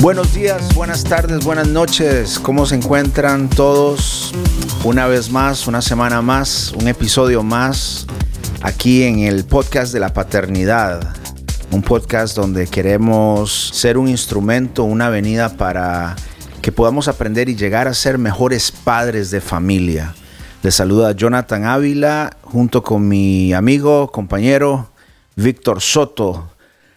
Buenos 0.00 0.32
días, 0.34 0.74
buenas 0.74 1.04
tardes, 1.04 1.44
buenas 1.44 1.68
noches. 1.68 2.38
¿Cómo 2.38 2.64
se 2.64 2.74
encuentran 2.74 3.50
todos? 3.50 4.32
Una 4.82 5.06
vez 5.06 5.30
más, 5.30 5.66
una 5.66 5.82
semana 5.82 6.22
más, 6.22 6.72
un 6.72 6.88
episodio 6.88 7.42
más 7.42 8.06
aquí 8.62 9.02
en 9.02 9.20
el 9.20 9.44
podcast 9.44 9.92
de 9.92 10.00
la 10.00 10.14
paternidad. 10.14 11.14
Un 11.70 11.82
podcast 11.82 12.34
donde 12.34 12.66
queremos 12.66 13.70
ser 13.74 13.98
un 13.98 14.08
instrumento, 14.08 14.84
una 14.84 15.06
avenida 15.06 15.50
para 15.56 16.16
que 16.62 16.72
podamos 16.72 17.06
aprender 17.06 17.48
y 17.48 17.56
llegar 17.56 17.86
a 17.86 17.94
ser 17.94 18.18
mejores 18.18 18.72
padres 18.72 19.30
de 19.30 19.40
familia. 19.40 20.14
Les 20.62 20.74
saluda 20.74 21.12
Jonathan 21.12 21.64
Ávila 21.64 22.36
junto 22.42 22.82
con 22.82 23.06
mi 23.06 23.52
amigo, 23.52 24.10
compañero 24.10 24.90
Víctor 25.36 25.80
Soto. 25.80 26.49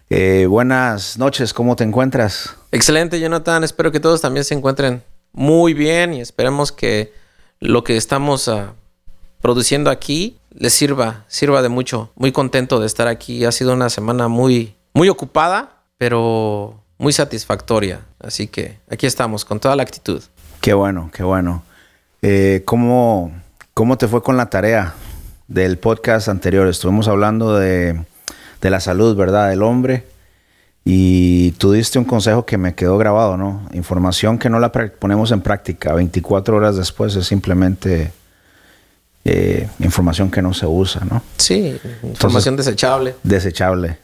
Eh, 0.09 0.45
buenas 0.47 1.17
noches, 1.17 1.54
¿cómo 1.54 1.75
te 1.75 1.83
encuentras? 1.83 2.55
Excelente, 2.71 3.19
Jonathan. 3.19 3.64
Espero 3.64 3.91
que 3.91 4.00
todos 4.00 4.21
también 4.21 4.43
se 4.43 4.54
encuentren 4.54 5.04
muy 5.32 5.73
bien 5.73 6.14
y 6.14 6.21
esperemos 6.21 6.71
que 6.71 7.14
lo 7.59 7.83
que 7.83 7.97
estamos 7.97 8.47
ah, 8.47 8.73
produciendo 9.42 9.89
aquí 9.89 10.37
les 10.51 10.73
sirva, 10.73 11.25
sirva 11.28 11.61
de 11.61 11.69
mucho. 11.69 12.11
Muy 12.15 12.31
contento 12.31 12.79
de 12.79 12.86
estar 12.86 13.07
aquí. 13.07 13.45
Ha 13.45 13.51
sido 13.51 13.73
una 13.73 13.89
semana 13.89 14.28
muy, 14.28 14.75
muy 14.93 15.09
ocupada, 15.09 15.83
pero 15.97 16.83
muy 16.97 17.14
satisfactoria. 17.14 18.01
Así 18.20 18.47
que 18.47 18.79
aquí 18.89 19.06
estamos 19.06 19.45
con 19.45 19.59
toda 19.59 19.75
la 19.75 19.83
actitud. 19.83 20.21
Qué 20.61 20.73
bueno, 20.73 21.09
qué 21.14 21.23
bueno. 21.23 21.64
Eh, 22.21 22.61
¿cómo, 22.65 23.31
¿Cómo 23.73 23.97
te 23.97 24.07
fue 24.07 24.21
con 24.21 24.37
la 24.37 24.50
tarea 24.50 24.93
del 25.47 25.78
podcast 25.78 26.29
anterior? 26.29 26.67
Estuvimos 26.67 27.07
hablando 27.07 27.57
de 27.57 28.06
de 28.63 28.69
la 28.69 28.79
salud, 28.79 29.15
¿verdad? 29.15 29.49
Del 29.49 29.61
hombre. 29.61 30.05
Y 30.85 31.51
tú 31.51 31.73
diste 31.73 31.99
un 31.99 32.05
consejo 32.05 32.45
que 32.45 32.58
me 32.58 32.75
quedó 32.75 32.97
grabado, 32.97 33.38
¿no? 33.38 33.67
Información 33.73 34.39
que 34.39 34.49
no 34.49 34.59
la 34.59 34.72
ponemos 34.72 35.31
en 35.31 35.42
práctica 35.42 35.94
24 35.94 36.55
horas 36.55 36.78
después 36.78 37.16
es 37.16 37.28
simplemente 37.28 38.11
eh, 39.25 39.67
información 39.80 40.31
que 40.31 40.42
no 40.42 40.53
se 40.53 40.66
usa, 40.66 41.05
¿no? 41.09 41.22
Sí, 41.38 41.78
información 42.03 42.55
desechable. 42.55 43.16
Desechable. 43.23 43.97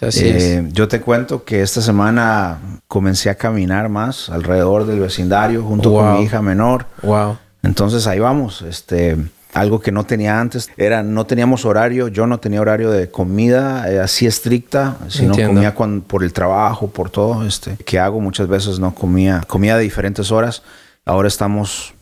Así 0.00 0.24
eh, 0.24 0.68
Yo 0.72 0.88
te 0.88 1.00
cuento 1.00 1.44
que 1.44 1.62
esta 1.62 1.80
semana 1.80 2.80
comencé 2.86 3.30
a 3.30 3.34
caminar 3.34 3.88
más 3.88 4.28
alrededor 4.28 4.86
del 4.86 5.00
vecindario 5.00 5.64
junto 5.64 5.92
con 5.92 6.14
mi 6.14 6.24
hija 6.24 6.42
menor. 6.42 6.86
Wow. 7.02 7.38
Entonces 7.62 8.06
ahí 8.06 8.20
vamos. 8.20 8.62
Este, 8.62 9.16
algo 9.56 9.80
que 9.80 9.90
no 9.90 10.04
tenía 10.04 10.38
antes. 10.38 10.70
Era, 10.76 11.02
no 11.02 11.24
teníamos 11.24 11.64
horario, 11.64 12.08
yo 12.08 12.26
no 12.26 12.38
tenía 12.38 12.60
horario 12.60 12.90
de 12.90 13.10
comida 13.10 13.90
eh, 13.90 14.00
así 14.00 14.26
estricta, 14.26 14.98
sino 15.08 15.34
comía 15.34 15.74
por 16.06 16.22
el 16.22 16.32
trabajo, 16.32 16.88
por 16.88 17.08
todo, 17.08 17.44
este, 17.46 17.76
que 17.78 17.98
hago 17.98 18.20
muchas 18.20 18.48
veces, 18.48 18.78
no 18.78 18.94
comía, 18.94 19.42
comía 19.46 19.76
de 19.76 19.82
diferentes 19.82 20.30
horas. 20.30 20.62
Ahora 21.06 21.28
estamos 21.28 21.94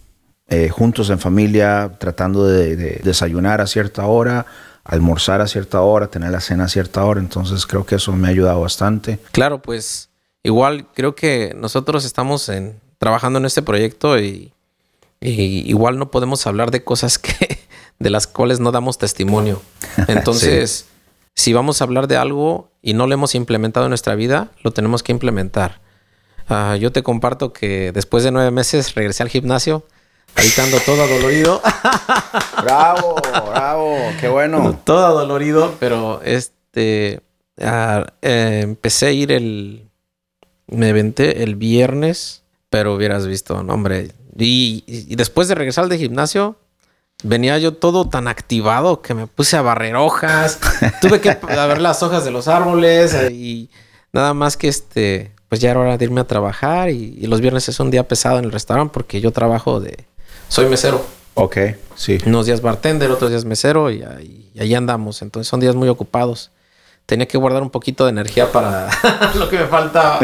eh, 0.49 0.69
juntos 0.69 1.11
en 1.11 1.21
familia, 1.21 1.93
tratando 1.99 2.45
de, 2.45 3.01
desayunar 3.05 3.61
a 3.61 3.69
cierta 3.69 4.05
hora, 4.07 4.47
almorzar 4.83 5.41
a 5.41 5.47
cierta 5.47 5.81
hora, 5.81 6.09
tener 6.09 6.33
la 6.33 6.41
cena 6.41 6.65
a 6.65 6.69
cierta 6.69 7.05
hora. 7.05 7.21
Entonces 7.21 7.67
creo 7.67 7.87
que 7.87 7.95
eso 7.95 8.13
me 8.13 8.27
ha 8.27 8.31
ayudado 8.33 8.61
bastante. 8.63 9.21
Claro, 9.31 9.63
pues 9.63 10.11
igual 10.43 10.89
creo 10.93 11.15
que 11.15 11.55
nosotros 11.57 12.05
estamos 12.05 12.49
en, 12.49 12.81
trabajando 12.99 13.39
en 13.39 13.45
este 13.45 13.63
proyecto 13.63 14.19
y 14.19 14.54
igual 15.31 15.99
no 15.99 16.11
podemos 16.11 16.47
hablar 16.47 16.71
de 16.71 16.85
cosas 16.85 17.19
que 17.19 17.59
de 17.99 18.11
las 18.11 18.27
cuales 18.27 18.61
no 18.61 18.73
damos 18.73 18.99
testimonio. 18.99 19.63
Entonces, 20.09 20.87
si 21.35 21.53
vamos 21.53 21.81
a 21.81 21.85
hablar 21.85 22.07
de 22.09 22.17
algo 22.17 22.71
y 22.83 22.95
no 22.95 23.07
lo 23.07 23.15
hemos 23.15 23.35
implementado 23.35 23.87
en 23.87 23.91
nuestra 23.91 24.15
vida, 24.15 24.51
lo 24.63 24.73
tenemos 24.73 25.03
que 25.03 25.13
implementar. 25.13 25.81
Ah, 26.49 26.77
yo 26.79 26.93
te 26.93 27.03
comparto 27.03 27.53
que 27.53 27.91
después 27.93 28.23
de 28.23 28.31
nueve 28.31 28.51
meses 28.51 28.95
regresé 28.95 29.23
al 29.23 29.31
gimnasio, 29.31 29.87
ahorita 30.37 30.65
ando 30.65 30.79
todo 30.81 31.03
adolorido. 31.03 31.63
bravo, 32.63 33.17
bravo, 33.49 33.97
qué 34.21 34.29
bueno. 34.29 34.79
todo 34.85 35.07
adolorido, 35.07 35.75
pero 35.81 36.21
este 36.23 37.23
ah, 37.61 38.07
eh, 38.21 38.61
empecé 38.63 39.07
a 39.07 39.11
ir 39.13 39.33
el 39.33 39.89
me 40.67 40.93
venté 40.93 41.43
el 41.43 41.57
viernes, 41.57 42.43
pero 42.71 42.95
hubieras 42.95 43.27
visto, 43.27 43.63
no, 43.63 43.75
hombre, 43.75 44.13
y, 44.37 45.15
después 45.17 45.49
de 45.49 45.55
regresar 45.55 45.89
del 45.89 45.99
gimnasio, 45.99 46.57
venía 47.23 47.59
yo 47.59 47.75
todo 47.75 48.09
tan 48.09 48.29
activado 48.29 49.01
que 49.01 49.15
me 49.15 49.27
puse 49.27 49.57
a 49.57 49.63
barrer 49.63 49.97
hojas. 49.97 50.59
Tuve 51.01 51.21
que 51.21 51.35
ver 51.35 51.81
las 51.81 52.03
hojas 52.03 52.25
de 52.25 52.31
los 52.31 52.49
árboles 52.49 53.15
y 53.31 53.71
nada 54.13 54.35
más 54.35 54.57
que 54.57 54.69
este, 54.69 55.33
pues 55.49 55.61
ya 55.61 55.71
era 55.71 55.81
hora 55.81 55.97
de 55.97 56.05
irme 56.05 56.21
a 56.21 56.27
trabajar 56.27 56.91
y, 56.91 57.27
los 57.27 57.41
viernes 57.41 57.69
es 57.69 57.79
un 57.81 57.91
día 57.91 58.07
pesado 58.09 58.39
en 58.39 58.45
el 58.45 58.53
restaurante 58.53 58.93
porque 58.93 59.21
yo 59.21 59.31
trabajo 59.31 59.81
de, 59.81 60.05
soy 60.49 60.67
mesero. 60.67 61.05
Ok, 61.35 61.57
sí. 61.97 62.19
Unos 62.27 62.47
días 62.47 62.61
bartender, 62.61 63.11
otros 63.11 63.31
días 63.31 63.45
mesero 63.45 63.91
y, 63.91 64.05
y 64.55 64.61
ahí 64.61 64.75
andamos. 64.75 65.21
Entonces 65.23 65.49
son 65.49 65.61
días 65.61 65.75
muy 65.75 65.89
ocupados 65.89 66.51
tenía 67.07 67.27
que 67.27 67.39
guardar 67.39 67.63
un 67.63 67.71
poquito 67.71 68.05
de 68.05 68.11
energía 68.11 68.51
para 68.51 68.89
lo 69.35 69.49
que 69.49 69.59
me 69.59 69.67
faltaba. 69.67 70.21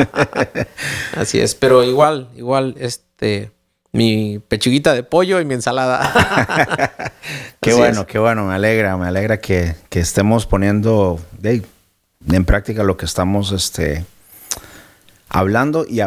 Así 1.17 1.39
es, 1.39 1.55
pero 1.55 1.85
igual, 1.85 2.29
igual, 2.37 2.75
este, 2.79 3.51
mi 3.93 4.39
pechuguita 4.39 4.95
de 4.95 5.03
pollo 5.03 5.41
y 5.41 5.45
mi 5.45 5.55
ensalada. 5.55 7.03
qué 7.61 7.75
bueno, 7.75 8.07
qué 8.07 8.19
bueno, 8.19 8.45
me 8.45 8.55
alegra, 8.55 8.97
me 8.97 9.07
alegra 9.07 9.39
que, 9.39 9.75
estemos 9.91 10.47
poniendo 10.47 11.21
en 11.43 12.45
práctica 12.45 12.85
lo 12.85 12.97
que 12.97 13.07
estamos 13.07 13.53
este, 13.53 14.05
hablando 15.29 15.85
y, 15.89 16.01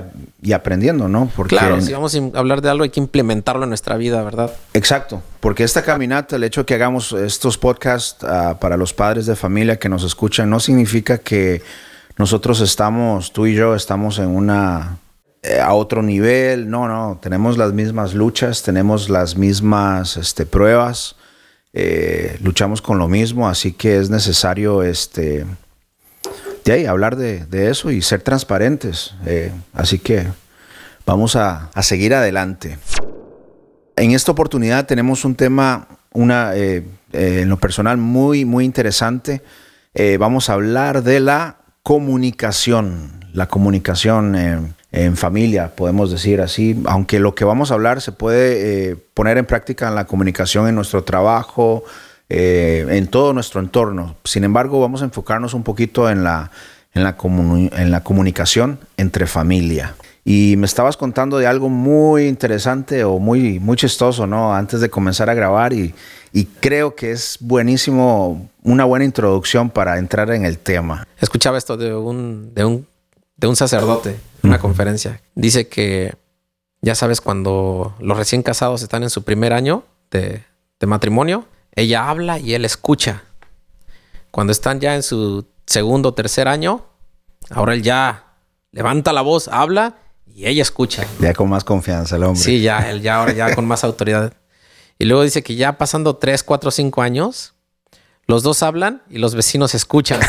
aprendiendo, 0.53 1.09
¿no? 1.09 1.29
Porque, 1.35 1.55
claro, 1.55 1.81
si 1.81 1.91
vamos 1.91 2.15
a 2.15 2.39
hablar 2.39 2.61
de 2.61 2.69
algo 2.69 2.83
hay 2.83 2.89
que 2.89 3.01
implementarlo 3.01 3.63
en 3.63 3.69
nuestra 3.69 3.97
vida, 3.97 4.23
¿verdad? 4.23 4.53
Exacto, 4.73 5.21
porque 5.41 5.63
esta 5.63 5.81
caminata, 5.81 6.37
el 6.37 6.43
hecho 6.43 6.61
de 6.61 6.65
que 6.65 6.75
hagamos 6.75 7.11
estos 7.11 7.57
podcasts 7.57 8.23
ah, 8.23 8.57
para 8.59 8.77
los 8.77 8.93
padres 8.93 9.25
de 9.25 9.35
familia 9.35 9.77
que 9.77 9.89
nos 9.89 10.03
escuchan, 10.03 10.49
no 10.49 10.59
significa 10.59 11.17
que 11.17 11.61
nosotros 12.17 12.61
estamos, 12.61 13.33
tú 13.33 13.47
y 13.47 13.55
yo 13.55 13.75
estamos 13.75 14.19
en 14.19 14.27
una 14.27 14.99
a 15.61 15.73
otro 15.73 16.01
nivel. 16.01 16.69
No, 16.69 16.87
no, 16.87 17.19
tenemos 17.21 17.57
las 17.57 17.73
mismas 17.73 18.13
luchas, 18.13 18.63
tenemos 18.63 19.09
las 19.09 19.35
mismas 19.35 20.17
este, 20.17 20.45
pruebas, 20.45 21.15
eh, 21.73 22.37
luchamos 22.41 22.81
con 22.81 22.97
lo 22.97 23.07
mismo, 23.07 23.47
así 23.47 23.73
que 23.73 23.97
es 23.97 24.09
necesario 24.09 24.83
este, 24.83 25.45
de 26.63 26.87
hablar 26.87 27.15
de, 27.17 27.69
eso 27.69 27.91
y 27.91 28.01
ser 28.01 28.21
transparentes. 28.21 29.15
Eh, 29.25 29.51
así 29.73 29.99
que 29.99 30.27
vamos 31.05 31.35
a, 31.35 31.69
seguir 31.81 32.13
adelante. 32.13 32.77
En 33.95 34.11
esta 34.11 34.31
oportunidad 34.31 34.85
tenemos 34.85 35.25
un 35.25 35.35
tema, 35.35 35.87
una, 36.13 36.55
en 36.55 37.49
lo 37.49 37.57
personal, 37.57 37.97
muy, 37.97 38.45
muy 38.45 38.65
interesante. 38.65 39.43
vamos 40.17 40.49
a 40.49 40.53
hablar 40.53 41.03
de 41.03 41.19
la 41.19 41.57
comunicación. 41.83 43.25
La 43.33 43.47
comunicación 43.47 44.75
en 44.93 45.17
familia, 45.17 45.75
podemos 45.75 46.11
decir 46.11 46.39
así, 46.39 46.79
aunque 46.85 47.19
lo 47.19 47.33
que 47.33 47.43
vamos 47.43 47.71
a 47.71 47.73
hablar 47.73 47.99
se 47.99 48.11
puede 48.11 48.91
eh, 48.91 48.95
poner 49.15 49.39
en 49.39 49.45
práctica 49.45 49.87
en 49.87 49.95
la 49.95 50.05
comunicación, 50.05 50.67
en 50.67 50.75
nuestro 50.75 51.03
trabajo, 51.03 51.83
eh, 52.29 52.85
en 52.87 53.07
todo 53.07 53.33
nuestro 53.33 53.59
entorno. 53.59 54.15
Sin 54.23 54.43
embargo, 54.43 54.79
vamos 54.79 55.01
a 55.01 55.05
enfocarnos 55.05 55.55
un 55.55 55.63
poquito 55.63 56.11
en 56.11 56.23
la, 56.23 56.51
en 56.93 57.03
la, 57.03 57.17
en 57.19 57.91
la 57.91 58.03
comunicación 58.03 58.77
entre 58.95 59.25
familia. 59.25 59.95
Y 60.23 60.55
me 60.57 60.67
estabas 60.67 60.95
contando 60.95 61.39
de 61.39 61.47
algo 61.47 61.69
muy 61.69 62.27
interesante 62.27 63.03
o 63.03 63.17
muy, 63.17 63.59
muy 63.59 63.75
chistoso, 63.75 64.27
¿no? 64.27 64.55
Antes 64.55 64.79
de 64.79 64.91
comenzar 64.91 65.27
a 65.27 65.33
grabar 65.33 65.73
y, 65.73 65.95
y 66.31 66.45
creo 66.45 66.95
que 66.95 67.11
es 67.11 67.37
buenísimo, 67.41 68.47
una 68.61 68.85
buena 68.85 69.05
introducción 69.05 69.71
para 69.71 69.97
entrar 69.97 70.29
en 70.29 70.45
el 70.45 70.59
tema. 70.59 71.07
Escuchaba 71.19 71.57
esto 71.57 71.77
de 71.77 71.95
un, 71.95 72.53
de 72.53 72.63
un 72.63 72.87
de 73.35 73.47
un 73.47 73.55
sacerdote 73.55 74.15
una 74.43 74.59
conferencia. 74.59 75.21
Dice 75.35 75.67
que 75.67 76.15
ya 76.83 76.95
sabes, 76.95 77.21
cuando 77.21 77.95
los 77.99 78.17
recién 78.17 78.43
casados 78.43 78.81
están 78.81 79.03
en 79.03 79.09
su 79.09 79.23
primer 79.23 79.53
año 79.53 79.85
de, 80.11 80.43
matrimonio, 80.85 81.47
ella 81.75 82.09
habla 82.09 82.39
y 82.39 82.55
él 82.55 82.65
escucha. 82.65 83.23
Cuando 84.31 84.51
están 84.51 84.81
ya 84.81 84.95
en 84.95 85.01
su 85.01 85.47
segundo 85.65 86.09
o 86.09 86.13
tercer 86.13 86.49
año, 86.49 86.85
ahora 87.49 87.73
él 87.73 87.83
ya 87.83 88.33
levanta 88.71 89.13
la 89.13 89.21
voz, 89.21 89.47
habla 89.47 89.95
y 90.27 90.45
ella 90.45 90.61
escucha. 90.61 91.05
Ya 91.21 91.33
con 91.33 91.49
más 91.49 91.63
confianza 91.63 92.17
el 92.17 92.23
hombre. 92.23 92.43
Sí, 92.43 92.61
ya, 92.61 92.89
él 92.89 93.01
ya 93.01 93.15
ahora 93.15 93.31
ya 93.31 93.55
con 93.55 93.65
más 93.65 93.85
autoridad. 93.85 94.33
Y 94.99 95.05
luego 95.05 95.23
dice 95.23 95.41
que 95.41 95.55
ya 95.55 95.77
pasando 95.77 96.17
tres, 96.17 96.43
cuatro, 96.43 96.69
cinco 96.69 97.01
años, 97.01 97.53
los 98.27 98.43
dos 98.43 98.61
hablan 98.61 99.03
y 99.09 99.19
los 99.19 99.35
vecinos 99.35 99.73
escuchan. 99.73 100.19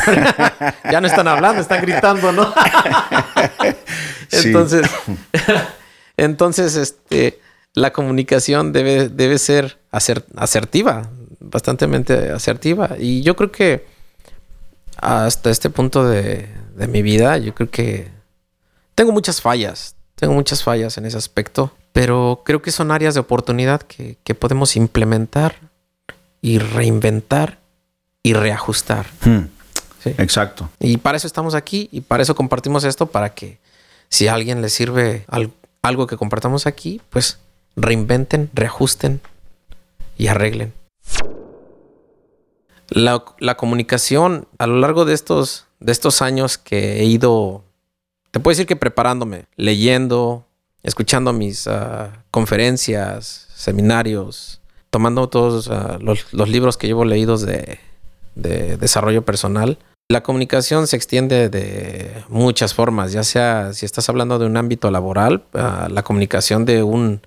ya 0.89 1.01
no 1.01 1.07
están 1.07 1.27
hablando, 1.27 1.61
están 1.61 1.81
gritando, 1.81 2.31
¿no? 2.31 2.53
entonces, 4.43 4.89
entonces, 6.17 6.75
este, 6.75 7.39
la 7.73 7.91
comunicación 7.93 8.73
debe, 8.73 9.09
debe 9.09 9.37
ser 9.37 9.77
asertiva, 9.91 11.09
bastante 11.39 11.85
asertiva. 12.31 12.95
Y 12.97 13.21
yo 13.21 13.35
creo 13.35 13.51
que 13.51 13.85
hasta 14.97 15.49
este 15.49 15.69
punto 15.69 16.07
de, 16.07 16.47
de 16.75 16.87
mi 16.87 17.01
vida, 17.01 17.37
yo 17.37 17.53
creo 17.53 17.69
que 17.69 18.09
tengo 18.95 19.11
muchas 19.11 19.41
fallas. 19.41 19.95
Tengo 20.15 20.33
muchas 20.33 20.63
fallas 20.63 20.97
en 20.97 21.05
ese 21.05 21.17
aspecto. 21.17 21.71
Pero 21.91 22.41
creo 22.43 22.61
que 22.61 22.71
son 22.71 22.91
áreas 22.91 23.13
de 23.13 23.19
oportunidad 23.19 23.81
que, 23.81 24.17
que 24.23 24.35
podemos 24.35 24.75
implementar 24.75 25.55
y 26.41 26.59
reinventar 26.59 27.59
y 28.23 28.33
reajustar. 28.33 29.05
Hmm. 29.23 29.47
¿Sí? 30.03 30.13
Exacto. 30.17 30.69
Y 30.79 30.97
para 30.97 31.17
eso 31.17 31.27
estamos 31.27 31.55
aquí 31.55 31.89
y 31.91 32.01
para 32.01 32.23
eso 32.23 32.35
compartimos 32.35 32.83
esto, 32.83 33.05
para 33.05 33.33
que 33.33 33.59
si 34.09 34.27
a 34.27 34.33
alguien 34.33 34.61
le 34.61 34.69
sirve 34.69 35.25
algo 35.81 36.07
que 36.07 36.17
compartamos 36.17 36.67
aquí, 36.67 37.01
pues 37.09 37.39
reinventen, 37.75 38.49
reajusten 38.53 39.21
y 40.17 40.27
arreglen. 40.27 40.73
La, 42.89 43.57
comunicación 43.57 44.47
a 44.59 44.67
lo 44.67 44.79
largo 44.79 45.05
de 45.05 45.13
estos, 45.13 45.65
de 45.79 45.91
estos 45.91 46.21
años 46.21 46.57
que 46.57 46.99
he 46.99 47.05
ido, 47.05 47.63
te 48.31 48.39
puedo 48.39 48.53
decir 48.53 48.67
que 48.67 48.75
preparándome, 48.75 49.45
leyendo, 49.55 50.45
escuchando 50.83 51.33
mis 51.33 51.67
uh, 51.67 52.09
conferencias, 52.31 53.47
seminarios, 53.55 54.61
tomando 54.91 55.29
todos 55.29 55.67
uh, 55.67 55.97
los, 55.99 56.49
libros 56.49 56.77
que 56.77 56.87
llevo 56.87 57.05
leídos 57.05 57.41
de 57.41 57.79
desarrollo 58.35 59.25
personal, 59.25 59.79
la 60.07 60.21
comunicación 60.21 60.87
se 60.87 60.95
extiende 60.95 61.49
de 61.49 62.23
muchas 62.29 62.73
formas, 62.73 63.11
ya 63.11 63.23
sea 63.23 63.73
si 63.73 63.85
estás 63.85 64.07
hablando 64.09 64.37
de 64.37 64.45
un 64.45 64.57
ámbito 64.57 64.91
laboral, 64.91 65.45
uh, 65.53 65.89
la 65.89 66.03
comunicación 66.03 66.65
de 66.65 66.83
un, 66.83 67.21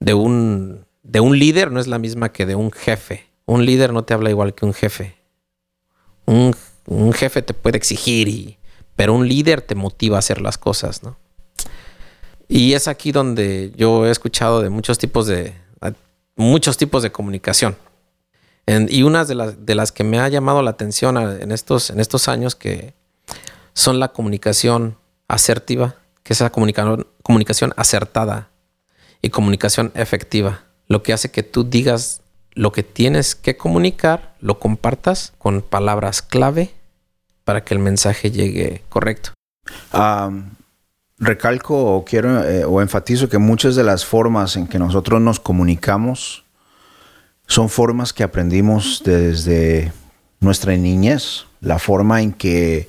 de, 0.00 0.14
un, 0.14 0.86
de 1.02 1.20
un 1.20 1.38
líder 1.38 1.70
no 1.70 1.80
es 1.80 1.88
la 1.88 1.98
misma 1.98 2.32
que 2.32 2.46
de 2.46 2.54
un 2.54 2.72
jefe. 2.72 3.26
Un 3.44 3.66
líder 3.66 3.92
no 3.92 4.04
te 4.04 4.14
habla 4.14 4.30
igual 4.30 4.54
que 4.54 4.64
un 4.64 4.72
jefe. 4.72 5.16
Un, 6.24 6.54
jefe 7.12 7.42
te 7.42 7.52
puede 7.52 7.76
exigir, 7.76 8.56
pero 8.96 9.12
un 9.12 9.28
líder 9.28 9.60
te 9.60 9.74
motiva 9.74 10.16
a 10.16 10.20
hacer 10.20 10.40
las 10.40 10.56
cosas, 10.56 11.02
¿no? 11.02 11.18
Y 12.48 12.74
es 12.74 12.88
aquí 12.88 13.12
donde 13.12 13.72
yo 13.76 14.06
he 14.06 14.10
escuchado 14.10 14.62
de 14.62 14.70
muchos 14.70 14.98
tipos 14.98 15.26
de, 15.26 15.54
muchos 16.36 16.76
tipos 16.76 17.02
de 17.02 17.10
comunicación. 17.10 17.76
En, 18.66 18.86
y 18.90 19.02
una 19.02 19.24
de 19.24 19.34
las, 19.34 19.66
de 19.66 19.74
las 19.74 19.92
que 19.92 20.04
me 20.04 20.20
ha 20.20 20.28
llamado 20.28 20.62
la 20.62 20.70
atención 20.70 21.16
en 21.16 21.50
estos, 21.52 21.90
en 21.90 22.00
estos 22.00 22.28
años 22.28 22.54
que 22.54 22.94
son 23.74 23.98
la 23.98 24.08
comunicación 24.08 24.96
asertiva, 25.28 25.96
que 26.22 26.32
es 26.32 26.40
la 26.40 26.50
comunicación 26.50 27.72
acertada 27.76 28.50
y 29.20 29.30
comunicación 29.30 29.90
efectiva. 29.94 30.64
Lo 30.86 31.02
que 31.02 31.12
hace 31.12 31.30
que 31.30 31.42
tú 31.42 31.64
digas 31.64 32.22
lo 32.54 32.72
que 32.72 32.82
tienes 32.82 33.34
que 33.34 33.56
comunicar, 33.56 34.34
lo 34.40 34.58
compartas 34.58 35.32
con 35.38 35.62
palabras 35.62 36.22
clave 36.22 36.74
para 37.44 37.64
que 37.64 37.74
el 37.74 37.80
mensaje 37.80 38.30
llegue 38.30 38.82
correcto. 38.88 39.32
Um, 39.94 40.50
recalco 41.18 41.96
o 41.96 42.04
quiero 42.04 42.44
eh, 42.44 42.64
o 42.64 42.80
enfatizo 42.82 43.28
que 43.28 43.38
muchas 43.38 43.74
de 43.74 43.84
las 43.84 44.04
formas 44.04 44.56
en 44.56 44.66
que 44.66 44.78
nosotros 44.78 45.20
nos 45.20 45.40
comunicamos 45.40 46.41
son 47.46 47.68
formas 47.68 48.12
que 48.12 48.22
aprendimos 48.22 49.02
desde 49.04 49.92
nuestra 50.40 50.76
niñez, 50.76 51.46
la 51.60 51.78
forma 51.78 52.22
en 52.22 52.32
que 52.32 52.88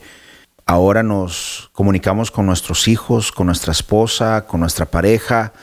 ahora 0.65 1.03
nos 1.03 1.69
comunicamos 1.73 2.31
con 2.31 2.45
nuestros 2.45 2.87
hijos, 2.87 3.31
con 3.31 3.47
nuestra 3.47 3.71
esposa, 3.71 4.45
con 4.45 4.59
nuestra 4.59 4.85
pareja, 4.85 5.53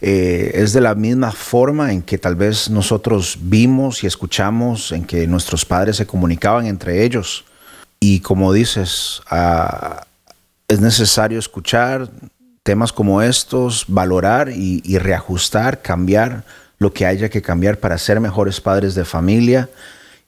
eh, 0.00 0.50
es 0.54 0.72
de 0.72 0.80
la 0.80 0.96
misma 0.96 1.30
forma 1.30 1.92
en 1.92 2.02
que 2.02 2.18
tal 2.18 2.34
vez 2.34 2.68
nosotros 2.68 3.38
vimos 3.40 4.02
y 4.02 4.08
escuchamos 4.08 4.90
en 4.90 5.04
que 5.04 5.28
nuestros 5.28 5.64
padres 5.64 5.96
se 5.96 6.06
comunicaban 6.06 6.66
entre 6.66 7.04
ellos. 7.04 7.44
Y 8.00 8.18
como 8.18 8.52
dices, 8.52 9.22
ah, 9.30 10.04
es 10.66 10.80
necesario 10.80 11.38
escuchar 11.38 12.10
temas 12.64 12.92
como 12.92 13.22
estos, 13.22 13.84
valorar 13.86 14.48
y, 14.48 14.98
reajustar, 14.98 15.82
cambiar 15.82 16.44
lo 16.82 16.92
que 16.92 17.06
haya 17.06 17.30
que 17.30 17.40
cambiar 17.40 17.78
para 17.78 17.96
ser 17.96 18.20
mejores 18.20 18.60
padres 18.60 18.94
de 18.94 19.04
familia 19.04 19.70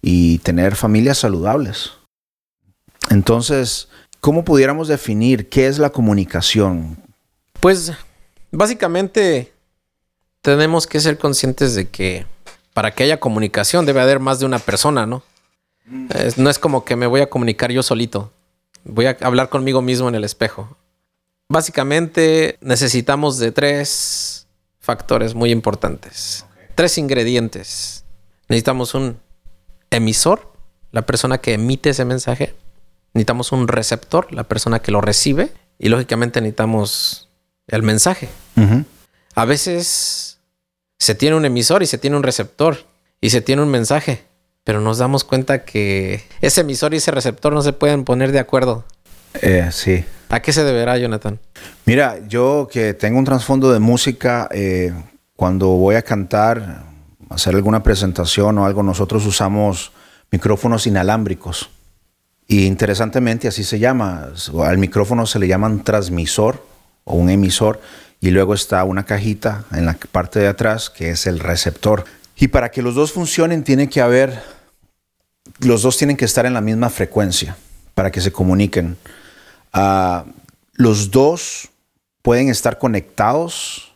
y 0.01 0.39
tener 0.39 0.77
familias 0.77 1.19
saludables. 1.19 1.93
Entonces, 3.11 3.89
¿cómo 4.21 4.45
pudiéramos 4.45 4.89
definir 4.89 5.49
qué 5.49 5.67
es 5.67 5.79
la 5.79 5.91
comunicación? 5.91 6.97
Pues 7.61 7.93
básicamente 8.51 9.53
tenemos 10.41 10.87
que 10.87 11.01
ser 11.01 11.19
conscientes 11.19 11.75
de 11.75 11.89
que 11.89 12.27
para 12.73 12.93
que 12.93 13.05
haya 13.05 13.21
comunicación 13.21 13.87
debe 13.87 14.01
haber 14.01 14.21
más 14.21 14.39
de 14.39 14.47
una 14.47 14.59
persona, 14.59 15.07
¿no? 15.07 15.23
no 16.37 16.49
es 16.49 16.59
como 16.59 16.85
que 16.85 16.97
me 16.97 17.07
voy 17.07 17.21
a 17.21 17.29
comunicar 17.29 17.71
yo 17.71 17.83
solito. 17.83 18.33
Voy 18.85 19.07
a 19.07 19.17
hablar 19.21 19.49
conmigo 19.49 19.83
mismo 19.83 20.09
en 20.09 20.15
el 20.15 20.25
espejo. 20.25 20.77
Básicamente 21.49 22.57
necesitamos 22.61 23.39
de 23.39 23.53
tres 23.53 24.34
factores 24.85 25.35
muy 25.35 25.51
importantes. 25.51 26.47
Tres 26.75 26.99
ingredientes. 26.99 28.05
Necesitamos 28.49 28.95
un 28.95 29.19
emisor, 29.91 30.53
la 30.93 31.03
persona 31.03 31.39
que 31.39 31.55
emite 31.55 31.91
ese 31.91 32.05
mensaje. 32.05 32.55
Necesitamos 33.15 33.53
un 33.53 33.69
receptor, 33.69 34.33
la 34.33 34.45
persona 34.45 34.81
que 34.81 34.93
lo 34.93 35.01
recibe. 35.01 35.53
Y 35.79 35.89
lógicamente 35.89 36.41
necesitamos 36.41 37.31
el 37.67 37.83
mensaje. 37.83 38.29
A 39.35 39.45
veces 39.45 40.39
se 40.99 41.15
tiene 41.15 41.37
un 41.37 41.45
emisor 41.45 41.83
y 41.83 41.87
se 41.87 41.99
tiene 41.99 42.17
un 42.17 42.23
receptor 42.23 42.85
y 43.21 43.31
se 43.31 43.41
tiene 43.41 43.63
un 43.63 43.71
mensaje 43.71 44.25
pero 44.65 44.81
nos 44.81 44.99
damos 44.99 45.25
cuenta 45.25 45.65
que 45.65 46.25
ese 46.41 46.63
emisor 46.63 46.95
y 46.95 46.97
ese 46.97 47.11
receptor 47.11 47.53
no 47.53 47.63
se 47.63 47.75
pueden 47.75 48.05
poner 48.05 48.33
de 48.33 48.39
acuerdo. 48.39 48.85
Eh, 49.41 49.69
sí. 49.73 50.05
¿A 50.29 50.41
qué 50.41 50.53
se 50.53 50.65
deberá, 50.65 50.97
Jonathan? 50.99 51.39
Mira, 51.85 52.19
yo 52.27 52.69
que 52.71 52.95
tengo 52.95 53.19
un 53.19 53.25
trasfondo 53.25 53.73
de 53.73 53.79
música, 53.79 54.49
eh, 54.51 54.93
cuando 55.37 55.69
voy 55.69 55.97
a 55.97 56.03
cantar, 56.03 56.85
hacer 57.31 57.55
alguna 57.55 57.83
presentación 57.83 58.59
o 58.59 58.67
algo, 58.67 58.83
nosotros 58.83 59.27
usamos 59.27 59.93
micrófonos 60.31 60.87
inalámbricos. 60.87 61.71
Y 62.47 62.67
interesantemente 62.67 63.49
así 63.49 63.65
se 63.65 63.79
llama. 63.79 64.29
Al 64.63 64.79
micrófono 64.79 65.27
se 65.27 65.39
le 65.39 65.49
llama 65.49 65.69
un 65.69 65.83
transmisor 65.83 66.65
o 67.05 67.15
un 67.15 67.31
emisor 67.31 67.81
y 68.21 68.31
luego 68.31 68.55
está 68.55 68.85
una 68.85 69.05
cajita 69.05 69.65
en 69.73 69.87
la 69.87 69.97
parte 70.13 70.41
de 70.41 70.49
atrás 70.49 70.91
que 70.91 71.11
es 71.11 71.27
el 71.27 71.39
receptor. 71.39 72.05
Y 72.37 72.49
para 72.49 72.71
que 72.71 72.83
los 72.83 72.95
dos 72.95 73.13
funcionen 73.13 73.65
tiene 73.65 73.89
que 73.89 74.01
haber 74.01 74.43
los 75.61 75.83
dos 75.83 75.97
tienen 75.97 76.17
que 76.17 76.25
estar 76.25 76.47
en 76.47 76.55
la 76.55 76.61
misma 76.61 76.91
frecuencia 76.91 77.57
para 77.95 78.11
que 78.11 78.21
se 78.21 78.33
comuniquen. 78.33 78.97
Uh, 79.75 80.31
los 80.75 81.11
dos 81.11 81.69
pueden 82.23 82.49
estar 82.49 82.79
conectados, 82.79 83.93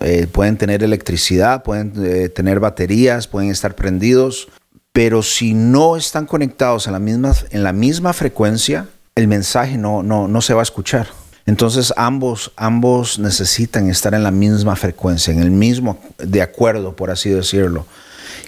eh, 0.00 0.26
pueden 0.30 0.56
tener 0.56 0.82
electricidad, 0.82 1.62
pueden 1.62 1.92
eh, 2.04 2.28
tener 2.28 2.60
baterías, 2.60 3.26
pueden 3.26 3.50
estar 3.50 3.74
prendidos, 3.74 4.48
pero 4.92 5.22
si 5.22 5.54
no 5.54 5.96
están 5.96 6.26
conectados 6.26 6.86
en 6.86 6.92
la 6.92 6.98
misma, 6.98 7.34
en 7.50 7.62
la 7.62 7.72
misma 7.72 8.12
frecuencia, 8.12 8.88
el 9.14 9.28
mensaje 9.28 9.78
no, 9.78 10.02
no, 10.02 10.28
no 10.28 10.40
se 10.40 10.54
va 10.54 10.60
a 10.60 10.62
escuchar. 10.62 11.08
Entonces 11.46 11.92
ambos, 11.96 12.52
ambos 12.56 13.18
necesitan 13.18 13.88
estar 13.88 14.14
en 14.14 14.22
la 14.22 14.32
misma 14.32 14.74
frecuencia, 14.74 15.32
en 15.32 15.40
el 15.40 15.50
mismo, 15.50 16.00
de 16.18 16.42
acuerdo, 16.42 16.96
por 16.96 17.10
así 17.10 17.30
decirlo. 17.30 17.86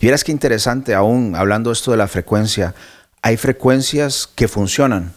Y 0.00 0.06
verás 0.06 0.24
qué 0.24 0.32
interesante, 0.32 0.94
aún 0.94 1.34
hablando 1.36 1.70
esto 1.70 1.92
de 1.92 1.96
la 1.96 2.08
frecuencia, 2.08 2.74
hay 3.22 3.36
frecuencias 3.36 4.28
que 4.34 4.48
funcionan, 4.48 5.12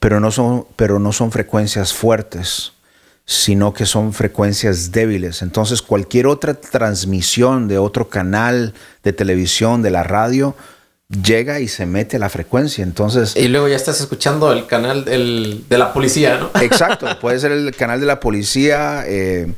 pero 0.00 0.20
no 0.20 0.30
son, 0.30 0.66
pero 0.76 0.98
no 0.98 1.12
son 1.12 1.32
frecuencias 1.32 1.92
fuertes, 1.92 2.72
sino 3.24 3.74
que 3.74 3.86
son 3.86 4.12
frecuencias 4.12 4.92
débiles. 4.92 5.42
Entonces 5.42 5.82
cualquier 5.82 6.26
otra 6.26 6.54
transmisión 6.54 7.68
de 7.68 7.78
otro 7.78 8.08
canal 8.08 8.74
de 9.02 9.12
televisión, 9.12 9.82
de 9.82 9.90
la 9.90 10.02
radio, 10.02 10.54
llega 11.08 11.60
y 11.60 11.68
se 11.68 11.86
mete 11.86 12.16
a 12.16 12.20
la 12.20 12.28
frecuencia. 12.28 12.82
Entonces. 12.82 13.36
Y 13.36 13.48
luego 13.48 13.68
ya 13.68 13.76
estás 13.76 14.00
escuchando 14.00 14.52
el 14.52 14.66
canal 14.66 15.04
del, 15.04 15.64
de 15.68 15.78
la 15.78 15.92
policía, 15.92 16.38
¿no? 16.38 16.50
Exacto, 16.62 17.06
puede 17.20 17.38
ser 17.38 17.52
el 17.52 17.74
canal 17.74 18.00
de 18.00 18.06
la 18.06 18.20
policía. 18.20 19.04
Eh, 19.06 19.52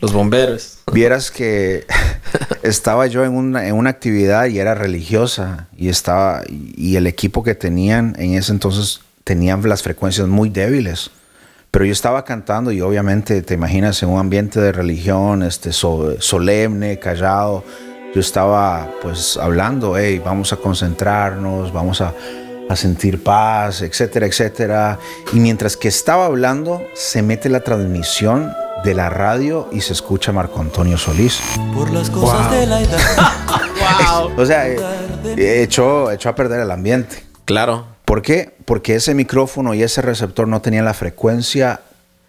los 0.00 0.12
bomberos. 0.12 0.78
Vieras 0.92 1.30
que 1.30 1.86
estaba 2.64 3.06
yo 3.06 3.24
en 3.24 3.36
una, 3.36 3.68
en 3.68 3.76
una 3.76 3.90
actividad 3.90 4.46
y 4.46 4.58
era 4.58 4.74
religiosa 4.74 5.68
y 5.76 5.90
estaba 5.90 6.42
y 6.48 6.96
el 6.96 7.06
equipo 7.06 7.44
que 7.44 7.54
tenían 7.54 8.16
en 8.18 8.34
ese 8.34 8.50
entonces 8.50 9.01
tenían 9.24 9.66
las 9.68 9.82
frecuencias 9.82 10.28
muy 10.28 10.48
débiles. 10.48 11.10
Pero 11.70 11.84
yo 11.86 11.92
estaba 11.92 12.24
cantando 12.24 12.70
y 12.70 12.80
obviamente 12.82 13.40
te 13.42 13.54
imaginas 13.54 14.02
en 14.02 14.10
un 14.10 14.20
ambiente 14.20 14.60
de 14.60 14.72
religión, 14.72 15.42
este 15.42 15.72
solemne, 15.72 16.98
callado. 16.98 17.64
Yo 18.14 18.20
estaba 18.20 18.90
pues 19.00 19.38
hablando, 19.38 19.96
hey, 19.96 20.20
vamos 20.22 20.52
a 20.52 20.56
concentrarnos, 20.56 21.72
vamos 21.72 22.02
a, 22.02 22.12
a 22.68 22.76
sentir 22.76 23.22
paz, 23.22 23.80
etcétera, 23.80 24.26
etcétera. 24.26 24.98
Y 25.32 25.40
mientras 25.40 25.78
que 25.78 25.88
estaba 25.88 26.26
hablando, 26.26 26.82
se 26.94 27.22
mete 27.22 27.48
la 27.48 27.60
transmisión 27.60 28.52
de 28.84 28.94
la 28.94 29.08
radio 29.08 29.68
y 29.72 29.80
se 29.80 29.94
escucha 29.94 30.30
Marco 30.30 30.60
Antonio 30.60 30.98
Solís. 30.98 31.40
Por 31.74 31.90
las 31.90 32.10
cosas 32.10 32.50
de 32.50 32.66
la 32.66 32.82
edad. 32.82 32.98
O 34.36 34.46
sea, 34.46 34.68
eh, 34.68 35.62
echó, 35.62 36.10
echó 36.10 36.28
a 36.28 36.34
perder 36.34 36.60
el 36.60 36.70
ambiente. 36.70 37.24
Claro. 37.44 37.86
¿Por 38.12 38.20
qué? 38.20 38.54
Porque 38.66 38.94
ese 38.94 39.14
micrófono 39.14 39.72
y 39.72 39.82
ese 39.82 40.02
receptor 40.02 40.46
no 40.46 40.60
tenían 40.60 40.84
la 40.84 40.92
frecuencia 40.92 41.80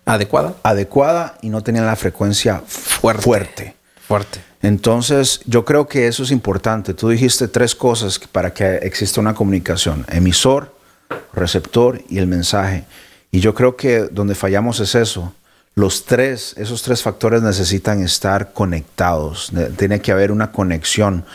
adecuada, 0.06 0.54
adecuada 0.63 1.38
y 1.42 1.50
no 1.50 1.62
tenían 1.62 1.86
la 1.86 1.98
frecuencia 1.98 2.63
fuerte. 2.66 3.22
fuerte. 3.22 3.75
Fuerte. 4.08 4.40
Entonces, 4.62 5.42
yo 5.46 5.66
creo 5.66 5.90
que 5.90 6.08
eso 6.08 6.24
es 6.24 6.32
importante. 6.32 6.94
Tú 6.94 7.10
dijiste 7.10 7.50
tres 7.50 7.75
cosas 7.75 8.18
para 8.18 8.54
que 8.54 8.75
exista 8.78 9.20
una 9.20 9.36
comunicación: 9.36 10.06
emisor, 10.08 10.74
receptor 11.34 12.02
y 12.08 12.18
el 12.18 12.28
mensaje. 12.28 12.86
Y 13.30 13.42
yo 13.42 13.54
creo 13.54 13.75
que 13.75 14.04
donde 14.04 14.36
fallamos 14.36 14.80
es 14.80 14.96
eso. 14.96 15.34
Los 15.75 16.06
tres, 16.06 16.56
esos 16.56 16.82
tres 16.82 17.02
factores 17.02 17.42
necesitan 17.42 18.02
estar 18.02 18.54
conectados. 18.54 19.52
Tiene 19.78 20.00
que 20.00 20.13
haber 20.13 20.32
una 20.32 20.54
conexión. 20.54 21.25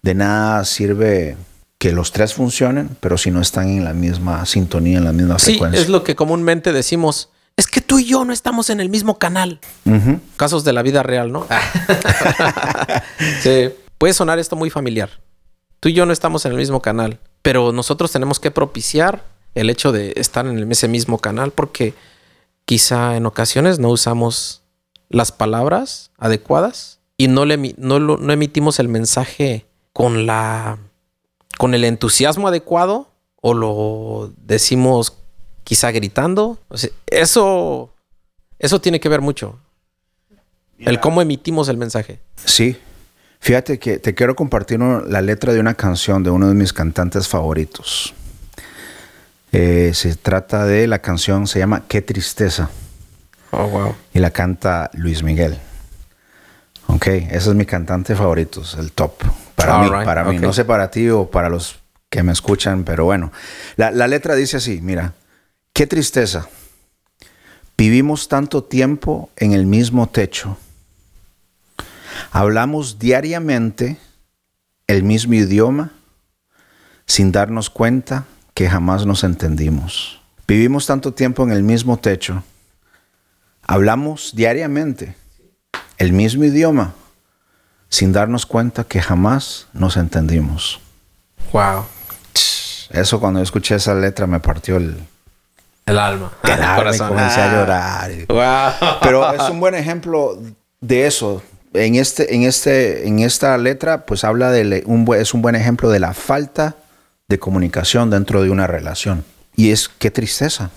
De 0.00 0.14
nada 0.14 0.64
sirve 0.64 1.36
que 1.78 1.92
los 1.92 2.12
tres 2.12 2.34
funcionen, 2.34 2.96
pero 3.00 3.18
si 3.18 3.30
no 3.30 3.40
están 3.40 3.68
en 3.68 3.84
la 3.84 3.92
misma 3.92 4.46
sintonía, 4.46 4.98
en 4.98 5.04
la 5.04 5.12
misma 5.12 5.38
frecuencia. 5.38 5.78
Sí, 5.78 5.84
es 5.84 5.90
lo 5.90 6.04
que 6.04 6.16
comúnmente 6.16 6.72
decimos. 6.72 7.30
Es 7.56 7.66
que 7.66 7.80
tú 7.80 7.98
y 7.98 8.06
yo 8.06 8.24
no 8.24 8.32
estamos 8.32 8.70
en 8.70 8.80
el 8.80 8.88
mismo 8.88 9.18
canal. 9.18 9.60
Casos 10.36 10.64
de 10.64 10.72
la 10.72 10.82
vida 10.82 11.02
real, 11.02 11.32
¿no? 11.32 11.46
sí. 13.42 13.70
Puede 13.98 14.12
sonar 14.12 14.38
esto 14.38 14.56
muy 14.56 14.68
familiar. 14.68 15.10
Tú 15.80 15.88
y 15.88 15.94
yo 15.94 16.04
no 16.06 16.12
estamos 16.12 16.44
en 16.44 16.52
el 16.52 16.58
mismo 16.58 16.80
canal, 16.82 17.18
pero 17.42 17.72
nosotros 17.72 18.12
tenemos 18.12 18.40
que 18.40 18.50
propiciar 18.50 19.24
el 19.54 19.70
hecho 19.70 19.92
de 19.92 20.12
estar 20.16 20.46
en 20.46 20.70
ese 20.70 20.88
mismo 20.88 21.18
canal 21.18 21.50
porque 21.50 21.94
quizá 22.66 23.16
en 23.16 23.24
ocasiones 23.24 23.78
no 23.78 23.88
usamos 23.88 24.62
las 25.08 25.32
palabras 25.32 26.10
adecuadas 26.18 27.00
y 27.16 27.28
no, 27.28 27.46
le, 27.46 27.74
no, 27.78 27.98
no 28.00 28.32
emitimos 28.32 28.78
el 28.80 28.88
mensaje 28.88 29.66
con 29.92 30.26
la 30.26 30.78
con 31.58 31.74
el 31.74 31.84
entusiasmo 31.84 32.48
adecuado 32.48 33.08
o 33.40 33.54
lo 33.54 34.32
decimos 34.36 35.18
quizá 35.64 35.90
gritando. 35.90 36.58
eso, 37.06 37.92
eso 38.58 38.80
tiene 38.80 39.00
que 39.00 39.08
ver 39.08 39.20
mucho. 39.20 39.58
El 40.78 41.00
cómo 41.00 41.22
emitimos 41.22 41.68
el 41.68 41.76
mensaje. 41.76 42.20
Sí. 42.44 42.78
Fíjate 43.40 43.78
que 43.78 43.98
te 43.98 44.14
quiero 44.14 44.34
compartir 44.34 44.80
la 44.80 45.20
letra 45.20 45.52
de 45.52 45.60
una 45.60 45.74
canción 45.74 46.22
de 46.22 46.30
uno 46.30 46.48
de 46.48 46.54
mis 46.54 46.72
cantantes 46.72 47.28
favoritos. 47.28 48.14
Eh, 49.52 49.92
se 49.94 50.14
trata 50.16 50.66
de 50.66 50.86
la 50.86 51.00
canción, 51.00 51.46
se 51.46 51.58
llama 51.58 51.84
Qué 51.88 52.02
tristeza. 52.02 52.70
Oh, 53.52 53.66
wow. 53.68 53.94
Y 54.12 54.18
la 54.18 54.30
canta 54.30 54.90
Luis 54.94 55.22
Miguel. 55.22 55.58
Ok, 56.88 57.06
ese 57.06 57.36
es 57.36 57.54
mi 57.54 57.64
cantante 57.64 58.14
favorito, 58.14 58.62
el 58.78 58.92
top. 58.92 59.12
Para 59.56 59.78
mí, 59.78 59.90
para 59.90 60.24
mí. 60.24 60.38
No 60.38 60.52
sé 60.52 60.64
para 60.64 60.90
ti 60.90 61.08
o 61.08 61.28
para 61.30 61.48
los 61.48 61.80
que 62.10 62.22
me 62.22 62.32
escuchan, 62.32 62.84
pero 62.84 63.04
bueno. 63.04 63.32
La, 63.76 63.90
la 63.90 64.06
letra 64.06 64.34
dice 64.34 64.58
así, 64.58 64.80
mira, 64.80 65.14
qué 65.72 65.86
tristeza. 65.86 66.48
Vivimos 67.76 68.28
tanto 68.28 68.62
tiempo 68.62 69.30
en 69.36 69.52
el 69.52 69.66
mismo 69.66 70.08
techo. 70.08 70.56
Hablamos 72.30 72.98
diariamente 72.98 73.98
el 74.86 75.02
mismo 75.02 75.34
idioma 75.34 75.92
sin 77.06 77.32
darnos 77.32 77.70
cuenta 77.70 78.24
que 78.54 78.68
jamás 78.68 79.06
nos 79.06 79.24
entendimos. 79.24 80.20
Vivimos 80.46 80.86
tanto 80.86 81.12
tiempo 81.12 81.42
en 81.44 81.50
el 81.50 81.62
mismo 81.62 81.98
techo. 81.98 82.42
Hablamos 83.62 84.32
diariamente 84.34 85.16
el 85.98 86.12
mismo 86.12 86.44
idioma 86.44 86.94
sin 87.88 88.12
darnos 88.12 88.46
cuenta 88.46 88.84
que 88.84 89.00
jamás 89.00 89.66
nos 89.72 89.96
entendimos. 89.96 90.80
Wow. 91.52 91.84
Eso 92.90 93.20
cuando 93.20 93.40
escuché 93.40 93.76
esa 93.76 93.94
letra 93.94 94.26
me 94.26 94.40
partió 94.40 94.76
el, 94.76 94.96
el 95.86 95.98
alma. 95.98 96.32
El 96.42 96.62
alma 96.62 97.08
comencé 97.08 97.40
a 97.40 97.52
llorar. 97.52 98.10
Wow. 98.28 98.98
Pero 99.02 99.32
es 99.32 99.48
un 99.50 99.60
buen 99.60 99.74
ejemplo 99.74 100.38
de 100.80 101.06
eso. 101.06 101.42
En, 101.72 101.94
este, 101.94 102.34
en, 102.34 102.42
este, 102.42 103.06
en 103.06 103.20
esta 103.20 103.56
letra, 103.58 104.06
pues 104.06 104.24
habla 104.24 104.50
de 104.50 104.82
un, 104.86 105.06
es 105.14 105.34
un 105.34 105.42
buen 105.42 105.54
ejemplo 105.54 105.90
de 105.90 106.00
la 106.00 106.14
falta 106.14 106.76
de 107.28 107.38
comunicación 107.38 108.10
dentro 108.10 108.42
de 108.42 108.50
una 108.50 108.66
relación. 108.66 109.24
Y 109.54 109.70
es 109.70 109.88
qué 109.88 110.10
tristeza, 110.10 110.70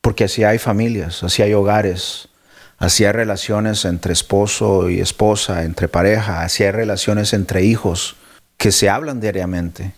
porque 0.00 0.24
así 0.24 0.44
hay 0.44 0.58
familias, 0.58 1.22
así 1.22 1.42
hay 1.42 1.54
hogares, 1.54 2.28
hay 2.82 3.12
relaciones 3.12 3.84
entre 3.84 4.12
esposo 4.12 4.90
y 4.90 5.00
esposa, 5.00 5.62
entre 5.62 5.86
pareja, 5.86 6.42
hay 6.42 6.70
relaciones 6.72 7.32
entre 7.32 7.64
hijos 7.64 8.16
que 8.56 8.72
se 8.72 8.90
hablan 8.90 9.20
diariamente. 9.20 9.94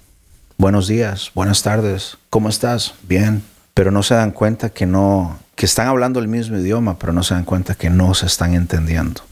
Buenos 0.59 0.87
días, 0.87 1.31
buenas 1.35 1.63
tardes, 1.63 2.19
¿cómo 2.29 2.51
estás? 2.51 2.95
Bien, 3.03 3.43
pero 3.73 3.91
no 3.91 4.03
se 4.03 4.15
dan 4.15 4.33
cuenta 4.33 4.69
que 4.69 4.85
no, 4.85 5.39
que 5.57 5.65
están 5.65 5.89
hablando 5.89 6.21
el 6.21 6.29
mismo 6.29 6.59
idioma, 6.59 6.99
pero 6.99 7.15
no 7.15 7.23
se 7.23 7.33
dan 7.33 7.45
cuenta 7.45 7.75
que 7.75 7.89
no 7.89 8.13
se 8.13 8.27
están 8.27 8.55
entendiendo. 8.55 9.23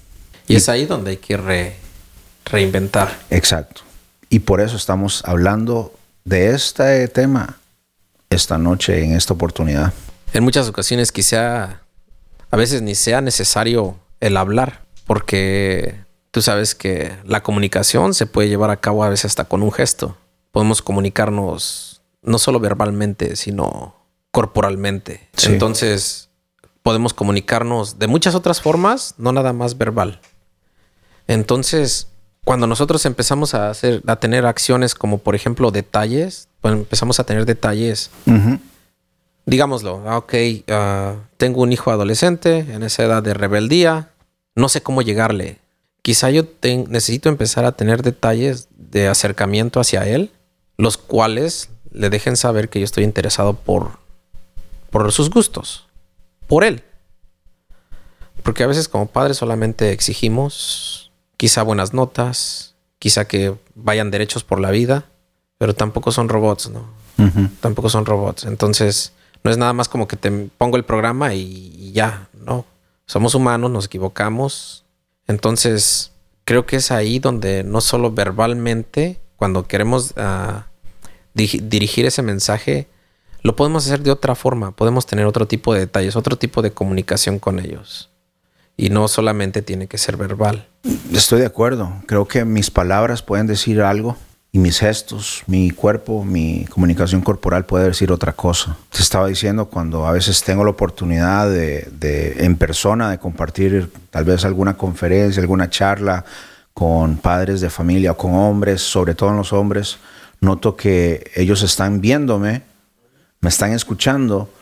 Y, 0.48 0.56
es 0.56 0.70
ahí 0.70 0.86
donde 0.86 1.10
hay 1.10 1.16
que 1.18 1.74
reinventar. 2.46 3.10
Exacto. 3.28 3.82
Y 4.30 4.40
por 4.40 4.62
eso 4.62 4.76
estamos 4.76 5.22
hablando 5.26 5.94
de 6.24 6.54
este 6.54 7.06
tema 7.08 7.58
esta 8.30 8.56
noche, 8.56 9.04
en 9.04 9.12
esta 9.12 9.34
oportunidad. 9.34 9.92
En 10.32 10.42
muchas 10.42 10.68
ocasiones 10.68 11.12
quizá 11.12 11.82
a 12.52 12.56
veces 12.56 12.82
ni 12.82 12.94
sea 12.94 13.22
necesario 13.22 13.98
el 14.20 14.36
hablar, 14.36 14.84
porque 15.06 15.96
tú 16.30 16.42
sabes 16.42 16.74
que 16.74 17.16
la 17.24 17.42
comunicación 17.42 18.12
se 18.12 18.26
puede 18.26 18.50
llevar 18.50 18.70
a 18.70 18.76
cabo 18.76 19.02
a 19.02 19.08
veces 19.08 19.24
hasta 19.24 19.46
con 19.46 19.62
un 19.62 19.72
gesto. 19.72 20.18
Podemos 20.52 20.82
comunicarnos 20.82 22.02
no 22.20 22.38
solo 22.38 22.60
verbalmente, 22.60 23.36
sino 23.36 23.96
corporalmente. 24.30 25.28
Entonces, 25.44 26.28
podemos 26.82 27.14
comunicarnos 27.14 27.98
de 27.98 28.06
muchas 28.06 28.34
otras 28.34 28.60
formas, 28.60 29.14
no 29.16 29.32
nada 29.32 29.54
más 29.54 29.78
verbal. 29.78 30.20
Entonces, 31.26 32.08
cuando 32.44 32.66
nosotros 32.66 33.06
empezamos 33.06 33.54
a 33.54 33.70
hacer, 33.70 34.02
a 34.06 34.16
tener 34.16 34.44
acciones 34.44 34.94
como 34.94 35.18
por 35.18 35.34
ejemplo 35.34 35.70
detalles, 35.70 36.48
pues 36.60 36.74
empezamos 36.74 37.18
a 37.18 37.24
tener 37.24 37.46
detalles. 37.46 38.10
Digámoslo, 39.44 40.02
ah, 40.06 40.18
ok, 40.18 40.34
ah, 40.68 41.16
tengo 41.36 41.62
un 41.62 41.72
hijo 41.72 41.90
adolescente 41.90 42.58
en 42.58 42.82
esa 42.82 43.04
edad 43.04 43.22
de 43.22 43.34
rebeldía, 43.34 44.10
no 44.54 44.68
sé 44.68 44.82
cómo 44.82 45.02
llegarle. 45.02 45.58
Quizá 46.02 46.30
yo 46.30 46.44
necesito 46.88 47.28
empezar 47.28 47.64
a 47.64 47.72
tener 47.72 48.02
detalles 48.02 48.68
de 48.76 49.08
acercamiento 49.08 49.80
hacia 49.80 50.06
él, 50.06 50.30
los 50.76 50.96
cuales 50.96 51.70
le 51.90 52.10
dejen 52.10 52.36
saber 52.36 52.68
que 52.68 52.80
yo 52.80 52.84
estoy 52.84 53.04
interesado 53.04 53.54
por, 53.54 53.98
por 54.90 55.10
sus 55.12 55.30
gustos, 55.30 55.86
por 56.46 56.64
él. 56.64 56.82
Porque 58.42 58.64
a 58.64 58.66
veces 58.66 58.88
como 58.88 59.06
padres 59.06 59.36
solamente 59.36 59.92
exigimos 59.92 61.12
quizá 61.36 61.62
buenas 61.62 61.94
notas, 61.94 62.74
quizá 62.98 63.26
que 63.26 63.54
vayan 63.74 64.10
derechos 64.10 64.44
por 64.44 64.60
la 64.60 64.70
vida, 64.70 65.04
pero 65.58 65.74
tampoco 65.74 66.10
son 66.12 66.28
robots, 66.28 66.70
¿no? 66.70 67.02
Tampoco 67.60 67.88
son 67.88 68.04
robots. 68.04 68.44
Entonces, 68.44 69.12
no 69.44 69.50
es 69.50 69.58
nada 69.58 69.72
más 69.72 69.88
como 69.88 70.06
que 70.06 70.16
te 70.16 70.30
pongo 70.30 70.76
el 70.76 70.84
programa 70.84 71.34
y, 71.34 71.92
ya, 71.92 72.28
no. 72.34 72.64
Somos 73.06 73.34
humanos, 73.34 73.70
nos 73.70 73.86
equivocamos. 73.86 74.84
Entonces, 75.26 76.12
creo 76.44 76.64
que 76.66 76.76
es 76.76 76.90
ahí 76.90 77.18
donde 77.18 77.64
no 77.64 77.80
solo 77.80 78.12
verbalmente, 78.12 79.20
cuando 79.36 79.66
queremos 79.66 80.14
ah, 80.16 80.66
dirigir 81.34 82.06
ese 82.06 82.22
mensaje, 82.22 82.88
lo 83.42 83.56
podemos 83.56 83.86
hacer 83.86 84.00
de 84.00 84.12
otra 84.12 84.34
forma. 84.34 84.70
Podemos 84.70 85.06
tener 85.06 85.26
otro 85.26 85.46
tipo 85.46 85.74
de 85.74 85.80
detalles, 85.80 86.14
otro 86.14 86.36
tipo 86.36 86.62
de 86.62 86.70
comunicación 86.70 87.38
con 87.38 87.58
ellos. 87.58 88.10
Y 88.76 88.90
no 88.90 89.08
solamente 89.08 89.60
tiene 89.60 89.88
que 89.88 89.98
ser 89.98 90.16
verbal. 90.16 90.68
Estoy 91.12 91.40
de 91.40 91.46
acuerdo. 91.46 91.92
Creo 92.06 92.26
que 92.26 92.44
mis 92.44 92.70
palabras 92.70 93.22
pueden 93.22 93.46
decir 93.46 93.82
algo 93.82 94.16
y 94.52 94.58
mis 94.58 94.78
gestos, 94.78 95.42
mi 95.46 95.70
cuerpo, 95.70 96.24
mi 96.24 96.66
comunicación 96.66 97.22
corporal 97.22 97.64
puede 97.64 97.86
decir 97.86 98.12
otra 98.12 98.34
cosa. 98.34 98.76
Te 98.90 99.00
estaba 99.00 99.26
diciendo 99.26 99.66
cuando 99.66 100.06
a 100.06 100.12
veces 100.12 100.42
tengo 100.42 100.62
la 100.62 100.70
oportunidad 100.70 101.48
de, 101.50 101.88
de, 101.98 102.44
en 102.44 102.56
persona 102.56 103.10
de 103.10 103.18
compartir 103.18 103.90
tal 104.10 104.24
vez 104.24 104.44
alguna 104.44 104.76
conferencia, 104.76 105.40
alguna 105.40 105.70
charla 105.70 106.24
con 106.74 107.16
padres 107.16 107.60
de 107.62 107.70
familia 107.70 108.12
o 108.12 108.16
con 108.16 108.34
hombres, 108.34 108.82
sobre 108.82 109.14
todo 109.14 109.30
en 109.30 109.38
los 109.38 109.52
hombres, 109.52 109.98
noto 110.40 110.76
que 110.76 111.30
ellos 111.34 111.62
están 111.62 112.00
viéndome, 112.00 112.62
me 113.40 113.48
están 113.48 113.72
escuchando, 113.72 114.52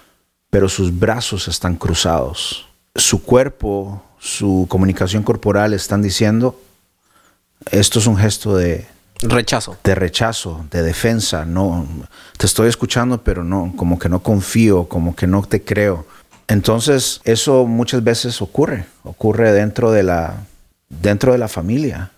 pero 0.50 0.68
sus 0.68 0.96
brazos 0.96 1.48
están 1.48 1.76
cruzados 1.76 2.70
su 2.94 3.22
cuerpo, 3.22 4.02
su 4.18 4.66
comunicación 4.68 5.22
corporal 5.22 5.72
están 5.72 6.02
diciendo, 6.02 6.60
esto 7.70 7.98
es 7.98 8.06
un 8.06 8.16
gesto 8.16 8.56
de 8.56 8.86
rechazo, 9.22 9.76
de 9.84 9.94
rechazo, 9.94 10.64
de 10.70 10.82
defensa, 10.82 11.44
no 11.44 11.86
te 12.36 12.46
estoy 12.46 12.68
escuchando, 12.68 13.22
pero 13.22 13.44
no, 13.44 13.72
como 13.76 13.98
que 13.98 14.08
no 14.08 14.22
confío, 14.22 14.88
como 14.88 15.14
que 15.14 15.26
no 15.26 15.42
te 15.42 15.62
creo. 15.62 16.06
Entonces, 16.48 17.20
eso 17.24 17.66
muchas 17.66 18.02
veces 18.02 18.42
ocurre, 18.42 18.86
ocurre 19.04 19.52
dentro 19.52 19.92
de 19.92 20.02
la 20.02 20.46
dentro 20.90 21.32
de 21.32 21.38
la 21.38 21.48
familia. 21.48 22.10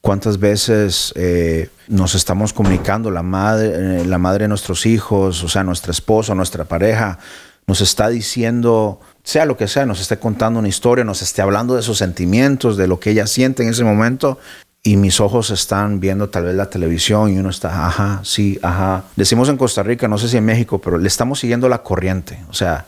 cuántas 0.00 0.38
veces 0.38 1.12
eh, 1.16 1.68
nos 1.88 2.14
estamos 2.14 2.52
comunicando, 2.52 3.10
la 3.10 3.24
madre, 3.24 4.02
eh, 4.02 4.04
la 4.04 4.18
madre 4.18 4.44
de 4.44 4.48
nuestros 4.48 4.86
hijos, 4.86 5.42
o 5.42 5.48
sea, 5.48 5.64
nuestra 5.64 5.90
esposa, 5.90 6.32
nuestra 6.32 6.64
pareja, 6.64 7.18
nos 7.66 7.80
está 7.80 8.08
diciendo, 8.08 9.00
sea 9.24 9.46
lo 9.46 9.56
que 9.56 9.66
sea, 9.66 9.84
nos 9.84 10.00
esté 10.00 10.16
contando 10.20 10.60
una 10.60 10.68
historia, 10.68 11.04
nos 11.04 11.22
esté 11.22 11.42
hablando 11.42 11.74
de 11.74 11.82
sus 11.82 11.98
sentimientos, 11.98 12.76
de 12.76 12.86
lo 12.86 13.00
que 13.00 13.10
ella 13.10 13.26
siente 13.26 13.64
en 13.64 13.70
ese 13.70 13.82
momento, 13.82 14.38
y 14.86 14.96
mis 14.96 15.20
ojos 15.20 15.50
están 15.50 15.98
viendo 15.98 16.28
tal 16.28 16.44
vez 16.44 16.54
la 16.54 16.70
televisión 16.70 17.34
y 17.34 17.38
uno 17.38 17.50
está, 17.50 17.88
ajá, 17.88 18.20
sí, 18.22 18.56
ajá. 18.62 19.02
Decimos 19.16 19.48
en 19.48 19.56
Costa 19.56 19.82
Rica, 19.82 20.06
no 20.06 20.16
sé 20.16 20.28
si 20.28 20.36
en 20.36 20.44
México, 20.44 20.80
pero 20.80 20.96
le 20.96 21.08
estamos 21.08 21.40
siguiendo 21.40 21.68
la 21.68 21.82
corriente, 21.82 22.44
o 22.48 22.54
sea, 22.54 22.86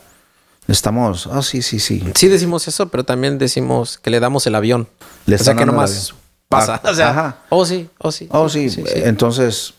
estamos, 0.69 1.27
ah, 1.27 1.41
sí, 1.41 1.61
sí, 1.61 1.77
sí. 1.77 2.01
Sí 2.15 2.29
decimos 2.29 2.69
eso, 2.69 2.87
pero 2.87 3.03
también 3.03 3.37
decimos 3.37 3.97
que 3.97 4.11
le 4.11 4.21
damos 4.21 4.47
el 4.47 4.55
avión. 4.55 4.87
Le 5.25 5.35
o 5.35 5.39
sea, 5.39 5.55
que 5.55 5.65
nomás 5.65 6.15
pasa. 6.47 6.79
Ah, 6.81 6.89
o 6.89 6.95
sea, 6.95 7.09
ajá. 7.09 7.37
oh 7.49 7.65
sí, 7.65 7.89
oh 7.97 8.13
sí. 8.13 8.29
Oh 8.31 8.47
sí. 8.47 8.69
Entonces, 8.95 9.73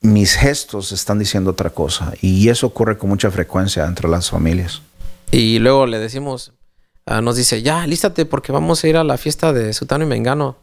mis 0.00 0.36
gestos 0.36 0.92
están 0.92 1.18
diciendo 1.18 1.50
otra 1.50 1.70
cosa 1.70 2.12
y 2.20 2.50
eso 2.50 2.68
ocurre 2.68 2.96
con 2.96 3.10
mucha 3.10 3.32
frecuencia 3.32 3.84
entre 3.84 4.08
las 4.08 4.30
familias. 4.30 4.80
Y 5.32 5.58
luego 5.58 5.86
le 5.86 5.98
decimos, 5.98 6.52
ah, 7.04 7.20
nos 7.20 7.34
dice, 7.34 7.62
ya, 7.62 7.84
lístate 7.84 8.26
porque 8.26 8.52
vamos 8.52 8.84
a 8.84 8.86
ir 8.88 8.96
a 8.96 9.02
la 9.02 9.18
fiesta 9.18 9.52
de 9.52 9.72
Sutano 9.72 10.04
y 10.04 10.06
Mengano. 10.06 10.56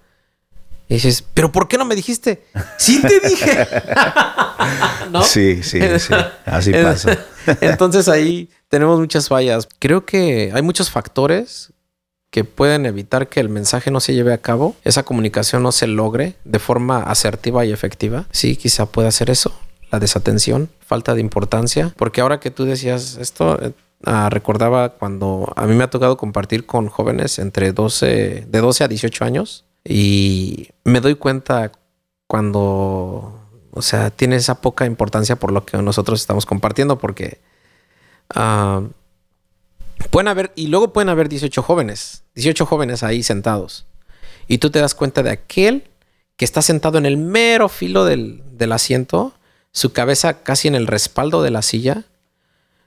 Y 0.90 0.96
dices, 0.96 1.24
¿pero 1.36 1.52
por 1.52 1.68
qué 1.68 1.78
no 1.78 1.86
me 1.86 1.96
dijiste? 1.96 2.44
Sí 2.78 3.00
te 3.00 3.20
dije. 3.20 3.68
¿No? 5.12 5.22
Sí, 5.22 5.62
sí, 5.62 5.80
sí. 6.00 6.14
Así 6.46 6.74
pasa. 6.74 7.16
Entonces 7.62 8.10
ahí 8.10 8.50
tenemos 8.70 9.00
muchas 9.00 9.28
fallas. 9.28 9.70
Creo 9.78 10.04
que 10.04 10.52
hay 10.52 10.62
muchos 10.64 10.90
factores 10.90 11.72
que 12.32 12.44
pueden 12.44 12.88
evitar 12.88 13.30
que 13.30 13.40
el 13.40 13.50
mensaje 13.50 13.92
no 13.92 14.00
se 14.00 14.16
lleve 14.16 14.34
a 14.34 14.40
cabo, 14.40 14.76
esa 14.84 15.04
comunicación 15.04 15.62
no 15.62 15.72
se 15.72 15.86
logre 15.86 16.36
de 16.44 16.60
forma 16.60 17.04
asertiva 17.04 17.66
y 17.66 17.72
efectiva. 17.72 18.26
Sí, 18.32 18.56
quizá 18.56 18.88
pueda 18.88 19.12
ser 19.12 19.30
eso, 19.30 19.54
la 19.92 20.00
desatención, 20.00 20.70
falta 20.80 21.14
de 21.14 21.22
importancia, 21.22 21.94
porque 21.98 22.22
ahora 22.22 22.40
que 22.40 22.52
tú 22.52 22.66
decías 22.66 23.18
esto, 23.20 23.60
eh, 23.62 23.74
ah, 24.06 24.30
recordaba 24.32 24.90
cuando 24.90 25.52
a 25.56 25.66
mí 25.66 25.76
me 25.76 25.84
ha 25.84 25.90
tocado 25.90 26.18
compartir 26.18 26.66
con 26.66 26.88
jóvenes 26.88 27.40
entre 27.40 27.74
12, 27.74 28.46
de 28.48 28.60
12 28.60 28.84
a 28.84 28.88
18 28.88 29.26
años 29.26 29.66
y 29.92 30.70
me 30.84 31.02
doy 31.02 31.16
cuenta 31.16 31.72
cuando, 32.28 33.42
o 33.72 33.82
sea, 33.82 34.12
tiene 34.12 34.36
esa 34.36 34.62
poca 34.62 34.86
importancia 34.86 35.38
por 35.38 35.52
lo 35.52 35.66
que 35.66 35.78
nosotros 35.82 36.22
estamos 36.22 36.46
compartiendo, 36.46 37.00
porque 37.00 37.42
uh, 38.36 38.88
pueden 40.12 40.28
haber, 40.28 40.52
y 40.56 40.68
luego 40.68 40.94
pueden 40.94 41.10
haber 41.10 41.28
18 41.28 41.64
jóvenes, 41.64 42.22
18 42.36 42.68
jóvenes 42.68 43.02
ahí 43.02 43.24
sentados. 43.24 43.88
Y 44.48 44.60
tú 44.60 44.70
te 44.70 44.78
das 44.78 44.94
cuenta 44.94 45.24
de 45.24 45.32
aquel 45.32 45.90
que 46.38 46.46
está 46.46 46.62
sentado 46.62 47.00
en 47.00 47.08
el 47.08 47.18
mero 47.18 47.68
filo 47.68 48.06
del, 48.06 48.44
del 48.60 48.74
asiento, 48.74 49.34
su 49.72 49.92
cabeza 49.92 50.44
casi 50.44 50.68
en 50.68 50.76
el 50.76 50.86
respaldo 50.86 51.42
de 51.42 51.50
la 51.50 51.64
silla 51.64 52.04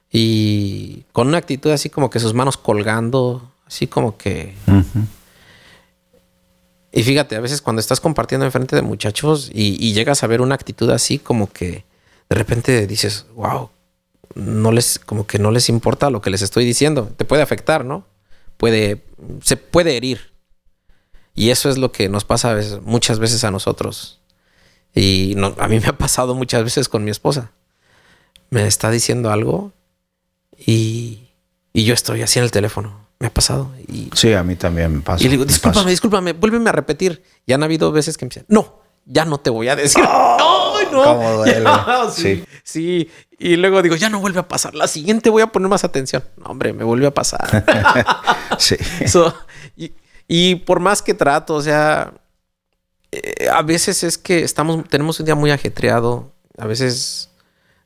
y 0.09 1.03
con 1.11 1.27
una 1.27 1.39
actitud 1.39 1.71
así 1.71 1.89
como 1.89 2.09
que 2.09 2.21
sus 2.21 2.33
manos 2.33 2.55
colgando, 2.55 3.51
así 3.67 3.87
como 3.87 4.15
que... 4.15 4.55
Y 6.95 7.01
fíjate, 7.01 7.35
a 7.35 7.39
veces 7.39 7.63
cuando 7.63 7.79
estás 7.79 7.99
compartiendo 7.99 8.45
enfrente 8.45 8.75
de 8.75 8.83
muchachos 8.83 9.49
y, 9.51 9.93
llegas 9.93 10.23
a 10.23 10.27
ver 10.27 10.41
una 10.41 10.53
actitud 10.53 10.91
así, 10.91 11.17
como 11.17 11.51
que 11.51 11.85
de 12.29 12.35
repente 12.35 12.85
dices, 12.85 13.25
wow, 13.33 13.71
no 14.35 14.71
les, 14.71 14.99
como 14.99 15.25
que 15.25 15.39
no 15.39 15.49
les 15.49 15.69
importa 15.69 16.11
lo 16.11 16.21
que 16.21 16.29
les 16.29 16.43
estoy 16.43 16.65
diciendo. 16.65 17.11
Te 17.17 17.25
puede 17.25 17.41
afectar, 17.41 17.83
¿no? 17.83 18.05
Puede, 18.57 19.03
se 19.41 19.57
puede 19.57 19.97
herir. 19.97 20.33
Y 21.33 21.49
eso 21.49 21.71
es 21.71 21.79
lo 21.79 21.91
que 21.91 22.09
nos 22.09 22.25
pasa 22.25 22.55
muchas 22.83 23.17
veces 23.17 23.43
a 23.43 23.49
nosotros. 23.49 24.19
Y 24.93 25.35
a 25.57 25.67
mí 25.67 25.79
me 25.79 25.87
ha 25.87 25.97
pasado 25.97 26.35
muchas 26.35 26.63
veces 26.63 26.89
con 26.89 27.03
mi 27.03 27.09
esposa. 27.09 27.53
Me 28.51 28.67
está 28.67 28.91
diciendo 28.91 29.31
algo 29.31 29.73
y, 30.55 31.31
y 31.73 31.85
yo 31.85 31.95
estoy 31.95 32.21
así 32.21 32.37
en 32.37 32.45
el 32.45 32.51
teléfono 32.51 33.02
me 33.23 33.27
ha 33.27 33.33
pasado. 33.33 33.71
Y, 33.87 34.09
sí, 34.15 34.33
a 34.33 34.43
mí 34.43 34.57
también 34.57 34.95
me 34.95 35.01
pasa. 35.01 35.23
Y 35.23 35.27
le 35.27 35.31
digo, 35.31 35.45
discúlpame, 35.45 35.89
discúlpame, 35.89 36.33
vuélveme 36.33 36.69
a 36.69 36.73
repetir. 36.73 37.23
Ya 37.47 37.55
han 37.55 37.63
habido 37.63 37.89
veces 37.93 38.17
que 38.17 38.25
me 38.25 38.29
dicen, 38.29 38.43
no, 38.49 38.81
ya 39.05 39.23
no 39.23 39.37
te 39.37 39.49
voy 39.49 39.69
a 39.69 39.77
decir. 39.77 40.03
¡Oh! 40.05 40.77
no! 40.91 42.11
sí, 42.11 42.43
sí, 42.65 43.09
Y 43.39 43.55
luego 43.55 43.81
digo, 43.81 43.95
ya 43.95 44.09
no 44.09 44.19
vuelve 44.19 44.41
a 44.41 44.47
pasar. 44.49 44.75
La 44.75 44.89
siguiente 44.89 45.29
voy 45.29 45.41
a 45.41 45.47
poner 45.47 45.69
más 45.69 45.85
atención. 45.85 46.21
No, 46.35 46.47
hombre, 46.47 46.73
me 46.73 46.83
vuelve 46.83 47.07
a 47.07 47.13
pasar. 47.13 47.63
sí. 48.57 48.75
y, 50.27 50.55
por 50.55 50.81
más 50.81 51.01
que 51.01 51.13
trato, 51.13 51.55
o 51.55 51.61
sea, 51.61 52.15
eh, 53.13 53.47
a 53.47 53.61
veces 53.61 54.03
es 54.03 54.17
que 54.17 54.43
estamos, 54.43 54.83
tenemos 54.89 55.17
un 55.21 55.25
día 55.25 55.35
muy 55.35 55.49
ajetreado. 55.49 56.33
A 56.57 56.67
veces 56.67 57.29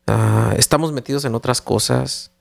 ah, 0.07 0.55
estamos 0.57 0.93
metidos 0.93 1.25
en 1.25 1.35
otras 1.35 1.61
cosas 1.61 2.31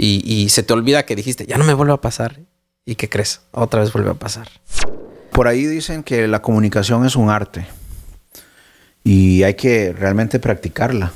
y, 0.00 0.48
se 0.48 0.62
te 0.62 0.72
olvida 0.72 1.04
que 1.04 1.16
dijiste, 1.16 1.44
ya 1.44 1.58
no 1.58 1.64
me 1.64 1.74
vuelve 1.74 1.92
a 1.92 2.00
pasar. 2.00 2.38
¿Y 2.86 2.94
qué 2.94 3.08
crees? 3.08 3.40
Otra 3.50 3.80
vez 3.80 3.92
vuelve 3.92 4.10
a 4.10 4.14
pasar. 4.14 4.48
Por 5.32 5.48
ahí 5.48 5.66
dicen 5.66 6.04
que 6.04 6.28
la 6.28 6.40
comunicación 6.40 7.04
es 7.04 7.16
un 7.16 7.28
arte 7.30 7.66
y 9.02 9.42
hay 9.42 9.54
que 9.54 9.92
realmente 9.92 10.38
practicarla, 10.38 11.12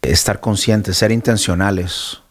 estar 0.00 0.40
conscientes, 0.40 0.96
ser 0.96 1.12
intencionales 1.12 2.22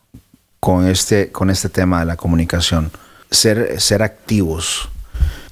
con 0.60 0.88
este, 0.88 1.32
con 1.32 1.50
este 1.50 1.70
tema 1.70 2.00
de 2.00 2.06
la 2.08 2.18
comunicación, 2.18 2.92
ser, 3.30 3.80
ser 3.80 4.02
activos. 4.02 4.90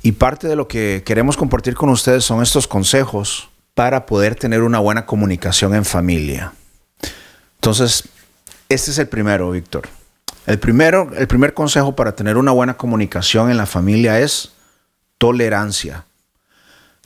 Y 0.02 0.14
parte 0.14 0.48
de 0.48 0.56
lo 0.56 0.68
que 0.68 1.04
queremos 1.06 1.38
compartir 1.38 1.76
con 1.76 1.90
ustedes 1.90 2.26
son 2.26 2.42
estos 2.42 2.68
consejos 2.68 3.50
para 3.76 4.06
poder 4.06 4.36
tener 4.36 4.64
una 4.64 4.80
buena 4.80 5.06
comunicación 5.06 5.76
en 5.76 5.86
familia. 5.86 6.54
Entonces, 7.56 8.04
este 8.68 8.92
es 8.92 8.98
el 8.98 9.08
primero, 9.08 9.52
Víctor. 9.52 9.99
El 10.46 10.60
primero, 10.60 11.12
el 11.16 11.28
primer 11.28 11.54
consejo 11.54 11.96
para 11.96 12.14
tener 12.14 12.38
una 12.38 12.52
buena 12.52 12.78
comunicación 12.78 13.52
en 13.52 13.58
la 13.58 13.66
familia 13.66 14.20
es 14.20 14.52
tolerancia. 15.18 16.06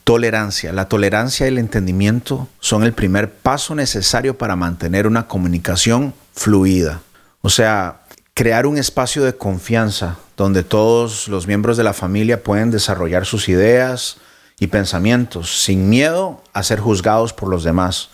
Tolerancia. 0.03 0.73
La 0.73 0.87
tolerancia 0.87 1.45
y 1.45 1.49
el 1.49 1.57
entendimiento 1.57 2.47
son 2.59 2.83
el 2.83 2.93
primer 2.93 3.31
paso 3.31 3.75
necesario 3.75 4.37
para 4.37 4.55
mantener 4.55 5.07
una 5.07 5.27
comunicación 5.27 6.13
fluida. 6.33 7.01
O 7.41 7.49
sea, 7.49 8.01
crear 8.33 8.65
un 8.65 8.77
espacio 8.77 9.23
de 9.23 9.35
confianza 9.35 10.17
donde 10.35 10.63
todos 10.63 11.27
los 11.27 11.47
miembros 11.47 11.77
de 11.77 11.83
la 11.83 11.93
familia 11.93 12.43
pueden 12.43 12.71
desarrollar 12.71 13.25
sus 13.25 13.49
ideas 13.49 14.17
y 14.59 14.67
pensamientos 14.67 15.63
sin 15.63 15.89
miedo 15.89 16.41
a 16.53 16.63
ser 16.63 16.79
juzgados 16.79 17.33
por 17.33 17.49
los 17.49 17.63
demás. 17.63 18.09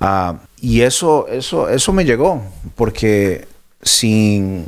Ah, 0.00 0.36
y 0.60 0.82
eso, 0.82 1.28
eso, 1.28 1.68
eso 1.68 1.92
me 1.92 2.04
llegó, 2.04 2.42
porque 2.74 3.46
sin, 3.84 4.66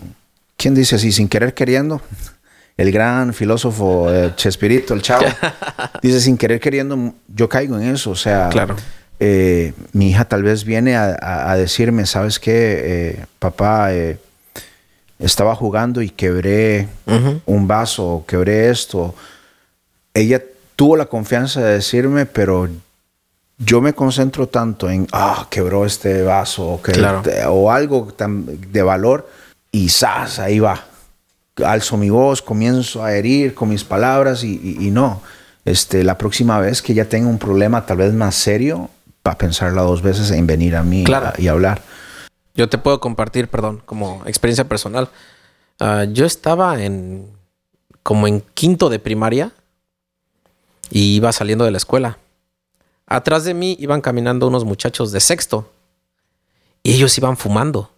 ¿quién 0.57 0.75
dice 0.75 0.97
así? 0.97 1.11
Sin 1.11 1.29
querer 1.29 1.55
queriendo. 1.55 2.01
El 2.77 2.93
gran 2.93 3.33
filósofo 3.33 4.13
eh, 4.13 4.33
Chespirito, 4.37 4.93
el 4.93 5.01
chavo, 5.01 5.25
dice 6.03 6.21
sin 6.21 6.37
querer 6.37 6.61
queriendo, 6.61 7.15
yo 7.27 7.49
caigo 7.49 7.79
en 7.79 7.95
eso. 7.95 8.11
O 8.11 8.17
sea, 8.17 8.51
claro. 8.51 8.77
Eh, 9.19 9.73
mi 9.93 10.11
hija 10.11 10.27
tal 10.27 10.43
vez 10.43 10.65
viene 10.65 10.95
a, 10.95 11.57
decirme, 11.57 12.05
¿sabes 12.05 12.39
qué? 12.39 12.83
Eh, 12.85 13.25
papá, 13.39 13.91
estaba 15.19 15.55
jugando 15.55 16.03
y 16.03 16.11
quebré 16.11 16.87
un 17.47 17.67
vaso, 17.67 18.25
quebré 18.29 18.69
esto. 18.69 19.15
Ella 20.13 20.43
tuvo 20.77 20.97
la 20.97 21.07
confianza 21.07 21.63
de 21.63 21.75
decirme, 21.75 22.27
pero 22.27 22.69
yo 23.59 23.81
me 23.81 23.95
concentro 23.95 24.49
tanto 24.49 24.91
en, 24.91 25.07
ah, 25.13 25.47
quebró 25.51 25.87
este 25.87 26.23
vaso 26.23 26.67
o, 26.67 26.83
que, 26.83 26.93
o 27.49 27.71
algo 27.71 28.13
de 28.19 28.83
valor 28.83 29.29
y 29.73 29.89
¡zas! 29.89 30.39
Ahí 30.39 30.59
va. 30.59 30.85
Alzo 31.65 31.97
mi 31.97 32.11
voz, 32.11 32.43
comienzo 32.43 33.03
a 33.03 33.15
herir 33.15 33.55
con 33.55 33.71
mis 33.71 33.85
palabras 33.85 34.45
y, 34.45 34.91
no. 34.91 35.23
Este, 35.65 36.05
la 36.05 36.19
próxima 36.19 36.61
vez 36.61 36.83
que 36.83 36.95
ya 36.95 37.07
tenga 37.07 37.29
un 37.29 37.39
problema 37.39 37.87
tal 37.87 37.97
vez 37.97 38.13
más 38.13 38.35
serio, 38.35 38.91
para 39.23 39.39
pensarla 39.39 39.83
dos 39.83 40.03
veces 40.03 40.31
en 40.31 40.47
venir 40.47 40.77
a 40.77 40.83
mí 40.83 41.05
y 41.39 41.49
hablar. 41.49 41.83
Yo 42.55 42.69
te 42.69 42.79
puedo 42.79 43.01
compartir, 43.01 43.49
perdón, 43.49 43.83
como 43.85 44.23
experiencia 44.27 44.69
personal. 44.69 45.09
Ah, 45.81 46.05
yo 46.05 46.25
estaba 46.25 46.83
en 46.83 47.31
como 48.03 48.29
en 48.29 48.41
quinto 48.41 48.89
de 48.89 49.01
primaria 49.01 49.51
y 50.91 51.17
iba 51.17 51.33
saliendo 51.33 51.65
de 51.65 51.73
la 51.73 51.79
escuela. 51.79 52.19
Atrás 53.07 53.45
de 53.45 53.55
mí 53.55 53.77
iban 53.79 54.01
caminando 54.01 54.49
unos 54.49 54.65
muchachos 54.65 55.13
de 55.13 55.21
sexto 55.21 55.71
y 56.83 56.95
ellos 56.95 57.17
iban 57.19 57.37
fumando. 57.37 57.91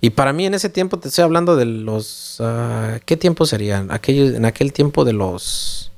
Y 0.00 0.10
para 0.10 0.32
mí 0.32 0.46
en 0.46 0.54
ese 0.54 0.68
tiempo, 0.68 0.98
te 0.98 1.08
estoy 1.08 1.24
hablando 1.24 1.56
de 1.56 1.64
los... 1.64 2.36
Ah, 2.40 3.00
¿Qué 3.04 3.16
tiempo 3.16 3.46
serían? 3.46 3.90
en 3.90 4.44
aquel 4.44 4.72
tiempo 4.72 5.04
de 5.04 5.12
los... 5.12 5.90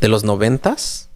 De 0.00 0.08
los 0.08 0.24
noventas. 0.24 1.08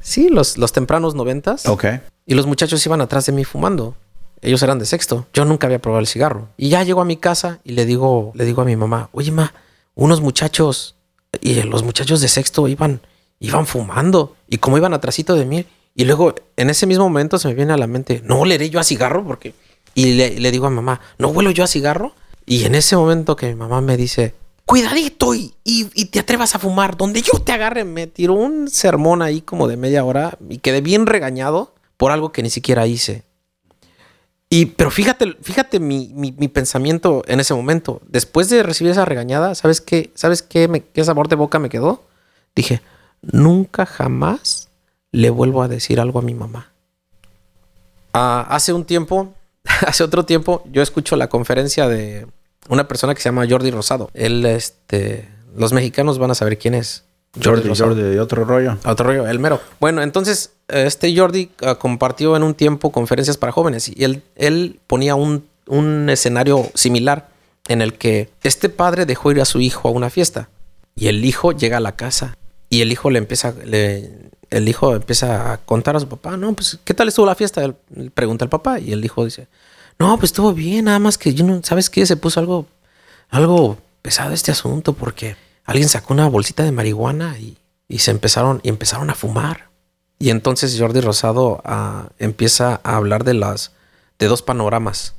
Sí, 0.00 0.28
los, 0.28 0.58
los 0.58 0.72
tempranos 0.72 1.14
noventas. 1.14 1.66
Ok. 1.66 1.86
Y 2.26 2.34
los 2.34 2.46
muchachos 2.46 2.84
iban 2.84 3.00
atrás 3.00 3.26
de 3.26 3.32
mí 3.32 3.44
fumando. 3.44 3.96
Ellos 4.42 4.62
eran 4.62 4.78
de 4.78 4.86
sexto. 4.86 5.26
Yo 5.32 5.44
nunca 5.44 5.68
había 5.68 5.80
probado 5.80 6.00
el 6.00 6.06
cigarro. 6.06 6.48
Y 6.56 6.68
ya 6.68 6.82
llego 6.82 7.00
a 7.00 7.04
mi 7.04 7.16
casa 7.16 7.60
y 7.64 7.72
le 7.72 7.86
digo, 7.86 8.32
le 8.34 8.44
digo 8.44 8.62
a 8.62 8.64
mi 8.64 8.76
mamá, 8.76 9.08
oye 9.12 9.30
ma, 9.30 9.54
unos 9.94 10.20
muchachos 10.20 10.96
y 11.40 11.62
los 11.62 11.84
muchachos 11.84 12.20
de 12.20 12.28
sexto 12.28 12.66
iban 12.68 13.00
iban 13.42 13.66
fumando 13.66 14.36
y 14.48 14.58
como 14.58 14.78
iban 14.78 14.94
atrásito 14.94 15.34
de 15.34 15.44
mí. 15.44 15.66
Y 15.94 16.04
luego 16.04 16.34
en 16.56 16.70
ese 16.70 16.86
mismo 16.86 17.04
momento 17.04 17.38
se 17.38 17.48
me 17.48 17.54
viene 17.54 17.74
a 17.74 17.76
la 17.76 17.86
mente, 17.86 18.22
no 18.24 18.40
oleré 18.40 18.70
yo 18.70 18.80
a 18.80 18.84
cigarro 18.84 19.24
porque... 19.24 19.54
Y 19.94 20.14
le, 20.14 20.50
digo 20.50 20.66
a 20.66 20.70
mamá, 20.70 21.02
¿no 21.18 21.28
huelo 21.28 21.50
yo 21.50 21.64
a 21.64 21.66
cigarro? 21.66 22.14
Y 22.46 22.64
en 22.64 22.74
ese 22.74 22.96
momento 22.96 23.36
que 23.36 23.48
mi 23.48 23.54
mamá 23.54 23.82
me 23.82 23.98
dice, 23.98 24.34
cuidadito 24.64 25.34
y, 25.34 25.52
y, 25.64 26.06
te 26.06 26.18
atrevas 26.18 26.54
a 26.54 26.58
fumar, 26.58 26.96
donde 26.96 27.20
yo 27.20 27.38
te 27.44 27.52
agarre, 27.52 27.84
me 27.84 28.06
tiró 28.06 28.32
un 28.32 28.70
sermón 28.70 29.20
ahí 29.20 29.42
como 29.42 29.68
de 29.68 29.76
media 29.76 30.02
hora 30.02 30.38
y 30.48 30.58
quedé 30.58 30.80
bien 30.80 31.04
regañado 31.04 31.74
por 31.98 32.10
algo 32.10 32.32
que 32.32 32.42
ni 32.42 32.48
siquiera 32.48 32.86
hice. 32.86 33.24
Y, 34.48 34.66
pero 34.66 34.90
fíjate, 34.90 35.36
fíjate 35.42 35.78
mi, 35.78 36.12
mi, 36.14 36.48
pensamiento 36.48 37.22
en 37.26 37.40
ese 37.40 37.52
momento. 37.52 38.00
Después 38.06 38.48
de 38.48 38.62
recibir 38.62 38.92
esa 38.92 39.04
regañada, 39.04 39.54
¿sabes 39.54 39.82
qué? 39.82 40.10
¿Sabes 40.14 40.40
qué, 40.40 40.84
qué 40.94 41.04
sabor 41.04 41.28
de 41.28 41.36
boca 41.36 41.58
me 41.58 41.68
quedó? 41.68 42.02
Dije, 42.54 42.80
nunca 43.22 43.86
jamás 43.86 44.68
le 45.12 45.30
vuelvo 45.30 45.62
a 45.62 45.68
decir 45.68 46.00
algo 46.00 46.18
a 46.18 46.22
mi 46.22 46.34
mamá. 46.34 46.72
Ah, 48.12 48.46
hace 48.50 48.72
un 48.72 48.84
tiempo, 48.84 49.34
hace 49.86 50.04
otro 50.04 50.24
tiempo, 50.24 50.62
yo 50.70 50.82
escucho 50.82 51.16
la 51.16 51.28
conferencia 51.28 51.88
de 51.88 52.26
una 52.68 52.88
persona 52.88 53.14
que 53.14 53.20
se 53.20 53.28
llama 53.28 53.46
Jordi 53.48 53.70
Rosado. 53.70 54.10
Él, 54.14 54.44
este, 54.46 55.28
los 55.56 55.72
mexicanos 55.72 56.18
van 56.18 56.30
a 56.30 56.34
saber 56.34 56.58
quién 56.58 56.74
es. 56.74 57.04
Jordi, 57.42 57.74
Jordi, 57.74 58.02
de 58.02 58.20
otro 58.20 58.44
rollo. 58.44 58.76
Otro 58.84 59.06
rollo, 59.06 59.26
el 59.26 59.38
mero. 59.38 59.58
Bueno, 59.80 60.02
entonces, 60.02 60.52
este 60.68 61.16
Jordi 61.16 61.50
ah, 61.62 61.76
compartió 61.76 62.36
en 62.36 62.42
un 62.42 62.54
tiempo 62.54 62.92
conferencias 62.92 63.38
para 63.38 63.52
jóvenes 63.52 63.88
y 63.88 64.04
él, 64.04 64.22
él 64.36 64.80
ponía 64.86 65.14
un, 65.14 65.46
un 65.66 66.10
escenario 66.10 66.70
similar 66.74 67.30
en 67.68 67.80
el 67.80 67.94
que 67.94 68.28
este 68.42 68.68
padre 68.68 69.06
dejó 69.06 69.30
ir 69.30 69.40
a 69.40 69.46
su 69.46 69.60
hijo 69.60 69.88
a 69.88 69.92
una 69.92 70.10
fiesta 70.10 70.50
y 70.94 71.08
el 71.08 71.24
hijo 71.24 71.52
llega 71.52 71.78
a 71.78 71.80
la 71.80 71.92
casa 71.92 72.36
y 72.72 72.80
el 72.80 72.90
hijo 72.90 73.10
le 73.10 73.18
empieza, 73.18 73.52
el 73.60 74.66
hijo 74.66 74.96
empieza 74.96 75.52
a 75.52 75.58
contar 75.58 75.94
a 75.94 76.00
su 76.00 76.08
papá, 76.08 76.38
no, 76.38 76.54
pues, 76.54 76.78
¿qué 76.82 76.94
tal 76.94 77.06
estuvo 77.06 77.26
la 77.26 77.34
fiesta? 77.34 77.74
Pregunta 78.14 78.46
al 78.46 78.48
papá 78.48 78.80
y 78.80 78.92
el 78.92 79.04
hijo 79.04 79.26
dice, 79.26 79.46
no, 79.98 80.16
pues 80.16 80.30
estuvo 80.30 80.54
bien, 80.54 80.86
nada 80.86 80.98
más 80.98 81.18
que 81.18 81.34
yo 81.34 81.44
no, 81.44 81.60
¿sabes 81.62 81.90
qué? 81.90 82.06
Se 82.06 82.16
puso 82.16 82.40
algo, 82.40 82.66
algo 83.28 83.76
pesado 84.00 84.32
este 84.32 84.52
asunto 84.52 84.94
porque 84.94 85.36
alguien 85.66 85.86
sacó 85.86 86.14
una 86.14 86.26
bolsita 86.30 86.62
de 86.64 86.72
marihuana 86.72 87.36
y, 87.38 87.58
se 87.98 88.10
empezaron, 88.10 88.62
y 88.62 88.70
empezaron 88.70 89.10
a 89.10 89.14
fumar. 89.14 89.68
Y 90.18 90.30
entonces 90.30 90.74
Jordi 90.78 91.02
Rosado 91.02 91.60
ah, 91.66 92.08
empieza 92.18 92.80
a 92.84 92.96
hablar 92.96 93.24
de 93.24 93.34
las, 93.34 93.72
de 94.18 94.28
dos 94.28 94.40
panoramas. 94.40 95.14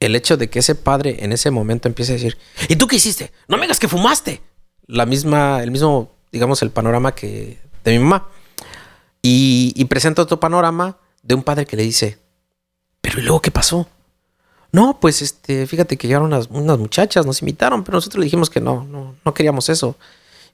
El 0.00 0.16
hecho 0.16 0.36
de 0.36 0.50
que 0.50 0.58
ese 0.58 0.74
padre 0.74 1.24
en 1.24 1.32
ese 1.32 1.50
momento 1.50 1.88
empiece 1.88 2.12
a 2.12 2.16
decir, 2.16 2.36
¿y 2.68 2.76
tú 2.76 2.86
qué 2.86 2.96
hiciste? 2.96 3.32
No 3.48 3.56
me 3.56 3.62
digas 3.62 3.78
que 3.78 3.88
fumaste. 3.88 4.42
La 4.86 5.06
misma, 5.06 5.62
el 5.62 5.70
mismo, 5.70 6.19
digamos, 6.32 6.62
el 6.62 6.70
panorama 6.70 7.14
que 7.14 7.58
de 7.84 7.92
mi 7.92 7.98
mamá. 7.98 8.28
Y, 9.22 9.72
y 9.76 9.84
presenta 9.86 10.22
otro 10.22 10.40
panorama 10.40 10.96
de 11.22 11.34
un 11.34 11.42
padre 11.42 11.66
que 11.66 11.76
le 11.76 11.82
dice, 11.82 12.18
pero 13.00 13.20
¿y 13.20 13.22
luego 13.22 13.40
qué 13.40 13.50
pasó? 13.50 13.88
No, 14.72 15.00
pues 15.00 15.20
este, 15.20 15.66
fíjate 15.66 15.96
que 15.96 16.06
llegaron 16.06 16.32
unas, 16.32 16.78
muchachas, 16.78 17.26
nos 17.26 17.42
invitaron, 17.42 17.82
pero 17.82 17.96
nosotros 17.96 18.20
le 18.20 18.26
dijimos 18.26 18.50
que 18.50 18.60
no, 18.60 18.84
no, 18.84 19.16
no 19.24 19.34
queríamos 19.34 19.68
eso. 19.68 19.96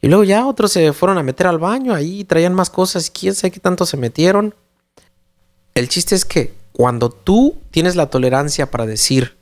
Y 0.00 0.08
luego 0.08 0.24
ya 0.24 0.46
otros 0.46 0.72
se 0.72 0.92
fueron 0.92 1.18
a 1.18 1.22
meter 1.22 1.46
al 1.46 1.58
baño, 1.58 1.94
ahí 1.94 2.24
traían 2.24 2.54
más 2.54 2.70
cosas, 2.70 3.10
quién 3.10 3.34
sabe 3.34 3.50
qué 3.50 3.60
tanto 3.60 3.84
se 3.84 3.96
metieron. 3.96 4.54
El 5.74 5.88
chiste 5.88 6.14
es 6.14 6.24
que 6.24 6.54
cuando 6.72 7.10
tú 7.10 7.58
tienes 7.70 7.96
la 7.96 8.08
tolerancia 8.08 8.70
para 8.70 8.86
decir, 8.86 9.36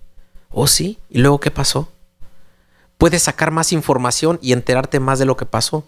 oh 0.51 0.67
sí, 0.67 0.99
y 1.09 1.19
luego 1.19 1.39
qué 1.39 1.51
pasó, 1.51 1.89
puedes 2.99 3.23
sacar 3.23 3.51
más 3.51 3.73
información 3.73 4.39
y 4.43 4.53
enterarte 4.53 4.99
más 4.99 5.19
de 5.19 5.25
lo 5.25 5.37
que 5.37 5.47
pasó. 5.47 5.85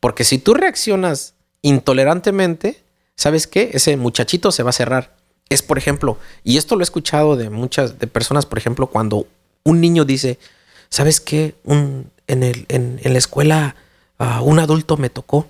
Porque 0.00 0.24
si 0.24 0.38
tú 0.38 0.54
reaccionas 0.54 1.34
intolerantemente, 1.62 2.82
¿sabes 3.16 3.46
qué? 3.46 3.70
Ese 3.74 3.96
muchachito 3.96 4.50
se 4.50 4.62
va 4.62 4.70
a 4.70 4.72
cerrar 4.72 5.20
es, 5.50 5.62
por 5.62 5.76
ejemplo, 5.76 6.16
y 6.44 6.56
esto 6.56 6.76
lo 6.76 6.82
he 6.82 6.84
escuchado 6.84 7.36
de 7.36 7.50
muchas 7.50 7.98
de 7.98 8.06
personas, 8.06 8.46
por 8.46 8.56
ejemplo, 8.56 8.86
cuando 8.86 9.26
un 9.64 9.80
niño 9.80 10.04
dice, 10.04 10.38
¿sabes 10.88 11.20
qué? 11.20 11.56
Un, 11.64 12.10
en, 12.28 13.00
la 13.02 13.18
escuela 13.18 13.74
un 14.42 14.60
adulto 14.60 14.96
me 14.96 15.10
tocó. 15.10 15.48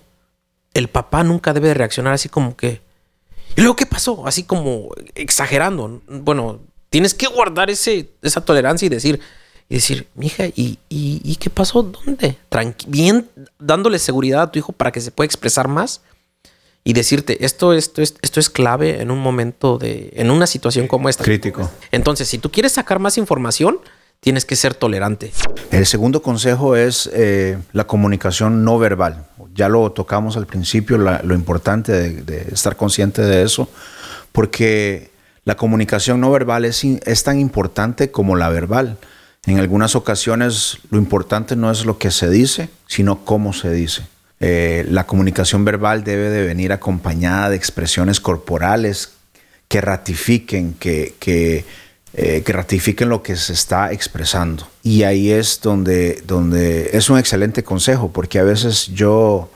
El 0.72 0.88
papá 0.88 1.22
nunca 1.22 1.52
debe 1.52 1.74
reaccionar 1.74 2.14
así 2.14 2.28
como 2.28 2.56
que... 2.56 2.80
¿Y 3.56 3.60
luego 3.60 3.76
qué 3.76 3.84
pasó? 3.84 4.26
Así 4.26 4.44
como 4.44 4.88
exagerando. 5.14 6.00
Bueno, 6.08 6.60
tienes 6.88 7.12
que 7.12 7.26
guardar 7.26 7.68
ese, 7.68 8.10
esa 8.22 8.42
tolerancia 8.42 8.86
y 8.86 8.88
decir, 8.88 9.20
y 9.70 9.76
decir, 9.76 10.08
mija, 10.16 10.46
¿y, 10.48 10.78
y, 10.88 11.22
y 11.24 11.36
qué 11.36 11.48
pasó? 11.48 11.84
¿Dónde? 11.84 12.36
bien, 12.88 13.30
dándole 13.60 14.00
seguridad 14.00 14.42
a 14.42 14.50
tu 14.50 14.58
hijo 14.58 14.72
para 14.72 14.90
que 14.90 15.00
se 15.00 15.12
pueda 15.12 15.26
expresar 15.26 15.68
más 15.68 16.00
y 16.82 16.92
decirte, 16.92 17.44
esto, 17.44 17.72
esto, 17.72 18.02
es, 18.02 18.16
esto 18.20 18.40
es 18.40 18.50
clave 18.50 19.00
en 19.00 19.12
un 19.12 19.20
momento 19.20 19.78
de, 19.78 20.10
en 20.16 20.32
una 20.32 20.48
situación 20.48 20.88
como 20.88 21.08
esta. 21.08 21.22
Crítico. 21.22 21.70
Entonces, 21.92 22.26
si 22.26 22.38
tú 22.38 22.50
quieres 22.50 22.72
sacar 22.72 22.98
más 22.98 23.16
información, 23.16 23.78
tienes 24.18 24.44
que 24.44 24.56
ser 24.56 24.74
tolerante. 24.74 25.30
El 25.70 25.86
segundo 25.86 26.20
consejo 26.20 26.74
es 26.74 27.08
eh, 27.12 27.56
la 27.72 27.86
comunicación 27.86 28.64
no 28.64 28.76
verbal. 28.76 29.26
Ya 29.54 29.68
lo 29.68 29.92
tocamos 29.92 30.36
al 30.36 30.48
principio, 30.48 30.98
lo 30.98 31.34
importante 31.34 31.92
de, 31.92 32.48
estar 32.52 32.74
consciente 32.74 33.22
de 33.22 33.44
eso, 33.44 33.68
porque 34.32 35.12
la 35.44 35.56
comunicación 35.56 36.20
no 36.20 36.32
verbal 36.32 36.64
es, 36.64 36.82
es 36.82 37.22
tan 37.22 37.38
importante 37.38 38.10
como 38.10 38.34
la 38.34 38.48
verbal. 38.48 38.98
En 39.46 39.58
algunas 39.58 39.96
ocasiones 39.96 40.78
lo 40.90 40.98
importante 40.98 41.56
no 41.56 41.70
es 41.70 41.84
lo 41.86 41.98
que 41.98 42.10
se 42.10 42.28
dice, 42.28 42.68
sino 42.86 43.24
cómo 43.24 43.52
se 43.52 43.72
dice. 43.72 44.02
Eh, 44.38 44.86
la 44.88 45.06
comunicación 45.06 45.64
verbal 45.64 46.04
debe 46.04 46.30
de 46.30 46.46
venir 46.46 46.72
acompañada 46.72 47.50
de 47.50 47.56
expresiones 47.56 48.20
corporales 48.20 49.12
que 49.68 49.80
ratifiquen, 49.80 50.74
que, 50.74 51.14
que, 51.18 51.64
eh, 52.12 52.42
ratifiquen 52.46 53.08
lo 53.08 53.22
que 53.22 53.36
se 53.36 53.52
está 53.52 53.92
expresando. 53.92 54.66
Y 54.82 55.04
ahí 55.04 55.30
es 55.30 55.60
donde, 55.62 56.22
donde 56.26 56.90
es 56.92 57.08
un 57.08 57.18
excelente 57.18 57.62
consejo, 57.62 58.10
porque 58.10 58.38
a 58.38 58.44
veces 58.44 58.88
yo, 58.88 59.50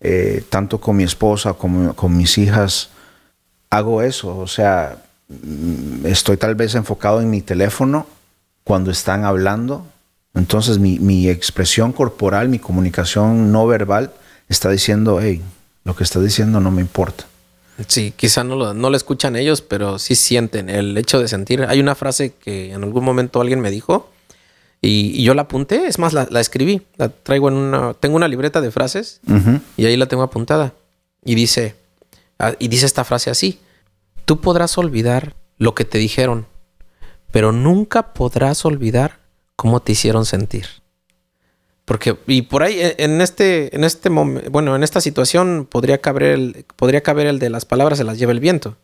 eh, 0.00 0.42
tanto 0.50 0.80
con 0.80 0.96
mi 0.96 1.04
esposa 1.04 1.54
como 1.54 1.94
con 1.94 2.16
mis 2.16 2.36
hijas, 2.36 2.90
hago 3.70 4.02
eso. 4.02 4.36
O 4.36 4.46
sea, 4.46 5.02
mm, 5.28 6.06
estoy 6.06 6.36
tal 6.36 6.54
vez 6.54 6.74
enfocado 6.74 7.20
en 7.20 7.30
mi 7.30 7.40
teléfono 7.42 8.06
cuando 8.64 8.90
están 8.90 9.24
hablando. 9.24 9.86
Entonces 10.34 10.78
mi, 10.78 10.98
mi 10.98 11.28
expresión 11.28 11.92
corporal, 11.92 12.48
mi 12.48 12.58
comunicación 12.58 13.52
no 13.52 13.66
verbal, 13.66 14.12
está 14.48 14.70
diciendo, 14.70 15.20
hey, 15.20 15.42
lo 15.84 15.96
que 15.96 16.04
está 16.04 16.20
diciendo 16.20 16.60
no 16.60 16.70
me 16.70 16.80
importa. 16.80 17.24
Sí, 17.86 18.12
quizá 18.14 18.44
no 18.44 18.56
lo, 18.56 18.74
no 18.74 18.90
lo 18.90 18.96
escuchan 18.96 19.36
ellos, 19.36 19.62
pero 19.62 19.98
sí 19.98 20.14
sienten 20.14 20.68
el 20.68 20.96
hecho 20.98 21.18
de 21.18 21.28
sentir. 21.28 21.64
Hay 21.64 21.80
una 21.80 21.94
frase 21.94 22.34
que 22.34 22.72
en 22.72 22.82
algún 22.84 23.04
momento 23.04 23.40
alguien 23.40 23.60
me 23.60 23.70
dijo 23.70 24.10
y, 24.82 25.22
yo 25.22 25.34
la 25.34 25.42
apunté, 25.42 25.86
es 25.86 25.98
más, 25.98 26.12
la, 26.12 26.40
escribí, 26.40 26.82
la 26.96 27.08
traigo 27.08 27.48
en 27.48 27.54
una, 27.54 27.94
tengo 27.94 28.16
una 28.16 28.28
libreta 28.28 28.60
de 28.60 28.70
frases 28.70 29.20
y 29.76 29.84
ahí 29.84 29.96
la 29.96 30.06
tengo 30.06 30.22
apuntada. 30.22 30.74
Y 31.24 31.34
dice, 31.34 31.74
ah, 32.38 32.54
y 32.58 32.68
dice 32.68 32.86
esta 32.86 33.04
frase 33.04 33.30
así, 33.30 33.60
tú 34.24 34.40
podrás 34.40 34.78
olvidar 34.78 35.34
lo 35.58 35.74
que 35.74 35.84
te 35.84 35.98
dijeron, 35.98 36.46
pero 37.30 37.52
nunca 37.52 38.12
podrás 38.12 38.64
olvidar 38.64 39.20
cómo 39.56 39.80
te 39.80 39.92
hicieron 39.92 40.24
sentir. 40.24 40.66
Porque, 41.84 42.16
y 42.26 42.42
por 42.42 42.62
ahí, 42.62 42.78
en 42.80 43.20
este, 43.20 43.74
en 43.74 43.82
este 43.82 44.10
momento, 44.10 44.50
bueno, 44.50 44.76
en 44.76 44.84
esta 44.84 45.00
situación 45.00 45.66
podría 45.68 46.00
caber 46.00 46.22
el, 46.22 46.64
podría 46.76 47.02
caber 47.02 47.26
el 47.26 47.38
de 47.38 47.50
las 47.50 47.64
palabras 47.64 47.98
se 47.98 48.04
las 48.04 48.18
lleva 48.18 48.32
el 48.32 48.40
viento. 48.40 48.76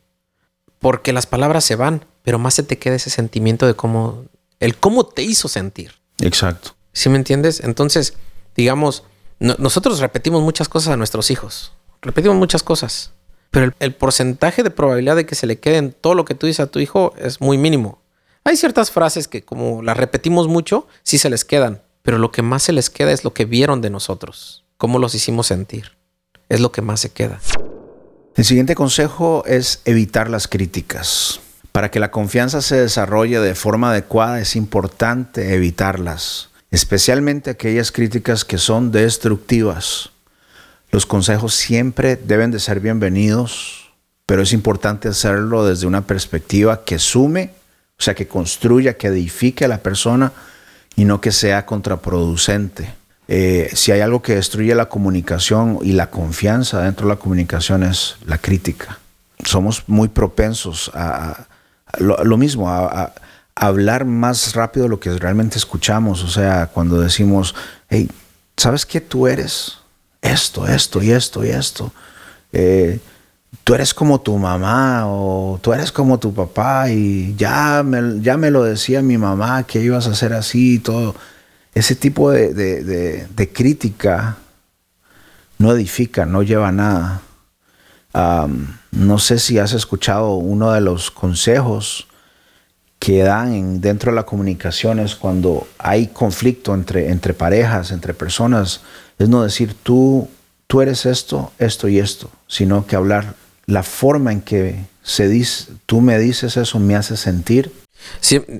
Porque 0.80 1.12
las 1.12 1.26
palabras 1.26 1.64
se 1.64 1.76
van, 1.76 2.04
pero 2.22 2.38
más 2.38 2.54
se 2.54 2.62
te 2.62 2.78
queda 2.78 2.96
ese 2.96 3.10
sentimiento 3.10 3.66
de 3.66 3.74
cómo, 3.74 4.24
el 4.58 4.76
cómo 4.76 5.06
te 5.06 5.22
hizo 5.22 5.48
sentir. 5.48 5.92
Exacto. 6.20 6.74
¿Sí 6.92 7.08
me 7.08 7.16
entiendes? 7.16 7.60
Entonces, 7.60 8.14
digamos, 8.56 9.04
nosotros 9.38 10.00
repetimos 10.00 10.42
muchas 10.42 10.68
cosas 10.68 10.92
a 10.92 10.96
nuestros 10.96 11.30
hijos. 11.30 11.72
Repetimos 12.02 12.36
muchas 12.36 12.62
cosas. 12.62 13.12
Pero 13.50 13.66
el, 13.66 13.74
el, 13.78 13.94
porcentaje 13.94 14.62
de 14.62 14.70
probabilidad 14.70 15.14
de 15.14 15.26
que 15.26 15.36
se 15.36 15.46
le 15.46 15.60
queden 15.60 15.92
todo 15.92 16.14
lo 16.14 16.24
que 16.24 16.34
tú 16.34 16.46
dices 16.46 16.60
a 16.60 16.66
tu 16.66 16.80
hijo 16.80 17.14
es 17.18 17.40
muy 17.40 17.56
mínimo. 17.56 18.02
Hay 18.46 18.56
ciertas 18.56 18.90
frases 18.90 19.28
que 19.28 19.42
como 19.42 19.82
las 19.82 19.98
repetimos 19.98 20.48
mucho, 20.48 20.86
sí 21.02 21.18
se 21.18 21.28
les 21.28 21.44
quedan 21.44 21.82
pero 22.06 22.18
lo 22.18 22.30
que 22.30 22.42
más 22.42 22.62
se 22.62 22.72
les 22.72 22.88
queda 22.88 23.10
es 23.10 23.24
lo 23.24 23.34
que 23.34 23.46
vieron 23.46 23.80
de 23.80 23.90
nosotros, 23.90 24.64
cómo 24.76 25.00
los 25.00 25.16
hicimos 25.16 25.48
sentir. 25.48 25.96
Es 26.48 26.60
lo 26.60 26.70
que 26.70 26.80
más 26.80 27.00
se 27.00 27.10
queda. 27.10 27.40
El 28.36 28.44
siguiente 28.44 28.76
consejo 28.76 29.42
es 29.44 29.80
evitar 29.86 30.30
las 30.30 30.46
críticas. 30.46 31.40
Para 31.72 31.90
que 31.90 31.98
la 31.98 32.12
confianza 32.12 32.62
se 32.62 32.76
desarrolle 32.76 33.40
de 33.40 33.56
forma 33.56 33.90
adecuada 33.90 34.38
es 34.38 34.54
importante 34.54 35.52
evitarlas, 35.52 36.50
especialmente 36.70 37.50
aquellas 37.50 37.90
críticas 37.90 38.44
que 38.44 38.56
son 38.56 38.92
destructivas. 38.92 40.10
Los 40.92 41.06
consejos 41.06 41.54
siempre 41.54 42.14
deben 42.14 42.52
de 42.52 42.60
ser 42.60 42.78
bienvenidos, 42.78 43.90
pero 44.26 44.42
es 44.42 44.52
importante 44.52 45.08
hacerlo 45.08 45.66
desde 45.66 45.88
una 45.88 46.06
perspectiva 46.06 46.84
que 46.84 47.00
sume, 47.00 47.50
o 47.98 48.02
sea, 48.02 48.14
que 48.14 48.26
construya, 48.26 48.96
que 48.96 49.08
edifique 49.08 49.64
a 49.64 49.68
la 49.68 49.78
persona 49.78 50.32
y 50.96 51.04
no 51.04 51.20
que 51.20 51.32
sea 51.32 51.66
contraproducente. 51.66 52.94
eh, 53.28 53.70
si 53.72 53.90
hay 53.90 54.00
algo 54.00 54.22
que 54.22 54.36
destruye 54.36 54.72
la 54.74 54.88
comunicación 54.88 55.80
y 55.82 55.92
la 55.92 56.10
confianza 56.10 56.82
dentro 56.82 57.08
de 57.08 57.14
la 57.14 57.18
comunicación 57.18 57.82
es 57.82 58.16
la 58.24 58.38
crítica. 58.38 58.98
Somos 59.44 59.82
muy 59.88 60.08
propensos 60.08 60.92
a, 60.94 61.46
lo, 61.98 62.36
mismo, 62.36 62.70
a, 62.70 63.12
hablar 63.56 64.04
más 64.04 64.54
rápido 64.54 64.84
de 64.84 64.90
lo 64.90 65.00
que 65.00 65.10
realmente 65.18 65.58
escuchamos. 65.58 66.22
O 66.22 66.28
sea, 66.28 66.68
cuando 66.68 67.00
decimos, 67.00 67.54
hey, 67.88 68.08
¿sabes 68.56 68.86
qué 68.86 69.00
tú 69.00 69.26
eres? 69.26 69.78
Esto, 70.22 70.66
esto 70.66 71.02
y 71.02 71.10
esto 71.10 71.44
y 71.44 71.48
esto. 71.48 71.92
Eh, 72.52 73.00
tú 73.66 73.74
eres 73.74 73.92
como 73.92 74.20
tu 74.20 74.38
mamá 74.38 75.08
o 75.08 75.58
tú 75.60 75.72
eres 75.72 75.90
como 75.90 76.20
tu 76.20 76.32
papá 76.32 76.88
y 76.88 77.34
ya 77.34 77.82
me, 77.82 78.22
ya 78.22 78.36
me 78.36 78.52
lo 78.52 78.62
decía 78.62 79.02
mi 79.02 79.18
mamá 79.18 79.64
que 79.64 79.80
ibas 79.80 80.06
a 80.06 80.12
hacer 80.12 80.34
así 80.34 80.74
y 80.74 80.78
todo 80.78 81.16
ese 81.74 81.96
tipo 81.96 82.30
de, 82.30 83.50
crítica 83.52 84.36
no 85.58 85.72
edifica, 85.72 86.26
no 86.26 86.44
lleva 86.44 86.68
a 86.68 86.72
nada. 86.72 87.22
no 88.92 89.18
sé 89.18 89.40
si 89.40 89.58
has 89.58 89.72
escuchado 89.72 90.34
uno 90.34 90.70
de 90.70 90.80
los 90.80 91.10
consejos 91.10 92.06
que 93.00 93.24
dan 93.24 93.80
dentro 93.80 94.12
de 94.12 94.16
la 94.16 94.26
comunicación 94.26 95.00
es 95.00 95.16
cuando 95.16 95.66
hay 95.78 96.06
conflicto 96.06 96.72
entre, 96.72 97.10
entre 97.10 97.34
parejas, 97.34 97.90
entre 97.90 98.14
personas, 98.14 98.82
es 99.18 99.28
no 99.28 99.42
decir 99.42 99.74
tú, 99.74 100.28
tú 100.68 100.82
eres 100.82 101.04
esto, 101.04 101.50
esto 101.58 101.88
y 101.88 101.98
esto, 101.98 102.30
sino 102.46 102.86
que 102.86 102.94
hablar 102.94 103.34
la 103.66 103.82
forma 103.82 104.32
en 104.32 104.40
que 104.40 104.76
se 105.02 105.28
dice, 105.28 105.72
tú 105.86 106.00
me 106.00 106.18
dices 106.18 106.56
eso 106.56 106.78
me 106.78 106.96
hace 106.96 107.16
sentir 107.16 107.72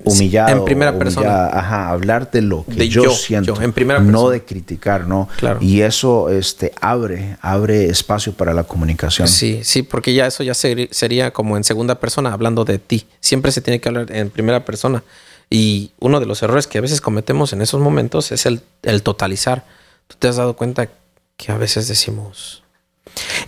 humillado. 0.03 0.49
En 0.49 0.65
primera 0.65 0.97
persona. 0.97 1.47
Ajá, 1.47 1.89
hablar 1.89 2.31
de 2.31 2.41
lo 2.41 2.65
que 2.65 2.89
yo, 2.89 3.09
siento. 3.11 3.59
en 3.61 3.73
primera 3.73 3.99
No 3.99 4.29
de 4.29 4.43
criticar, 4.43 5.07
¿no? 5.07 5.29
Claro. 5.37 5.59
Y 5.61 5.81
eso 5.81 6.29
este, 6.29 6.73
abre, 6.81 7.37
abre 7.41 7.89
espacio 7.89 8.33
para 8.33 8.53
la 8.53 8.63
comunicación. 8.63 9.27
Sí, 9.27 9.61
sí, 9.63 9.83
porque 9.83 10.13
ya 10.13 10.27
eso 10.27 10.43
ya 10.43 10.53
sería 10.53 11.31
como 11.31 11.57
en 11.57 11.63
segunda 11.63 11.95
persona, 11.99 12.33
hablando 12.33 12.65
de 12.65 12.79
ti. 12.79 13.07
Siempre 13.19 13.51
se 13.51 13.61
tiene 13.61 13.79
que 13.79 13.89
hablar 13.89 14.11
en 14.11 14.29
primera 14.29 14.65
persona. 14.65 15.03
Y 15.49 15.91
uno 15.99 16.19
de 16.19 16.25
los 16.25 16.43
errores 16.43 16.67
que 16.67 16.77
a 16.77 16.81
veces 16.81 16.99
cometemos 16.99 17.53
en 17.53 17.61
esos 17.61 17.79
momentos 17.79 18.31
es 18.31 18.45
el, 18.45 18.61
el 18.83 19.01
totalizar. 19.01 19.65
Tú 20.07 20.17
te 20.19 20.27
has 20.27 20.35
dado 20.35 20.55
cuenta 20.55 20.89
que 21.37 21.51
a 21.51 21.57
veces 21.57 21.87
decimos, 21.87 22.63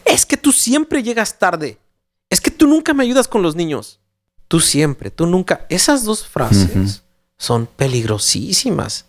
es 0.06 0.26
que 0.26 0.38
tú 0.38 0.52
siempre 0.52 1.04
llegas 1.04 1.40
tarde. 1.40 1.78
Es 2.30 2.42
que 2.42 2.52
tú 2.52 2.68
nunca 2.68 2.94
me 2.94 3.04
ayudas 3.04 3.28
con 3.28 3.42
los 3.42 3.56
niños 3.56 4.00
tú 4.50 4.60
siempre, 4.60 5.10
tú 5.12 5.26
nunca. 5.26 5.66
Esas 5.70 6.04
dos 6.04 6.28
frases 6.28 7.04
son 7.38 7.68
peligrosísimas 7.68 9.06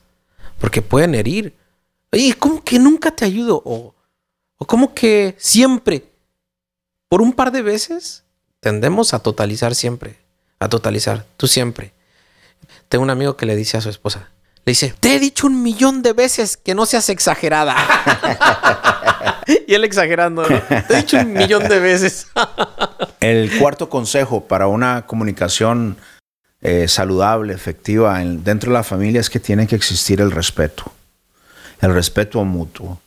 porque 0.60 0.82
pueden 0.82 1.16
herir. 1.16 1.56
Oye, 2.12 2.36
¿cómo 2.38 2.62
que 2.62 2.78
nunca 2.78 3.10
te 3.10 3.24
ayudo? 3.24 3.60
O, 3.64 3.94
o 4.58 4.66
¿cómo 4.66 4.94
que 4.94 5.34
siempre? 5.38 6.04
Por 7.08 7.22
un 7.22 7.32
par 7.32 7.50
de 7.50 7.62
veces 7.62 8.22
tendemos 8.60 9.14
a 9.14 9.18
totalizar 9.18 9.74
siempre. 9.74 10.18
A 10.60 10.68
totalizar, 10.68 11.26
tú 11.36 11.48
siempre. 11.48 11.94
Tengo 12.88 13.02
un 13.02 13.10
amigo 13.10 13.36
que 13.36 13.46
le 13.46 13.56
dice 13.56 13.78
a 13.78 13.80
su 13.80 13.88
esposa, 13.88 14.28
le 14.66 14.72
dice, 14.72 14.94
te 15.00 15.14
he 15.14 15.18
dicho 15.18 15.46
un 15.46 15.62
millón 15.62 16.02
de 16.02 16.12
veces 16.12 16.58
que 16.58 16.74
no 16.74 16.84
seas 16.84 17.08
exagerada. 17.08 17.74
y 19.66 19.74
él 19.74 19.84
exagerando, 19.84 20.42
Te 20.42 20.84
he 20.90 20.96
dicho 20.96 21.18
un 21.18 21.32
millón 21.32 21.68
de 21.68 21.78
veces. 21.78 22.28
El 23.20 23.58
cuarto 23.58 23.88
consejo 23.88 24.46
para 24.46 24.66
una 24.66 25.06
comunicación 25.06 25.96
eh, 26.62 26.88
saludable, 26.88 27.54
efectiva 27.54 28.18
dentro 28.18 28.70
de 28.70 28.78
la 28.78 28.82
familia 28.82 29.20
es 29.20 29.30
que 29.30 29.40
tiene 29.40 29.66
que 29.66 29.76
existir 29.76 30.20
el 30.20 30.30
respeto. 30.30 30.92
El 31.80 31.94
respeto 31.94 32.44
mutuo. 32.44 33.00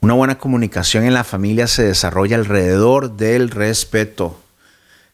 Una 0.00 0.14
buena 0.14 0.38
comunicación 0.38 1.04
en 1.04 1.14
la 1.14 1.24
familia 1.24 1.66
se 1.66 1.82
desarrolla 1.84 2.36
alrededor 2.36 3.16
del 3.16 3.50
respeto. 3.50 4.40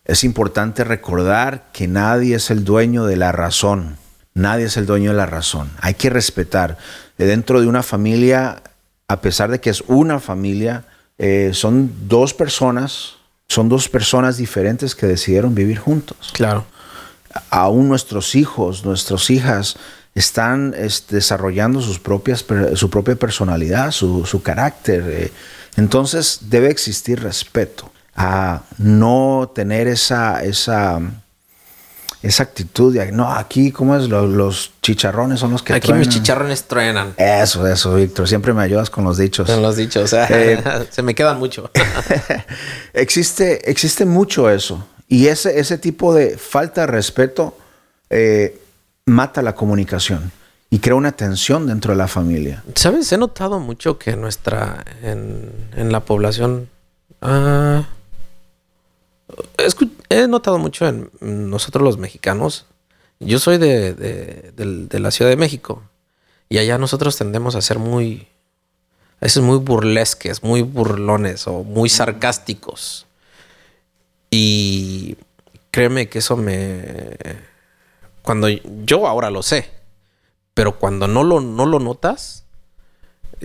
Es 0.05 0.23
importante 0.23 0.85
recordar 0.85 1.67
que 1.73 1.89
nadie 1.89 2.37
es 2.37 2.51
el 2.51 2.65
dueño 2.65 3.05
de 3.05 3.17
la 3.17 3.33
razón 3.33 3.99
Nadie 4.37 4.67
es 4.67 4.77
el 4.77 4.85
dueño 4.85 5.13
de 5.13 5.17
la 5.17 5.25
razón. 5.25 5.71
Hay 5.81 5.95
que 5.95 6.11
respetar. 6.11 6.77
Dentro 7.17 7.63
de 7.63 7.69
una 7.69 7.83
familia, 7.83 8.63
a 9.09 9.21
pesar 9.21 9.51
de 9.51 9.61
que 9.61 9.71
es 9.71 9.83
una 9.87 10.21
familia, 10.21 10.85
eh, 11.19 11.51
son 11.53 11.93
dos 12.09 12.35
personas, 12.35 13.15
son 13.49 13.69
dos 13.69 13.89
personas 13.89 14.37
diferentes 14.37 14.95
que 14.95 15.07
decidieron 15.07 15.55
vivir 15.55 15.79
juntos. 15.79 16.31
Claro. 16.33 16.65
Aún 17.51 17.89
nuestros 17.89 18.35
hijos, 18.35 18.85
nuestras 18.85 19.31
hijas 19.31 19.77
están 20.15 20.75
desarrollando 21.11 21.81
sus 21.83 21.99
propias, 21.99 22.45
su 22.75 22.91
propia 22.91 23.17
personalidad, 23.17 23.91
su, 23.91 24.41
carácter. 24.43 25.05
Eh. 25.09 25.33
Entonces 25.77 26.39
debe 26.49 26.71
existir 26.71 27.23
respeto 27.23 27.93
a 28.15 28.63
no 28.79 29.53
tener 29.55 29.87
esa, 29.89 30.43
esa 30.43 31.01
esa 32.27 32.43
actitud 32.43 32.93
de, 32.93 33.13
no, 33.13 33.33
aquí, 33.33 33.71
¿cómo 33.71 33.97
es? 33.97 34.09
Los, 34.09 34.73
chicharrones 34.83 35.41
son 35.41 35.53
los 35.53 35.63
que 35.63 35.73
Aquí 35.73 35.93
mis 35.93 36.09
chicharrones 36.09 36.65
truenan. 36.65 37.15
Eso, 37.17 37.67
eso, 37.67 37.95
Víctor. 37.95 38.27
Siempre 38.27 38.53
me 38.53 38.63
ayudas 38.63 38.91
con 38.91 39.05
los 39.05 39.17
dichos. 39.17 39.49
Con 39.49 39.63
los 39.63 39.77
dichos, 39.77 40.13
eh, 40.31 40.63
se 40.91 41.03
me 41.03 41.15
quedan 41.15 41.39
mucho. 41.39 41.71
existe, 42.93 43.71
existe 43.71 44.05
mucho 44.05 44.51
eso. 44.51 44.87
Y 45.09 45.29
ese, 45.29 45.61
ese 45.61 45.79
tipo 45.79 46.15
de 46.15 46.37
falta 46.37 46.83
de 46.83 46.87
respeto 46.89 47.57
eh, 48.11 48.61
mata 49.05 49.41
la 49.41 49.55
comunicación 49.55 50.33
y 50.69 50.81
crea 50.81 50.97
una 50.97 51.13
tensión 51.13 51.67
dentro 51.67 51.93
de 51.93 51.99
la 51.99 52.09
familia. 52.09 52.65
¿Sabes? 52.75 53.13
He 53.13 53.19
notado 53.19 53.61
mucho 53.61 53.99
que 53.99 54.17
nuestra, 54.17 54.85
en, 55.03 55.53
en 55.77 55.93
la 55.93 56.01
población, 56.01 56.69
ah, 57.23 57.85
he 60.09 60.27
notado 60.29 60.59
mucho 60.59 60.87
en 60.87 61.11
nosotros 61.21 61.83
los 61.83 61.99
mexicanos. 61.99 62.67
Yo 63.19 63.39
soy 63.39 63.59
de, 63.59 64.53
la 64.93 65.11
Ciudad 65.11 65.31
de 65.31 65.37
México 65.37 65.83
y 66.49 66.59
allá 66.59 66.79
nosotros 66.79 67.17
tendemos 67.17 67.55
a 67.55 67.63
ser 67.63 67.79
muy, 67.79 68.29
a 69.21 69.27
veces 69.27 69.43
muy 69.43 69.59
burlesques, 69.59 70.43
muy 70.43 70.63
burlones 70.63 71.47
o 71.47 71.65
muy 71.65 71.89
sarcásticos. 71.89 73.07
Y 74.31 75.17
créeme 75.71 76.09
que 76.09 76.19
eso 76.19 76.37
me... 76.37 77.17
Cuando 78.23 78.49
yo 78.49 79.07
ahora 79.07 79.31
lo 79.31 79.43
sé, 79.43 79.71
pero 80.53 80.79
cuando 80.79 81.07
no 81.07 81.23
lo, 81.23 81.41
no 81.41 81.65
lo 81.65 81.79
notas, 81.79 82.45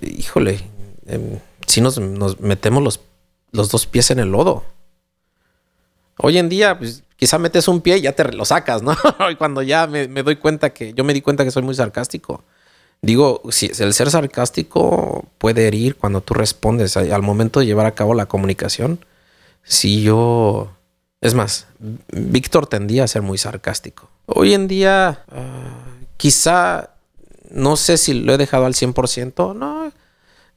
híjole, 0.02 0.60
em, 1.06 1.40
si 1.68 1.82
nos, 1.82 2.00
metemos 2.40 2.84
los, 2.84 3.00
los 3.52 3.70
dos 3.70 3.86
pies 3.86 4.12
en 4.12 4.20
el 4.20 4.32
lodo. 4.32 4.66
Hoy 6.24 6.38
en 6.38 6.50
día, 6.50 6.78
pues 6.78 7.04
quizá 7.16 7.40
metes 7.40 7.68
un 7.68 7.82
pie 7.82 7.98
y 7.98 8.02
ya 8.02 8.14
te 8.14 8.32
lo 8.32 8.46
sacas, 8.46 8.84
¿no? 8.84 8.96
y 9.32 9.36
cuando 9.36 9.62
ya 9.62 9.88
me, 9.88 10.08
doy 10.08 10.36
cuenta 10.36 10.72
que 10.72 10.94
yo 10.94 11.04
me 11.04 11.14
di 11.14 11.22
cuenta 11.22 11.44
que 11.44 11.52
soy 11.52 11.64
muy 11.64 11.76
sarcástico. 11.76 12.44
Digo, 13.02 13.42
si 13.50 13.72
el 13.80 13.94
ser 13.94 14.12
sarcástico 14.12 15.26
puede 15.40 15.68
herir 15.68 15.96
cuando 15.96 16.22
tú 16.22 16.36
respondes 16.36 16.96
al 16.96 17.22
momento 17.24 17.60
de 17.60 17.66
llevar 17.66 17.88
a 17.88 17.96
cabo 17.96 18.14
la 18.14 18.28
comunicación. 18.28 19.04
Si 19.64 20.04
yo. 20.04 20.72
Es 21.22 21.34
más, 21.34 21.68
Víctor 22.12 22.68
tendía 22.68 23.04
a 23.04 23.08
ser 23.08 23.24
muy 23.24 23.38
sarcástico. 23.38 24.10
Hoy 24.28 24.54
en 24.54 24.68
día, 24.68 25.24
ah, 25.32 25.86
quizá 26.18 26.92
no 27.50 27.76
sé 27.76 27.98
si 27.98 28.14
lo 28.14 28.34
he 28.34 28.38
dejado 28.38 28.66
al 28.66 28.74
100%. 28.74 29.56
No, 29.56 29.92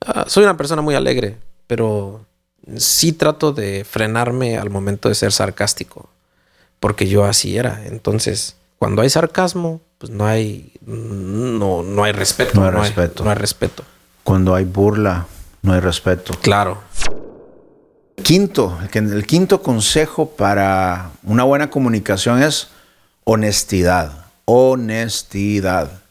ah, 0.03 0.25
soy 0.27 0.45
una 0.45 0.57
persona 0.57 0.83
muy 0.83 0.95
alegre, 0.95 1.39
pero 1.67 2.27
sí 2.77 3.13
trato 3.13 3.53
de 3.53 3.85
frenarme 3.85 4.57
al 4.59 4.71
momento 4.71 5.09
de 5.09 5.15
ser 5.15 5.33
sarcástico, 5.33 6.09
porque 6.81 7.07
yo 7.07 7.25
así 7.25 7.57
era. 7.57 7.85
Entonces, 7.87 8.57
cuando 8.79 9.03
hay 9.03 9.11
sarcasmo, 9.11 9.81
pues 9.99 10.11
no 10.13 10.27
hay, 10.27 10.73
no, 10.85 11.83
no 11.83 12.05
hay 12.05 12.13
respeto. 12.13 12.61
No 12.61 12.67
hay 12.67 12.73
respeto. 12.73 13.25
no 13.25 13.31
hay 13.31 13.37
respeto. 13.37 13.85
Cuando 14.23 14.55
hay 14.55 14.65
burla, 14.65 15.27
no 15.63 15.73
hay 15.73 15.81
respeto. 15.81 16.35
Claro. 16.41 16.83
Quinto, 18.23 18.79
el 18.93 19.27
quinto 19.27 19.63
consejo 19.63 20.31
para 20.31 21.11
una 21.25 21.45
buena 21.45 21.71
comunicación 21.71 22.43
es 22.43 22.69
honestidad. 23.25 24.27
Honestidad. 24.45 26.04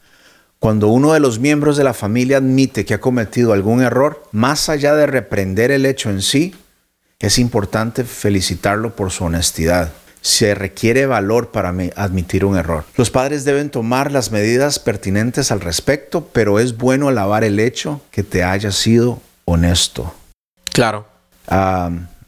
Cuando 0.64 0.88
uno 0.88 1.12
de 1.12 1.20
los 1.20 1.40
miembros 1.40 1.76
de 1.76 1.84
la 1.84 1.94
familia 1.94 2.38
admite 2.38 2.86
que 2.86 2.94
ha 2.94 3.02
cometido 3.02 3.52
algún 3.52 3.82
error, 3.82 4.24
más 4.32 4.70
allá 4.70 4.96
de 4.96 5.06
reprender 5.06 5.72
el 5.72 5.86
hecho 5.86 6.10
en 6.10 6.22
sí, 6.22 6.56
es 7.20 7.38
importante 7.38 8.06
felicitarlo 8.06 8.96
por 8.96 9.12
su 9.12 9.26
honestidad. 9.26 9.92
Se 10.22 10.56
requiere 10.56 11.06
valor 11.06 11.52
para 11.52 11.76
admitir 11.98 12.46
un 12.46 12.56
error. 12.56 12.86
Los 12.96 13.12
padres 13.12 13.44
deben 13.44 13.72
tomar 13.72 14.14
las 14.14 14.32
medidas 14.32 14.80
pertinentes 14.80 15.52
al 15.52 15.60
respecto, 15.60 16.30
pero 16.32 16.62
es 16.62 16.78
bueno 16.78 17.10
alabar 17.10 17.44
el 17.44 17.60
hecho 17.60 18.00
que 18.10 18.24
te 18.24 18.46
haya 18.46 18.72
sido 18.72 19.20
honesto. 19.44 20.16
Claro. 20.72 21.06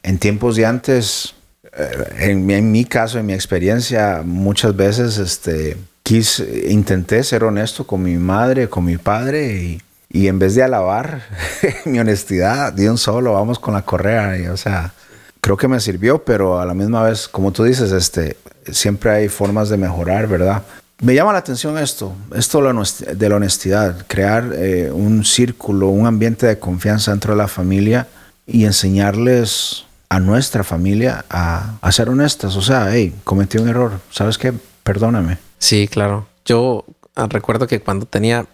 en 0.02 0.18
tiempos 0.18 0.56
de 0.56 0.66
antes, 0.66 1.34
eh, 1.72 1.88
en, 2.18 2.50
en, 2.50 2.70
mi 2.70 2.84
caso, 2.84 3.18
en 3.18 3.24
mi 3.24 3.32
experiencia, 3.32 4.20
muchas 4.22 4.76
veces 4.76 5.16
este, 5.16 5.78
quise, 6.06 6.68
intenté 6.70 7.24
ser 7.24 7.42
honesto 7.42 7.84
con 7.84 8.00
mi 8.00 8.16
madre, 8.16 8.68
con 8.68 8.84
mi 8.84 8.96
padre 8.96 9.80
y 10.08 10.28
en 10.28 10.38
vez 10.38 10.54
de 10.54 10.62
alabar 10.62 11.20
mi 11.84 11.98
honestidad, 11.98 12.72
di 12.72 12.86
un 12.86 12.96
solo, 12.96 13.32
vamos 13.32 13.58
con 13.58 13.74
la 13.74 13.82
correa. 13.82 14.38
Y, 14.38 14.46
o 14.46 14.56
sea, 14.56 14.92
creo 15.40 15.56
que 15.56 15.66
me 15.66 15.80
sirvió, 15.80 16.24
pero 16.24 16.60
a 16.60 16.64
la 16.64 16.74
misma 16.74 17.02
vez, 17.02 17.26
como 17.26 17.50
tú 17.50 17.64
dices, 17.64 17.90
este, 17.90 18.36
siempre 18.70 19.10
hay 19.10 19.28
formas 19.28 19.68
de 19.68 19.78
mejorar, 19.78 20.28
¿verdad? 20.28 20.62
Me 21.02 21.12
llama 21.12 21.32
la 21.32 21.40
atención 21.40 21.76
esto, 21.76 22.14
esto 22.36 22.62
de 22.62 23.28
la 23.28 23.36
honestidad, 23.36 24.06
crear 24.06 24.52
eh, 24.54 24.92
un 24.92 25.24
círculo, 25.24 25.88
un 25.88 26.06
ambiente 26.06 26.46
de 26.46 26.60
confianza 26.60 27.10
dentro 27.10 27.34
de 27.34 27.38
la 27.38 27.48
familia 27.48 28.06
y 28.46 28.64
enseñarles 28.64 29.86
a 30.08 30.20
nuestra 30.20 30.62
familia 30.62 31.24
a, 31.28 31.78
a 31.80 31.92
ser 31.92 32.08
honestas. 32.10 32.54
O 32.54 32.62
sea, 32.62 32.90
hey, 32.92 33.12
cometí 33.24 33.58
un 33.58 33.68
error, 33.68 34.00
¿sabes 34.12 34.38
qué? 34.38 34.54
Perdóname. 34.86 35.38
Sí, 35.58 35.88
claro. 35.88 36.28
Yo 36.44 36.84
ah, 37.16 37.26
recuerdo 37.28 37.66
que 37.66 37.80
cuando 37.80 38.06
tenía 38.06 38.46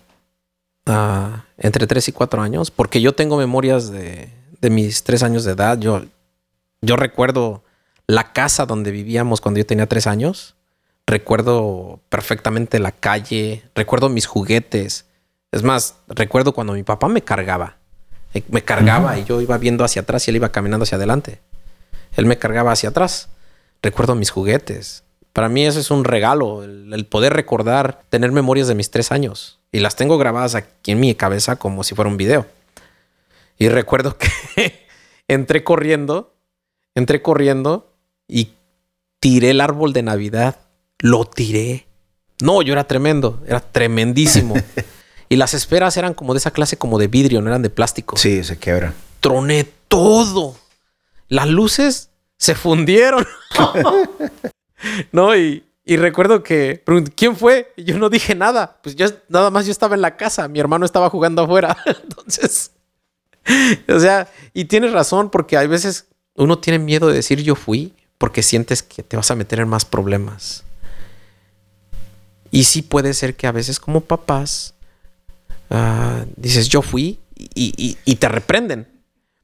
ah, 0.86 1.44
entre 1.58 1.86
3 1.86 2.08
y 2.08 2.12
4 2.12 2.40
años, 2.40 2.70
porque 2.70 3.02
yo 3.02 3.14
tengo 3.14 3.36
memorias 3.36 3.90
de, 3.90 4.30
de 4.62 4.70
mis 4.70 5.04
3 5.04 5.24
años 5.24 5.44
de 5.44 5.52
edad, 5.52 5.78
yo, 5.78 6.06
yo 6.80 6.96
recuerdo 6.96 7.62
la 8.06 8.32
casa 8.32 8.64
donde 8.64 8.92
vivíamos 8.92 9.42
cuando 9.42 9.58
yo 9.58 9.66
tenía 9.66 9.86
3 9.86 10.06
años, 10.06 10.56
recuerdo 11.06 12.00
perfectamente 12.08 12.78
la 12.78 12.92
calle, 12.92 13.62
recuerdo 13.74 14.08
mis 14.08 14.24
juguetes. 14.24 15.04
Es 15.50 15.62
más, 15.62 15.96
recuerdo 16.08 16.54
cuando 16.54 16.72
mi 16.72 16.82
papá 16.82 17.08
me 17.08 17.20
cargaba. 17.20 17.76
Eh, 18.32 18.42
me 18.48 18.64
cargaba 18.64 19.18
y 19.18 19.24
yo 19.24 19.42
iba 19.42 19.58
viendo 19.58 19.84
hacia 19.84 20.00
atrás 20.00 20.26
y 20.26 20.30
él 20.30 20.36
iba 20.36 20.50
caminando 20.50 20.84
hacia 20.84 20.96
adelante. 20.96 21.42
Él 22.16 22.24
me 22.24 22.38
cargaba 22.38 22.72
hacia 22.72 22.88
atrás. 22.88 23.28
Recuerdo 23.82 24.14
mis 24.14 24.30
juguetes. 24.30 25.04
Para 25.32 25.48
mí 25.48 25.64
eso 25.64 25.80
es 25.80 25.90
un 25.90 26.04
regalo, 26.04 26.62
el, 26.62 27.06
poder 27.06 27.32
recordar, 27.32 28.02
tener 28.10 28.32
memorias 28.32 28.68
de 28.68 28.74
mis 28.74 28.90
tres 28.90 29.12
años. 29.12 29.58
Y 29.72 29.80
las 29.80 29.96
tengo 29.96 30.18
grabadas 30.18 30.54
aquí 30.54 30.92
en 30.92 31.00
mi 31.00 31.14
cabeza 31.14 31.56
como 31.56 31.84
si 31.84 31.94
fuera 31.94 32.10
un 32.10 32.18
video. 32.18 32.46
Y 33.58 33.68
recuerdo 33.68 34.16
que 34.54 34.86
entré 35.28 35.64
corriendo, 35.64 36.34
entré 36.94 37.22
corriendo 37.22 37.94
y 38.28 38.52
tiré 39.20 39.50
el 39.50 39.60
árbol 39.62 39.94
de 39.94 40.02
Navidad. 40.02 40.60
Lo 40.98 41.24
tiré. 41.24 41.86
No, 42.42 42.60
yo 42.60 42.74
era 42.74 42.84
tremendo, 42.84 43.40
era 43.46 43.60
tremendísimo. 43.60 44.54
y 45.30 45.36
las 45.36 45.54
esferas 45.54 45.96
eran 45.96 46.12
como 46.12 46.34
de 46.34 46.38
esa 46.38 46.50
clase, 46.50 46.76
como 46.76 46.98
de 46.98 47.08
vidrio, 47.08 47.40
no 47.40 47.48
eran 47.48 47.62
de 47.62 47.70
plástico. 47.70 48.18
Sí, 48.18 48.44
se 48.44 48.58
quebra. 48.58 48.92
Troné 49.20 49.66
todo. 49.88 50.56
Las 51.28 51.48
luces 51.48 52.10
se 52.36 52.54
fundieron. 52.54 53.26
no, 55.12 55.36
y, 55.36 55.64
recuerdo 55.86 56.42
que 56.42 56.82
¿quién 57.16 57.36
fue? 57.36 57.72
Y 57.76 57.84
yo 57.84 57.98
no 57.98 58.08
dije 58.08 58.34
nada. 58.34 58.78
Pues 58.82 58.96
yo 58.96 59.06
nada 59.28 59.50
más 59.50 59.66
yo 59.66 59.72
estaba 59.72 59.94
en 59.94 60.02
la 60.02 60.16
casa, 60.16 60.48
mi 60.48 60.58
hermano 60.60 60.84
estaba 60.84 61.10
jugando 61.10 61.42
afuera. 61.42 61.76
Entonces, 61.86 62.72
o 63.88 63.98
sea, 63.98 64.28
y 64.54 64.66
tienes 64.66 64.92
razón 64.92 65.30
porque 65.30 65.56
hay 65.56 65.66
veces 65.66 66.06
uno 66.34 66.58
tiene 66.58 66.78
miedo 66.78 67.08
de 67.08 67.14
decir 67.14 67.42
yo 67.42 67.54
fui 67.54 67.94
porque 68.18 68.42
sientes 68.42 68.82
que 68.82 69.02
te 69.02 69.16
vas 69.16 69.30
a 69.30 69.34
meter 69.34 69.60
en 69.60 69.68
más 69.68 69.84
problemas. 69.84 70.64
Y 72.50 72.64
sí 72.64 72.82
puede 72.82 73.14
ser 73.14 73.34
que 73.34 73.46
a 73.46 73.52
veces 73.52 73.80
como 73.80 74.02
papás 74.02 74.74
ah, 75.70 76.24
dices 76.36 76.68
yo 76.68 76.82
fui 76.82 77.18
y, 77.34 77.96
y, 78.04 78.16
te 78.16 78.28
reprenden, 78.28 78.86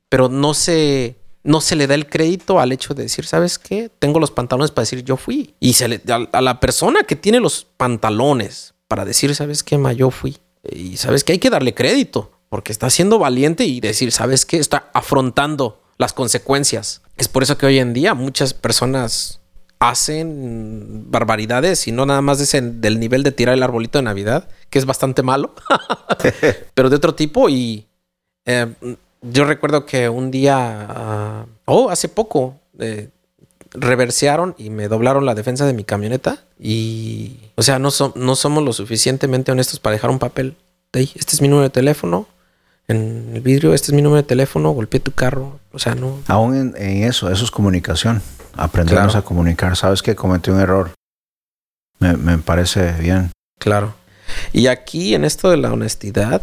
pero 0.08 0.28
no 0.28 0.54
se 0.54 1.16
no 1.48 1.62
se 1.62 1.76
le 1.76 1.86
da 1.86 1.94
el 1.94 2.08
crédito 2.08 2.60
al 2.60 2.72
hecho 2.72 2.92
de 2.92 3.04
decir, 3.04 3.24
¿sabes 3.24 3.58
qué? 3.58 3.90
Tengo 3.98 4.20
los 4.20 4.30
pantalones 4.30 4.70
para 4.70 4.82
decir 4.82 5.02
yo 5.02 5.16
fui. 5.16 5.54
Y 5.60 5.72
se 5.72 5.88
le, 5.88 6.02
a, 6.32 6.42
la 6.42 6.60
persona 6.60 7.04
que 7.04 7.16
tiene 7.16 7.40
los 7.40 7.66
pantalones 7.76 8.74
para 8.86 9.06
decir, 9.06 9.34
¿sabes 9.34 9.62
qué? 9.62 9.78
Ma, 9.78 9.94
yo 9.94 10.10
fui. 10.10 10.36
Y 10.70 10.98
sabes 10.98 11.24
que 11.24 11.32
hay 11.32 11.38
que 11.38 11.48
darle 11.48 11.74
crédito 11.74 12.32
porque 12.50 12.70
está 12.70 12.90
siendo 12.90 13.18
valiente 13.18 13.64
y 13.64 13.80
decir, 13.80 14.12
¿sabes 14.12 14.44
qué? 14.44 14.58
Está 14.58 14.90
afrontando 14.92 15.82
las 15.96 16.12
consecuencias. 16.12 17.00
Es 17.16 17.28
por 17.28 17.42
eso 17.42 17.56
que 17.56 17.64
hoy 17.64 17.78
en 17.78 17.94
día 17.94 18.12
muchas 18.12 18.52
personas 18.52 19.40
hacen 19.78 21.10
barbaridades 21.10 21.88
y 21.88 21.92
no 21.92 22.04
nada 22.04 22.20
más 22.20 22.52
del 22.52 23.00
nivel 23.00 23.22
de 23.22 23.32
tirar 23.32 23.54
el 23.54 23.62
arbolito 23.62 23.98
de 23.98 24.02
Navidad, 24.02 24.50
que 24.68 24.78
es 24.78 24.84
bastante 24.84 25.22
malo, 25.22 25.54
pero 26.74 26.90
de 26.90 26.96
otro 26.96 27.14
tipo 27.14 27.48
y 27.48 27.86
eh, 28.44 28.66
yo 29.22 29.44
recuerdo 29.44 29.86
que 29.86 30.08
un 30.08 30.30
día, 30.30 30.86
ah, 30.88 31.46
oh, 31.64 31.90
hace 31.90 32.08
poco, 32.08 32.56
eh, 32.78 33.08
reversearon 33.72 34.54
y 34.58 34.70
me 34.70 34.88
doblaron 34.88 35.26
la 35.26 35.34
defensa 35.34 35.66
de 35.66 35.72
mi 35.72 35.84
camioneta. 35.84 36.38
Y, 36.58 37.38
o 37.56 37.62
sea, 37.62 37.78
no, 37.78 37.90
no 38.14 38.36
somos 38.36 38.64
lo 38.64 38.72
suficientemente 38.72 39.52
honestos 39.52 39.80
para 39.80 39.94
dejar 39.94 40.10
un 40.10 40.18
papel. 40.18 40.56
De 40.92 41.00
ahí, 41.00 41.12
este 41.14 41.34
es 41.34 41.42
mi 41.42 41.48
número 41.48 41.64
de 41.64 41.70
teléfono. 41.70 42.26
En 42.86 43.32
el 43.34 43.42
vidrio, 43.42 43.74
este 43.74 43.88
es 43.88 43.92
mi 43.92 44.00
número 44.00 44.22
de 44.22 44.28
teléfono, 44.28 44.70
golpeé 44.70 45.00
tu 45.00 45.12
carro. 45.12 45.60
O 45.72 45.78
sea, 45.78 45.94
no. 45.94 46.20
Aún 46.26 46.74
en, 46.76 47.04
eso, 47.04 47.30
eso 47.30 47.44
es 47.44 47.50
comunicación. 47.50 48.22
Aprendernos 48.54 49.14
a 49.14 49.22
comunicar. 49.22 49.76
Sabes 49.76 50.02
que 50.02 50.16
cometí 50.16 50.50
un 50.50 50.60
error. 50.60 50.92
Me, 51.98 52.16
me 52.16 52.38
parece 52.38 52.92
bien. 52.92 53.30
Claro. 53.58 53.94
Y 54.52 54.68
aquí, 54.68 55.14
en 55.14 55.24
esto 55.24 55.50
de 55.50 55.58
la 55.58 55.72
honestidad, 55.72 56.42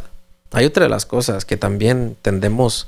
hay 0.52 0.66
otra 0.66 0.84
de 0.84 0.90
las 0.90 1.06
cosas 1.06 1.46
que 1.46 1.58
también 1.58 2.18
tendemos. 2.22 2.88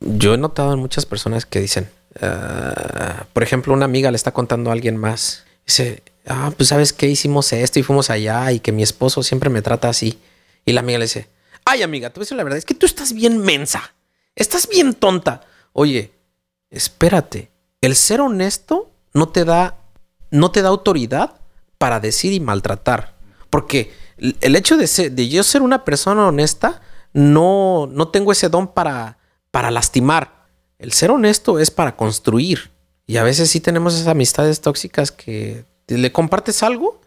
Yo 0.00 0.34
he 0.34 0.38
notado 0.38 0.72
en 0.72 0.78
muchas 0.78 1.06
personas 1.06 1.46
que 1.46 1.60
dicen, 1.60 1.88
ah, 2.20 3.26
por 3.32 3.42
ejemplo, 3.42 3.72
una 3.72 3.84
amiga 3.84 4.10
le 4.10 4.16
está 4.16 4.32
contando 4.32 4.70
a 4.70 4.72
alguien 4.72 4.96
más. 4.96 5.44
Dice, 5.66 6.02
ah, 6.26 6.52
pues 6.56 6.68
sabes 6.68 6.92
qué 6.92 7.08
hicimos 7.08 7.52
esto 7.52 7.78
y 7.78 7.82
fuimos 7.82 8.10
allá 8.10 8.52
y 8.52 8.60
que 8.60 8.72
mi 8.72 8.82
esposo 8.82 9.22
siempre 9.22 9.50
me 9.50 9.62
trata 9.62 9.88
así. 9.88 10.18
Y 10.64 10.72
la 10.72 10.80
amiga 10.80 10.98
le 10.98 11.04
dice, 11.06 11.28
ay 11.64 11.82
amiga, 11.82 12.08
a 12.08 12.18
decir 12.18 12.36
la 12.36 12.44
verdad, 12.44 12.58
es 12.58 12.64
que 12.64 12.74
tú 12.74 12.86
estás 12.86 13.12
bien 13.12 13.38
mensa, 13.38 13.94
estás 14.34 14.68
bien 14.68 14.94
tonta. 14.94 15.42
Oye, 15.72 16.12
espérate, 16.70 17.50
el 17.80 17.96
ser 17.96 18.20
honesto 18.20 18.90
no 19.12 19.28
te 19.28 19.44
da, 19.44 19.78
no 20.30 20.50
te 20.50 20.62
da 20.62 20.68
autoridad 20.68 21.34
para 21.78 22.00
decir 22.00 22.32
y 22.32 22.40
maltratar. 22.40 23.14
Porque 23.50 23.92
el 24.40 24.56
hecho 24.56 24.76
de, 24.76 24.86
ser, 24.86 25.14
yo 25.14 25.42
ser 25.42 25.62
una 25.62 25.84
persona 25.84 26.26
honesta, 26.26 26.80
no, 27.12 27.88
no 27.90 28.08
tengo 28.08 28.32
ese 28.32 28.48
don 28.48 28.68
para, 28.68 29.18
para 29.50 29.70
lastimar. 29.70 30.46
El 30.78 30.92
ser 30.92 31.10
honesto 31.10 31.58
es 31.58 31.70
para 31.70 31.96
construir. 31.96 32.70
Y 33.06 33.16
a 33.16 33.24
veces 33.24 33.50
sí 33.50 33.60
tenemos 33.60 33.94
esas 33.94 34.08
amistades 34.08 34.60
tóxicas 34.60 35.10
que 35.10 35.64
le 35.88 36.12
compartes 36.12 36.62
algo 36.62 37.00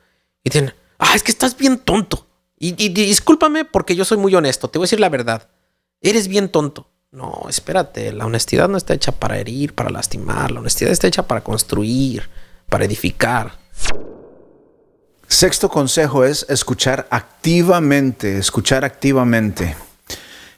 y 0.43 0.49
tienen, 0.49 0.73
ah, 0.99 1.13
es 1.15 1.23
que 1.23 1.31
estás 1.31 1.57
bien 1.57 1.77
tonto. 1.77 2.27
Y, 2.57 2.81
y, 2.83 2.89
discúlpame 2.89 3.65
porque 3.65 3.95
yo 3.95 4.05
soy 4.05 4.17
muy 4.17 4.33
honesto, 4.35 4.69
te 4.69 4.77
voy 4.77 4.83
a 4.85 4.87
decir 4.87 4.99
la 4.99 5.09
verdad. 5.09 5.49
Eres 6.01 6.27
bien 6.27 6.49
tonto. 6.49 6.89
No, 7.11 7.45
espérate, 7.47 8.11
la 8.11 8.25
honestidad 8.25 8.67
no 8.67 8.77
está 8.77 8.93
hecha 8.93 9.13
para 9.13 9.39
herir, 9.39 9.73
para 9.73 9.89
lastimar, 9.89 10.51
la 10.51 10.59
honestidad 10.59 10.91
está 10.91 11.07
hecha 11.07 11.25
para 11.25 11.41
construir, 11.41 12.29
para 12.69 12.83
edificar. 12.83 13.57
Sexto 15.27 15.69
consejo 15.69 16.23
es 16.23 16.45
escuchar 16.49 17.07
activamente, 17.09 18.37
escuchar 18.37 18.85
activamente. 18.85 19.75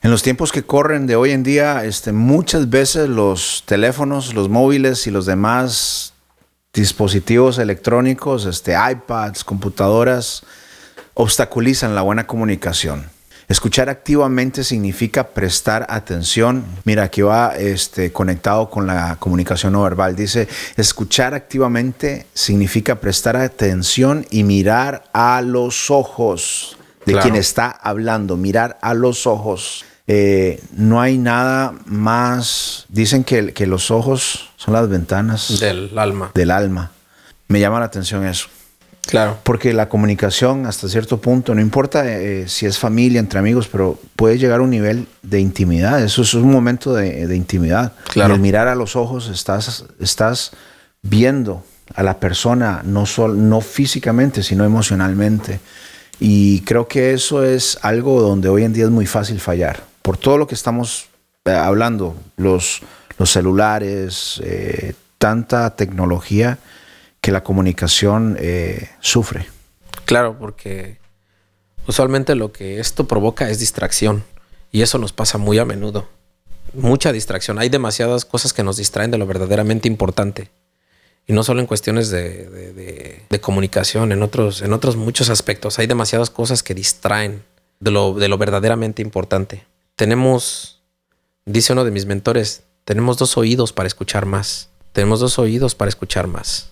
En 0.02 0.12
los 0.12 0.22
tiempos 0.22 0.52
que 0.52 0.64
corren 0.64 1.08
de 1.08 1.16
hoy 1.16 1.32
en 1.32 1.44
día, 1.44 1.84
este, 1.86 2.12
muchas 2.12 2.70
veces 2.70 3.10
los 3.10 3.64
teléfonos, 3.66 4.34
los 4.34 4.50
móviles 4.50 5.08
y 5.08 5.12
los 5.12 5.26
demás 5.26 6.14
dispositivos 6.74 7.58
electrónicos, 7.58 8.46
este, 8.46 8.74
iPads, 8.74 9.44
computadoras, 9.44 10.44
obstaculizan 11.14 11.96
la 11.96 12.04
buena 12.04 12.28
comunicación. 12.28 13.10
Escuchar 13.48 13.88
activamente 13.88 14.66
significa 14.66 15.30
prestar 15.30 15.86
atención. 15.90 16.66
Mira, 16.84 17.04
aquí 17.04 17.22
va 17.22 17.56
este, 17.56 18.12
conectado 18.12 18.70
con 18.70 18.86
la 18.86 19.16
comunicación 19.20 19.72
no 19.72 19.84
verbal. 19.84 20.18
Dice, 20.18 20.50
escuchar 20.76 21.34
activamente 21.34 22.28
significa 22.34 22.96
prestar 22.96 23.38
atención 23.38 24.26
y 24.32 24.44
mirar 24.44 25.06
a 25.14 25.42
los 25.42 25.90
ojos 25.90 26.78
de 27.06 27.18
quien 27.20 27.38
está 27.38 27.70
hablando, 27.70 28.36
mirar 28.36 28.78
a 28.82 28.94
los 28.94 29.26
ojos. 29.26 29.86
Eh, 30.08 30.62
no 30.74 31.00
hay 31.00 31.18
nada 31.18 31.74
más, 31.86 32.86
dicen 32.90 33.24
que, 33.24 33.54
que 33.54 33.66
los 33.66 33.92
ojos 33.92 34.50
son 34.58 34.74
las 34.74 34.90
ventanas 34.90 35.58
del 35.62 35.98
alma. 35.98 36.32
Del 36.34 36.52
alma. 36.52 36.92
Me 37.48 37.62
llama 37.62 37.80
la 37.80 37.86
atención 37.86 38.26
eso. 38.26 38.50
Claro. 39.08 39.38
Porque 39.44 39.74
la 39.74 39.90
comunicación 39.90 40.66
hasta 40.66 40.88
cierto 40.88 41.20
punto, 41.20 41.56
no 41.56 41.62
importa 41.62 42.04
eh, 42.06 42.48
si 42.48 42.66
es 42.66 42.78
familia, 42.78 43.20
entre 43.20 43.40
amigos, 43.40 43.68
pero 43.68 43.98
puede 44.16 44.38
llegar 44.38 44.60
a 44.60 44.64
un 44.64 44.70
nivel 44.70 45.08
de 45.24 45.40
intimidad. 45.40 46.04
Eso 46.04 46.22
es 46.22 46.34
un 46.34 46.52
momento 46.52 46.94
de, 46.94 47.36
intimidad. 47.36 47.94
Claro. 48.12 48.34
Al 48.34 48.40
mirar 48.40 48.68
a 48.68 48.76
los 48.76 48.96
ojos 48.96 49.30
estás, 49.30 49.86
estás 50.00 50.52
viendo 51.02 51.64
a 51.96 52.04
la 52.04 52.20
persona, 52.20 52.82
no, 52.84 53.06
sol, 53.06 53.50
no 53.50 53.62
físicamente, 53.62 54.44
sino 54.44 54.66
emocionalmente. 54.66 55.60
Y 56.20 56.62
creo 56.62 56.88
que 56.88 57.14
eso 57.14 57.44
es 57.44 57.80
algo 57.82 58.22
donde 58.22 58.50
hoy 58.50 58.64
en 58.64 58.74
día 58.74 58.86
es 58.86 58.92
muy 58.92 59.06
fácil 59.06 59.40
fallar. 59.40 59.84
Por 60.02 60.18
todo 60.18 60.38
lo 60.38 60.48
que 60.48 60.56
estamos 60.56 61.08
eh, 61.46 61.52
hablando, 61.52 62.16
los, 62.36 62.82
los 63.18 63.32
celulares, 63.32 64.42
eh, 64.44 64.94
tanta 65.18 65.76
tecnología 65.76 66.58
que 67.22 67.32
la 67.32 67.44
comunicación 67.44 68.38
eh, 68.40 68.90
sufre. 69.00 69.48
Claro, 70.06 70.38
porque 70.40 70.98
Usualmente 71.88 72.36
lo 72.36 72.52
que 72.52 72.80
esto 72.80 73.08
provoca 73.08 73.50
es 73.50 73.60
distracción. 73.60 74.24
Y 74.72 74.82
eso 74.82 74.98
nos 74.98 75.14
pasa 75.14 75.38
muy 75.38 75.58
a 75.58 75.66
menudo. 75.66 76.08
Mucha 76.74 77.14
distracción. 77.14 77.58
Hay 77.58 77.70
demasiadas 77.70 78.26
cosas 78.26 78.52
que 78.52 78.62
nos 78.62 78.76
distraen 78.76 79.10
de 79.10 79.18
lo 79.18 79.26
verdaderamente 79.26 79.88
importante. 79.88 80.50
Y 81.26 81.34
no 81.34 81.44
solo 81.44 81.62
en 81.62 81.66
cuestiones 81.66 82.10
de, 82.10 83.24
comunicación, 83.42 84.12
en 84.12 84.22
otros, 84.22 84.62
en 84.62 84.74
otros 84.74 84.98
muchos 84.98 85.30
aspectos. 85.30 85.80
Hay 85.80 85.88
demasiadas 85.88 86.30
cosas 86.30 86.62
que 86.62 86.74
distraen 86.74 87.44
de 87.80 87.92
lo, 87.92 88.14
de 88.14 88.28
lo 88.28 88.38
verdaderamente 88.38 89.02
importante. 89.02 89.66
Tenemos, 89.96 90.82
dice 91.46 91.72
uno 91.74 91.86
de 91.86 91.92
mis 91.92 92.06
mentores, 92.06 92.64
tenemos 92.84 93.18
dos 93.18 93.38
oídos 93.38 93.72
para 93.72 93.88
escuchar 93.88 94.26
más. 94.26 94.70
Tenemos 94.92 95.22
dos 95.22 95.40
oídos 95.40 95.74
para 95.74 95.90
escuchar 95.90 96.28
más. 96.28 96.72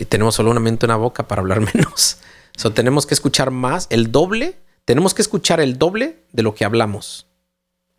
Y 0.00 0.06
tenemos 0.06 0.34
solo 0.34 0.50
una 0.50 0.60
mente 0.60 0.86
y 0.86 0.88
una 0.88 0.96
boca 0.96 1.28
para 1.28 1.42
hablar 1.42 1.60
menos. 1.74 2.16
So, 2.56 2.72
tenemos 2.72 3.04
que 3.04 3.12
escuchar 3.12 3.50
más, 3.50 3.86
el 3.90 4.10
doble. 4.10 4.56
Tenemos 4.86 5.12
que 5.12 5.20
escuchar 5.20 5.60
el 5.60 5.78
doble 5.78 6.16
de 6.32 6.42
lo 6.42 6.54
que 6.54 6.64
hablamos. 6.64 7.26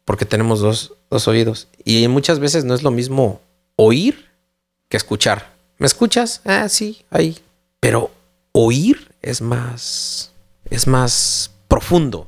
Porque 0.04 0.26
tenemos 0.26 0.62
dos, 0.62 0.93
dos 1.12 1.28
oídos. 1.28 1.68
Y 1.86 2.08
muchas 2.08 2.39
veces 2.39 2.66
no 2.66 2.74
es 2.74 2.82
lo 2.82 2.89
mismo 2.89 3.39
oír 3.76 4.32
que 4.89 4.97
escuchar. 4.97 5.54
¿Me 5.78 5.86
escuchas? 5.86 6.41
Ah, 6.43 6.68
sí, 6.70 7.06
ahí. 7.12 7.38
Pero 7.80 8.10
oír 8.52 9.14
es 9.22 9.41
más. 9.41 10.32
es 10.72 10.88
más 10.88 11.52
profundo. 11.68 12.28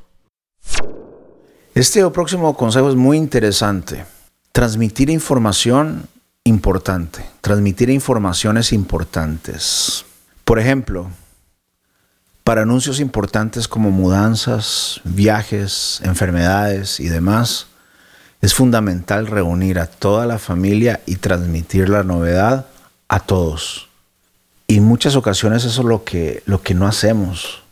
Este 1.74 2.08
próximo 2.10 2.56
consejo 2.56 2.88
es 2.88 2.94
muy 2.94 3.16
interesante. 3.16 4.06
Transmitir 4.52 5.10
información 5.10 6.08
importante. 6.44 7.24
Transmitir 7.40 7.90
informaciones 7.90 8.72
importantes. 8.72 10.04
Por 10.44 10.58
ejemplo, 10.58 11.10
para 12.44 12.62
anuncios 12.62 13.00
importantes 13.00 13.66
como 13.66 13.90
mudanzas, 13.90 15.00
viajes, 15.04 16.00
enfermedades 16.04 17.00
y 17.00 17.08
demás, 17.08 17.66
es 18.42 18.52
fundamental 18.52 19.26
reunir 19.26 19.78
a 19.78 19.86
toda 19.86 20.26
la 20.26 20.38
familia 20.38 21.00
y 21.06 21.16
transmitir 21.16 21.88
la 21.88 22.02
novedad 22.02 22.66
a 23.08 23.20
todos. 23.20 23.88
Y 24.66 24.80
muchas 24.80 25.16
ocasiones 25.16 25.64
eso 25.64 25.80
es 25.80 25.86
lo 25.86 26.04
que, 26.04 26.42
lo 26.44 26.62
que 26.62 26.74
no 26.74 26.86
hacemos. 26.86 27.62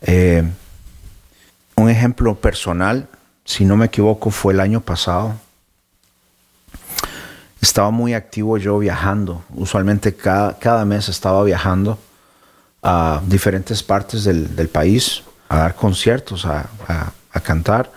Eh, 0.00 0.42
un 1.74 1.90
ejemplo 1.90 2.34
personal, 2.36 3.08
si 3.44 3.66
no 3.66 3.76
me 3.76 3.86
equivoco, 3.86 4.30
fue 4.30 4.54
el 4.54 4.60
año 4.60 4.80
pasado. 4.80 5.34
Estaba 7.66 7.90
muy 7.90 8.14
activo 8.14 8.58
yo 8.58 8.78
viajando. 8.78 9.42
Usualmente 9.52 10.14
cada, 10.14 10.56
cada 10.56 10.84
mes 10.84 11.08
estaba 11.08 11.42
viajando 11.42 11.98
a 12.80 13.20
diferentes 13.26 13.82
partes 13.82 14.22
del, 14.22 14.68
país 14.68 15.24
a 15.48 15.58
dar 15.58 15.74
conciertos, 15.74 16.46
a, 16.46 16.70
cantar. 17.42 17.90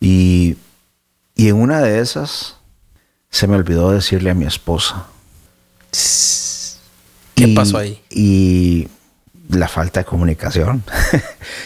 Y, 0.00 0.56
en 1.36 1.56
una 1.56 1.82
de 1.82 2.00
esas 2.00 2.56
se 3.28 3.46
me 3.46 3.56
olvidó 3.56 3.90
decirle 3.90 4.30
a 4.30 4.34
mi 4.34 4.46
esposa. 4.46 5.06
¿Qué 7.34 7.48
pasó 7.48 7.76
ahí? 7.76 8.02
Y 8.08 8.88
la 9.50 9.68
falta 9.68 10.00
de 10.00 10.06
comunicación. 10.06 10.82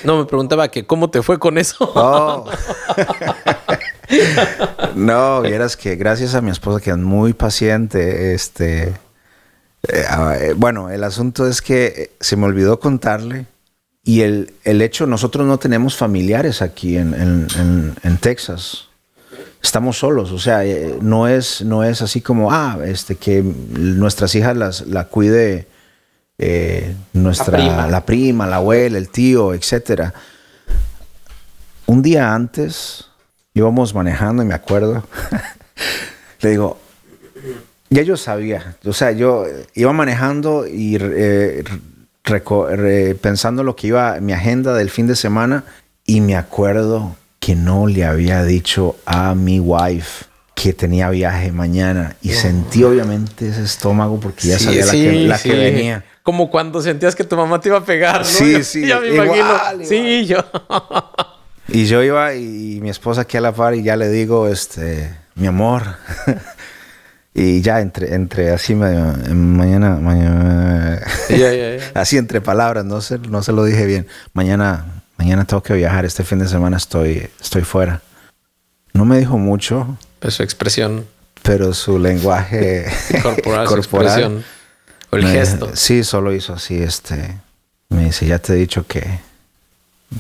No, 0.04 0.18
me 0.18 0.24
preguntaba 0.24 0.68
que 0.68 0.86
cómo 0.86 1.10
te 1.10 1.22
fue 1.22 1.38
con 1.38 1.58
eso. 1.58 1.90
Oh. 1.94 2.50
no, 4.94 5.42
vieras 5.42 5.76
que 5.76 5.96
gracias 5.96 6.34
a 6.34 6.40
mi 6.40 6.50
esposa 6.50 6.80
que 6.80 6.90
es 6.90 6.96
muy 6.96 7.32
paciente, 7.32 8.34
este, 8.34 8.94
eh, 9.88 10.04
ah, 10.08 10.36
eh, 10.40 10.54
bueno, 10.56 10.90
el 10.90 11.04
asunto 11.04 11.46
es 11.46 11.62
que 11.62 11.86
eh, 11.86 12.10
se 12.20 12.36
me 12.36 12.46
olvidó 12.46 12.80
contarle 12.80 13.46
y 14.02 14.22
el, 14.22 14.52
el 14.64 14.82
hecho, 14.82 15.06
nosotros 15.06 15.46
no 15.46 15.58
tenemos 15.58 15.96
familiares 15.96 16.62
aquí 16.62 16.96
en, 16.96 17.14
en, 17.14 18.16
Texas. 18.18 18.86
Estamos 19.60 19.98
solos, 19.98 20.30
o 20.30 20.38
sea, 20.38 20.62
no 21.00 21.26
es, 21.26 21.62
no 21.62 21.82
es 21.82 22.02
así 22.02 22.20
como, 22.20 22.52
ah, 22.52 22.78
este, 22.84 23.16
que 23.16 23.42
nuestras 23.42 24.34
hijas 24.36 24.56
las, 24.56 24.86
la 24.86 25.06
cuide 25.06 25.66
nuestra, 27.12 27.88
la 27.88 28.06
prima. 28.06 28.46
la 28.46 28.56
abuela, 28.56 28.96
el 28.96 29.08
tío, 29.08 29.54
etc. 29.54 30.12
Un 31.86 32.02
día 32.02 32.32
antes 32.32 33.06
íbamos 33.56 33.94
manejando 33.94 34.42
y 34.42 34.46
me 34.46 34.54
acuerdo, 34.54 35.02
le 36.40 36.50
digo, 36.50 36.78
ya 37.88 38.02
yo 38.02 38.18
sabía, 38.18 38.76
o 38.84 38.92
sea, 38.92 39.12
yo 39.12 39.46
iba 39.74 39.94
manejando 39.94 40.66
y 40.66 40.98
eh, 41.00 41.64
pensando 43.22 43.64
lo 43.64 43.74
que 43.74 43.86
iba, 43.86 44.20
mi 44.20 44.34
agenda 44.34 44.74
del 44.74 44.90
fin 44.90 45.06
de 45.06 45.16
semana, 45.16 45.64
y 46.04 46.20
me 46.20 46.36
acuerdo 46.36 47.16
que 47.40 47.54
no 47.54 47.86
le 47.86 48.04
había 48.04 48.44
dicho 48.44 48.96
a 49.06 49.34
mi 49.34 49.58
wife 49.58 50.26
que 50.54 50.74
tenía 50.74 51.08
viaje 51.08 51.50
mañana 51.50 52.16
y 52.20 52.30
sentí 52.30 52.84
obviamente 52.84 53.48
ese 53.48 53.62
estómago 53.62 54.20
porque 54.20 54.48
ya 54.48 54.58
sabía 54.58 54.84
la, 54.84 55.38
que, 55.38 55.54
venía. 55.54 56.04
Como 56.22 56.50
cuando 56.50 56.82
sentías 56.82 57.14
que 57.14 57.24
tu 57.24 57.36
mamá 57.36 57.58
te 57.60 57.70
iba 57.70 57.78
a 57.78 57.84
pegar, 57.84 58.18
¿no? 58.18 58.24
Sí, 58.24 58.62
sí. 58.64 58.86
Ya 58.86 59.00
me 59.00 59.08
imagino. 59.08 59.58
Sí, 59.82 60.26
yo. 60.26 60.44
y 61.68 61.86
yo 61.86 62.02
iba 62.02 62.34
y, 62.34 62.80
mi 62.80 62.90
esposa 62.90 63.22
aquí 63.22 63.36
a 63.36 63.40
la 63.40 63.52
par 63.52 63.74
y 63.74 63.82
ya 63.82 63.96
le 63.96 64.08
digo, 64.08 64.48
este, 64.48 65.16
mi 65.34 65.46
amor, 65.46 65.82
y 67.34 67.60
ya 67.62 67.80
entre, 67.80 68.14
entre 68.14 68.50
así 68.50 68.74
mañana, 68.74 69.96
mañana 69.96 71.02
así 71.94 72.16
entre 72.16 72.40
palabras, 72.40 72.84
no 72.84 73.00
se, 73.00 73.18
no 73.18 73.42
se 73.42 73.52
lo 73.52 73.64
dije 73.64 73.86
bien. 73.86 74.06
Mañana, 74.32 75.02
mañana 75.16 75.44
tengo 75.44 75.62
que 75.62 75.74
viajar, 75.74 76.04
este 76.04 76.24
fin 76.24 76.38
de 76.38 76.48
semana 76.48 76.76
estoy, 76.76 77.28
estoy 77.40 77.62
fuera. 77.62 78.02
No 78.92 79.04
me 79.04 79.18
dijo 79.18 79.36
mucho. 79.36 79.98
Pero 80.20 80.30
su 80.30 80.42
expresión. 80.42 81.06
Pero 81.42 81.74
su 81.74 81.98
lenguaje 81.98 82.86
corporal, 83.22 83.68
su 83.68 83.76
expresión. 83.76 84.44
O 85.10 85.16
el 85.16 85.26
gesto. 85.26 85.70
Sí, 85.74 86.02
solo 86.02 86.34
hizo 86.34 86.54
así, 86.54 86.82
este. 86.82 87.38
Me 87.88 88.06
dice, 88.06 88.26
ya 88.26 88.38
te 88.38 88.54
he 88.54 88.56
dicho 88.56 88.86
que, 88.86 89.20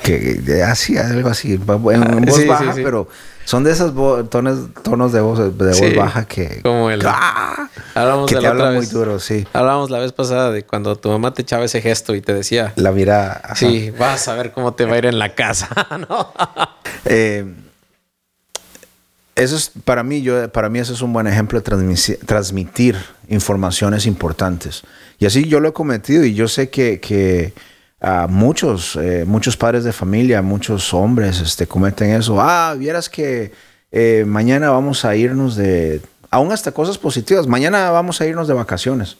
que 0.02 0.62
así, 0.64 0.98
algo 0.98 1.28
así, 1.28 1.52
en, 1.54 1.64
voz 1.64 2.46
baja, 2.46 2.72
pero 2.74 3.08
son 3.44 3.62
de 3.62 3.70
esos 3.70 3.94
tonos, 4.28 4.74
tonos 4.82 5.12
de 5.12 5.20
voz, 5.20 5.38
de 5.38 5.50
voz 5.50 5.94
baja 5.96 6.24
que. 6.26 6.60
Como 6.62 6.90
el. 6.90 7.00
¡Ah! 7.06 7.70
Hablamos 7.94 8.28
que 8.28 8.36
te 8.36 8.46
habla 8.46 8.72
muy 8.72 8.86
duro, 8.86 9.20
sí. 9.20 9.46
Hablábamos 9.52 9.90
la 9.90 10.00
vez 10.00 10.12
pasada 10.12 10.50
de 10.50 10.64
cuando 10.64 10.96
tu 10.96 11.08
mamá 11.08 11.32
te 11.32 11.42
echaba 11.42 11.64
ese 11.64 11.80
gesto 11.80 12.14
y 12.16 12.20
te 12.20 12.34
decía. 12.34 12.72
La 12.76 12.90
mira. 12.90 13.40
Sí, 13.54 13.92
vas 13.96 14.26
a 14.26 14.34
ver 14.34 14.52
cómo 14.52 14.74
te 14.74 14.84
va 14.84 14.96
a 14.96 14.98
ir 14.98 15.06
en 15.06 15.18
la 15.20 15.34
casa, 15.34 15.68
¿no? 16.08 16.32
Eh, 17.04 17.44
eso 19.36 19.54
es 19.54 19.70
para 19.84 20.02
mí, 20.02 20.22
yo, 20.22 20.50
para 20.50 20.68
mí 20.68 20.80
eso 20.80 20.92
es 20.92 21.02
un 21.02 21.12
buen 21.12 21.28
ejemplo 21.28 21.60
de 21.60 22.16
transmitir, 22.26 22.96
informaciones 23.28 24.06
importantes. 24.06 24.82
Y 25.18 25.26
así 25.26 25.46
yo 25.46 25.60
lo 25.60 25.68
he 25.68 25.72
cometido 25.72 26.24
y 26.24 26.34
yo 26.34 26.48
sé 26.48 26.70
que, 26.70 27.00
que 27.00 27.52
a 28.06 28.28
muchos, 28.28 28.94
eh, 28.94 29.24
muchos 29.26 29.56
padres 29.56 29.82
de 29.82 29.92
familia, 29.92 30.40
muchos 30.40 30.94
hombres 30.94 31.40
este, 31.40 31.66
cometen 31.66 32.10
eso. 32.10 32.40
Ah, 32.40 32.72
vieras 32.78 33.10
que 33.10 33.50
eh, 33.90 34.22
mañana 34.24 34.70
vamos 34.70 35.04
a 35.04 35.16
irnos 35.16 35.56
de, 35.56 36.00
aún 36.30 36.52
hasta 36.52 36.70
cosas 36.70 36.98
positivas, 36.98 37.48
mañana 37.48 37.90
vamos 37.90 38.20
a 38.20 38.26
irnos 38.26 38.46
de 38.46 38.54
vacaciones. 38.54 39.16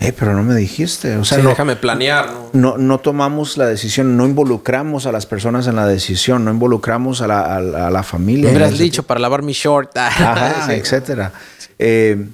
Eh, 0.00 0.12
pero 0.18 0.34
no 0.34 0.42
me 0.42 0.56
dijiste. 0.56 1.16
O 1.16 1.24
sea, 1.24 1.38
no, 1.38 1.50
déjame 1.50 1.76
planear. 1.76 2.28
¿no? 2.52 2.76
no, 2.76 2.98
tomamos 2.98 3.56
la 3.56 3.66
decisión, 3.66 4.16
no 4.16 4.26
involucramos 4.26 5.06
a 5.06 5.12
las 5.12 5.26
personas 5.26 5.68
en 5.68 5.76
la 5.76 5.86
decisión, 5.86 6.44
no 6.44 6.50
involucramos 6.50 7.20
a 7.20 7.28
la, 7.28 7.58
a, 7.58 7.60
la 7.60 8.02
familia. 8.02 8.46
Me 8.46 8.56
hubieras 8.56 8.76
dicho 8.76 9.04
para 9.04 9.20
lavar 9.20 9.42
mi 9.42 9.52
short. 9.52 9.96
Ajá, 9.96 10.74
etcétera. 10.74 11.32
Eh, 11.78 12.26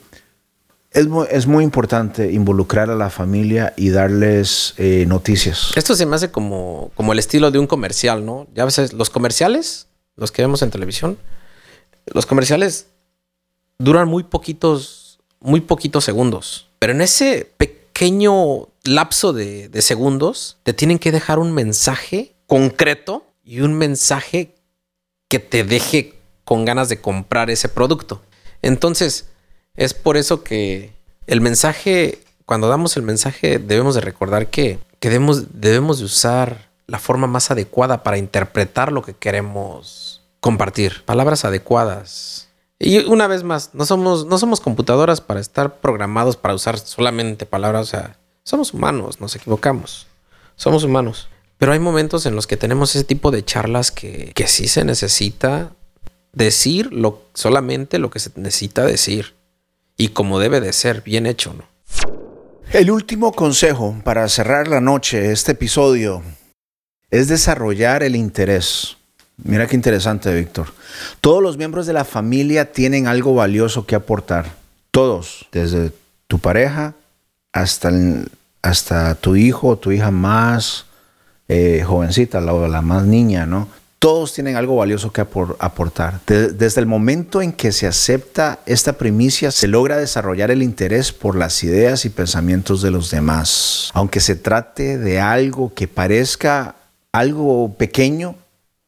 es 0.99 1.46
muy, 1.46 1.64
importante 1.64 2.32
involucrar 2.32 2.90
a 2.90 2.96
la 2.96 3.11
familia 3.11 3.72
y 3.76 3.90
darles 3.90 4.74
eh, 4.76 5.05
noticias. 5.07 5.70
Esto 5.76 5.94
se 5.94 6.07
me 6.07 6.16
hace 6.16 6.30
como, 6.30 6.90
como 6.94 7.12
el 7.12 7.18
estilo 7.18 7.51
de 7.51 7.59
un 7.59 7.66
comercial, 7.66 8.24
¿no? 8.26 8.46
Ya 8.55 8.62
a 8.62 8.66
veces 8.66 8.92
los 8.92 9.11
comerciales, 9.11 9.86
los 10.16 10.32
que 10.32 10.42
vemos 10.42 10.62
en 10.62 10.70
televisión, 10.70 11.18
los 12.07 12.26
comerciales 12.26 12.86
duran 13.78 14.09
muy 14.09 14.24
poquitos, 14.24 15.20
muy 15.40 15.61
poquitos 15.61 16.05
segundos. 16.05 16.68
Pero 16.78 16.92
en 16.92 17.01
ese 17.01 17.51
pequeño 17.57 18.68
lapso 18.84 19.32
de, 19.32 19.68
de 19.68 19.82
segundos, 19.82 20.59
te 20.64 20.72
tienen 20.72 20.99
que 20.99 21.12
dejar 21.12 21.38
un 21.38 21.53
mensaje 21.53 22.34
concreto 22.46 23.24
y 23.44 23.61
un 23.61 23.74
mensaje 23.74 24.55
que 25.28 25.38
te 25.38 25.62
deje 25.64 26.14
con 26.44 26.64
ganas 26.64 26.88
de 26.88 27.01
comprar 27.01 27.51
ese 27.51 27.68
producto. 27.68 28.22
Entonces, 28.62 29.26
es 29.79 29.95
por 29.95 30.16
eso 30.16 30.43
que 30.43 30.93
el 31.29 31.41
mensaje, 31.41 32.18
cuando 32.47 32.68
damos 32.68 32.97
el 32.97 33.05
mensaje, 33.05 33.61
debemos 33.61 33.95
de 33.95 34.01
recordar 34.01 34.49
que, 34.49 34.81
debemos, 35.01 35.61
debemos 35.61 36.01
de 36.01 36.05
usar 36.05 36.68
la 36.89 36.99
forma 36.99 37.29
más 37.29 37.53
adecuada 37.53 38.03
para 38.03 38.18
interpretar 38.18 38.91
lo 38.91 39.03
que 39.03 39.14
queremos 39.14 40.20
compartir. 40.41 41.05
Palabras 41.05 41.45
adecuadas. 41.45 42.49
Y 42.81 42.99
una 43.05 43.29
vez 43.29 43.45
más, 43.45 43.70
no 43.72 43.87
somos, 43.87 44.26
no 44.26 44.37
somos 44.39 44.61
computadoras 44.61 45.20
para 45.20 45.39
estar 45.39 45.76
programados 45.76 46.37
para 46.37 46.55
usar 46.55 46.76
solamente 46.81 47.47
palabras. 47.47 47.83
O 47.83 47.91
sea, 47.91 48.18
somos 48.43 48.74
humanos, 48.74 49.20
nos 49.20 49.37
equivocamos. 49.37 50.09
Somos 50.57 50.83
humanos. 50.83 51.29
Pero 51.57 51.72
hay 51.72 51.79
momentos 51.79 52.26
en 52.26 52.35
los 52.35 52.49
que 52.49 52.57
tenemos 52.57 52.97
ese 52.97 53.05
tipo 53.05 53.31
de 53.31 53.45
charlas 53.45 53.93
que, 53.93 54.33
que 54.35 54.49
sí 54.49 54.66
se 54.66 54.85
necesita 54.85 55.70
decir 56.33 56.93
lo, 56.93 57.22
solamente 57.35 57.99
lo 57.99 58.11
que 58.11 58.18
se 58.18 58.31
necesita 58.35 58.85
decir 58.85 59.38
y 59.99 60.09
como 60.09 60.38
debe 60.38 60.62
de 60.62 60.72
ser, 60.72 61.03
bien 61.03 61.26
hecho, 61.26 61.53
¿no? 61.53 61.64
El 62.72 62.90
último 62.90 63.32
consejo 63.32 63.96
para 64.05 64.28
cerrar 64.28 64.68
la 64.68 64.80
noche, 64.80 65.32
este 65.32 65.53
episodio, 65.53 66.22
es 67.11 67.28
desarrollar 67.28 68.03
el 68.03 68.14
interés. 68.14 68.96
Mira 69.42 69.66
qué 69.66 69.74
interesante, 69.74 70.34
Víctor. 70.34 70.68
Todos 71.20 71.42
los 71.42 71.57
miembros 71.57 71.86
de 71.86 71.94
la 71.94 72.05
familia 72.05 72.72
tienen 72.72 73.07
algo 73.07 73.34
valioso 73.34 73.86
que 73.86 73.94
aportar. 73.94 74.55
Todos, 74.90 75.46
desde 75.51 75.92
tu 76.26 76.38
pareja 76.38 76.94
hasta, 77.53 77.90
hasta 78.62 79.14
tu 79.16 79.34
hijo 79.34 79.68
o 79.68 79.78
tu 79.78 79.90
hija 79.90 80.11
más 80.11 80.86
eh, 81.49 81.82
jovencita, 81.84 82.40
la, 82.40 82.53
la 82.68 82.82
más 82.82 83.05
niña, 83.05 83.46
¿no? 83.46 83.68
Todos 83.99 84.32
tienen 84.32 84.57
algo 84.57 84.76
valioso 84.76 85.12
que 85.12 85.20
aportar. 85.20 86.20
desde 86.26 86.80
el 86.80 86.86
momento 86.86 87.42
en 87.42 87.53
que 87.53 87.72
se 87.72 87.86
acepta 87.86 88.61
esta 88.64 88.92
primicia, 88.92 89.51
se 89.51 89.66
logra 89.66 89.96
desarrollar 89.96 90.53
el 90.53 90.62
interés 90.62 91.12
por 91.12 91.34
las 91.34 91.64
ideas 91.64 92.05
y 92.05 92.11
pensamientos 92.11 92.80
de 92.80 92.92
los 92.92 93.11
demás. 93.11 93.90
Aunque 93.94 94.20
se 94.20 94.36
trate 94.36 94.99
de 94.99 95.20
algo 95.20 95.74
que 95.74 95.88
parezca 95.88 96.76
algo 97.12 97.74
pequeño, 97.74 98.36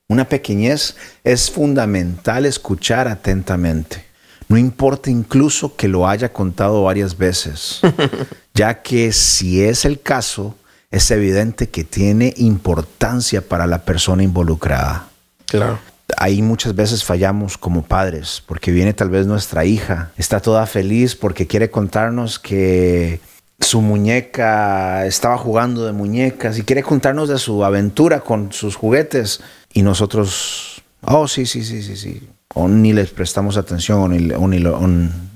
una 0.08 0.28
pequeñez, 0.28 0.94
es 1.24 1.50
fundamental 1.50 2.46
escuchar 2.46 3.08
atentamente. 3.08 4.04
No 4.48 4.56
importa 4.58 5.10
incluso 5.10 5.76
que 5.76 5.88
lo 5.88 6.08
haya 6.08 6.32
contado 6.32 6.84
varias 6.84 7.16
veces, 7.16 7.80
ya 8.54 8.82
que 8.82 9.12
si 9.12 9.62
es 9.62 9.84
el 9.84 10.00
caso, 10.00 10.56
es 10.90 11.10
evidente 11.10 11.68
que 11.68 11.84
tiene 11.84 12.34
importancia 12.36 13.46
para 13.46 13.66
la 13.66 13.84
persona 13.84 14.22
involucrada. 14.22 15.08
Claro. 15.46 15.78
Ahí 16.16 16.42
muchas 16.42 16.74
veces 16.74 17.04
fallamos 17.04 17.56
como 17.56 17.82
padres, 17.82 18.42
porque 18.46 18.72
viene 18.72 18.92
tal 18.92 19.10
vez 19.10 19.26
nuestra 19.26 19.64
hija, 19.64 20.10
está 20.16 20.40
toda 20.40 20.66
feliz 20.66 21.14
porque 21.14 21.46
quiere 21.46 21.70
contarnos 21.70 22.40
que 22.40 23.20
su 23.60 23.80
muñeca 23.80 25.06
estaba 25.06 25.38
jugando 25.38 25.86
de 25.86 25.92
muñecas 25.92 26.58
y 26.58 26.62
quiere 26.62 26.82
contarnos 26.82 27.28
de 27.28 27.38
su 27.38 27.64
aventura 27.64 28.20
con 28.20 28.52
sus 28.52 28.74
juguetes 28.74 29.40
y 29.72 29.82
nosotros, 29.82 30.82
oh, 31.02 31.28
sí, 31.28 31.46
sí, 31.46 31.62
sí, 31.62 31.82
sí, 31.82 31.96
sí, 31.96 32.28
o 32.54 32.66
ni 32.66 32.92
les 32.92 33.10
prestamos 33.10 33.56
atención 33.56 34.00
o 34.00 34.08
ni, 34.48 34.58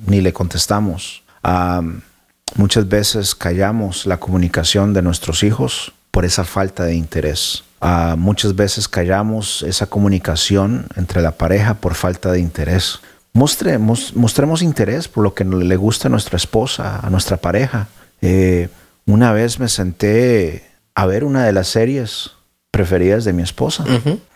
ni, 0.06 0.20
le 0.20 0.32
contestamos. 0.32 1.22
Muchas 2.54 2.88
veces 2.88 3.34
callamos 3.34 4.06
la 4.06 4.18
comunicación 4.18 4.92
de 4.92 5.02
nuestros 5.02 5.42
hijos 5.42 5.92
por 6.10 6.24
esa 6.24 6.44
falta 6.44 6.84
de 6.84 6.94
interés. 6.94 7.64
muchas 8.16 8.54
veces 8.54 8.88
callamos 8.88 9.62
esa 9.62 9.86
comunicación 9.86 10.86
entre 10.96 11.20
la 11.20 11.32
pareja 11.32 11.74
por 11.74 11.94
falta 11.94 12.32
de 12.32 12.40
interés. 12.40 13.00
Mostremos, 13.34 14.14
mostremos 14.14 14.62
interés 14.62 15.08
por 15.08 15.24
lo 15.24 15.34
que 15.34 15.44
le 15.44 15.76
gusta 15.76 16.08
a 16.08 16.10
nuestra 16.10 16.36
esposa, 16.36 17.00
a 17.02 17.10
nuestra 17.10 17.36
pareja. 17.36 17.88
Eh, 18.22 18.68
una 19.06 19.32
vez 19.32 19.58
me 19.58 19.68
senté 19.68 20.64
a 20.94 21.04
ver 21.06 21.24
una 21.24 21.44
de 21.44 21.52
las 21.52 21.68
series 21.68 22.30
preferidas 22.70 23.24
de 23.24 23.32
mi 23.32 23.42
esposa. 23.42 23.84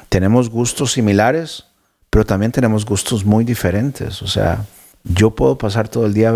Tenemos 0.09 0.51
gustos 0.51 0.93
similares, 0.93 1.65
pero 2.11 2.27
también 2.27 2.53
tenemos 2.53 2.85
gustos 2.85 3.25
muy 3.25 3.45
diferentes. 3.45 4.21
O 4.23 4.27
sea, 4.27 4.65
yo 5.05 5.31
puedo 5.31 5.57
pasar 5.57 5.89
todo 5.89 6.07
el 6.07 6.15
día 6.15 6.35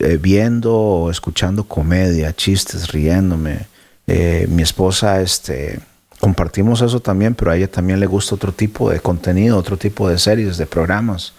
eh, 0.00 0.18
viendo 0.20 0.74
o 0.74 1.10
escuchando 1.10 1.64
comedia, 1.64 2.34
chistes, 2.34 2.92
riéndome. 2.92 3.66
Eh, 4.06 4.46
mi 4.48 4.62
esposa, 4.62 5.20
este, 5.20 5.80
compartimos 6.20 6.80
eso 6.82 7.00
también, 7.00 7.34
pero 7.34 7.50
a 7.50 7.56
ella 7.56 7.70
también 7.70 8.00
le 8.00 8.06
gusta 8.06 8.34
otro 8.34 8.52
tipo 8.52 8.90
de 8.90 9.00
contenido, 9.00 9.58
otro 9.58 9.76
tipo 9.76 10.08
de 10.08 10.18
series, 10.18 10.56
de 10.56 10.66
programas. 10.66 11.32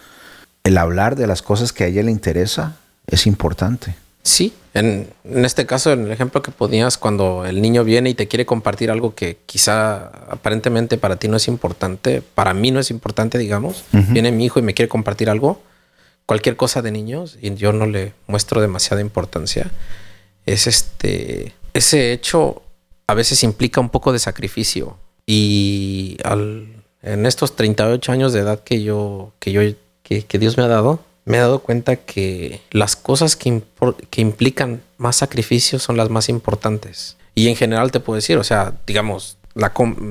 El 0.64 0.78
hablar 0.78 1.16
de 1.16 1.28
las 1.28 1.42
cosas 1.42 1.74
que 1.74 1.84
a 1.84 1.88
ella 1.88 2.04
le 2.04 2.12
interesa 2.12 2.78
es 3.08 3.28
importante. 3.28 3.96
Sí, 4.24 4.54
en, 4.74 5.08
este 5.24 5.68
caso, 5.68 5.94
en 5.94 6.06
el 6.06 6.12
ejemplo 6.12 6.42
que 6.42 6.50
ponías, 6.52 6.98
cuando 6.98 7.46
el 7.46 7.62
niño 7.62 7.84
viene 7.84 8.10
y 8.10 8.14
te 8.16 8.28
quiere 8.28 8.48
compartir 8.48 8.90
algo 8.90 9.14
que 9.14 9.38
quizá 9.46 10.08
aparentemente 10.30 10.98
para 10.98 11.18
ti 11.18 11.28
no 11.28 11.38
es 11.38 11.48
importante, 11.48 12.24
para 12.34 12.56
mí 12.56 12.72
no 12.72 12.80
es 12.80 12.90
importante, 12.90 13.38
digamos, 13.38 13.86
viene 13.92 14.32
mi 14.32 14.46
hijo 14.46 14.60
y 14.60 14.64
me 14.64 14.74
quiere 14.74 14.90
compartir 14.90 15.30
algo, 15.30 15.62
cualquier 16.26 16.56
cosa 16.56 16.82
de 16.82 16.92
niños, 16.92 17.38
y 17.42 17.54
yo 17.56 17.74
no 17.74 17.86
le 17.86 18.14
muestro 18.28 18.62
demasiada 18.62 19.02
importancia, 19.02 19.72
es 20.46 20.68
este, 20.68 21.54
ese 21.74 22.12
hecho 22.12 22.62
a 23.08 23.14
veces 23.14 23.44
implica 23.44 23.82
un 23.82 23.90
poco 23.90 24.12
de 24.12 24.20
sacrificio. 24.20 24.98
Y 25.28 26.18
en 27.02 27.26
estos 27.26 27.56
38 27.56 28.12
años 28.12 28.34
de 28.34 28.42
edad 28.42 28.64
que 28.64 28.84
yo, 28.84 29.34
que 29.40 29.52
yo, 29.52 29.62
que 30.04 30.40
Dios 30.40 30.58
me 30.58 30.64
ha 30.64 30.68
dado, 30.68 31.00
me 31.26 31.38
he 31.38 31.40
dado 31.40 31.60
cuenta 31.60 31.96
que 31.96 32.62
las 32.72 32.96
cosas 32.96 33.36
que, 33.36 33.62
que 34.10 34.22
implican 34.22 34.82
más 34.98 35.18
sacrificios 35.18 35.84
son 35.84 35.98
las 35.98 36.10
más 36.10 36.30
importantes. 36.30 37.18
Y 37.34 37.50
en 37.50 37.56
general 37.56 37.92
te 37.92 38.00
puedo 38.00 38.16
decir, 38.16 38.38
o 38.38 38.44
sea, 38.44 38.74
digamos, 38.86 39.38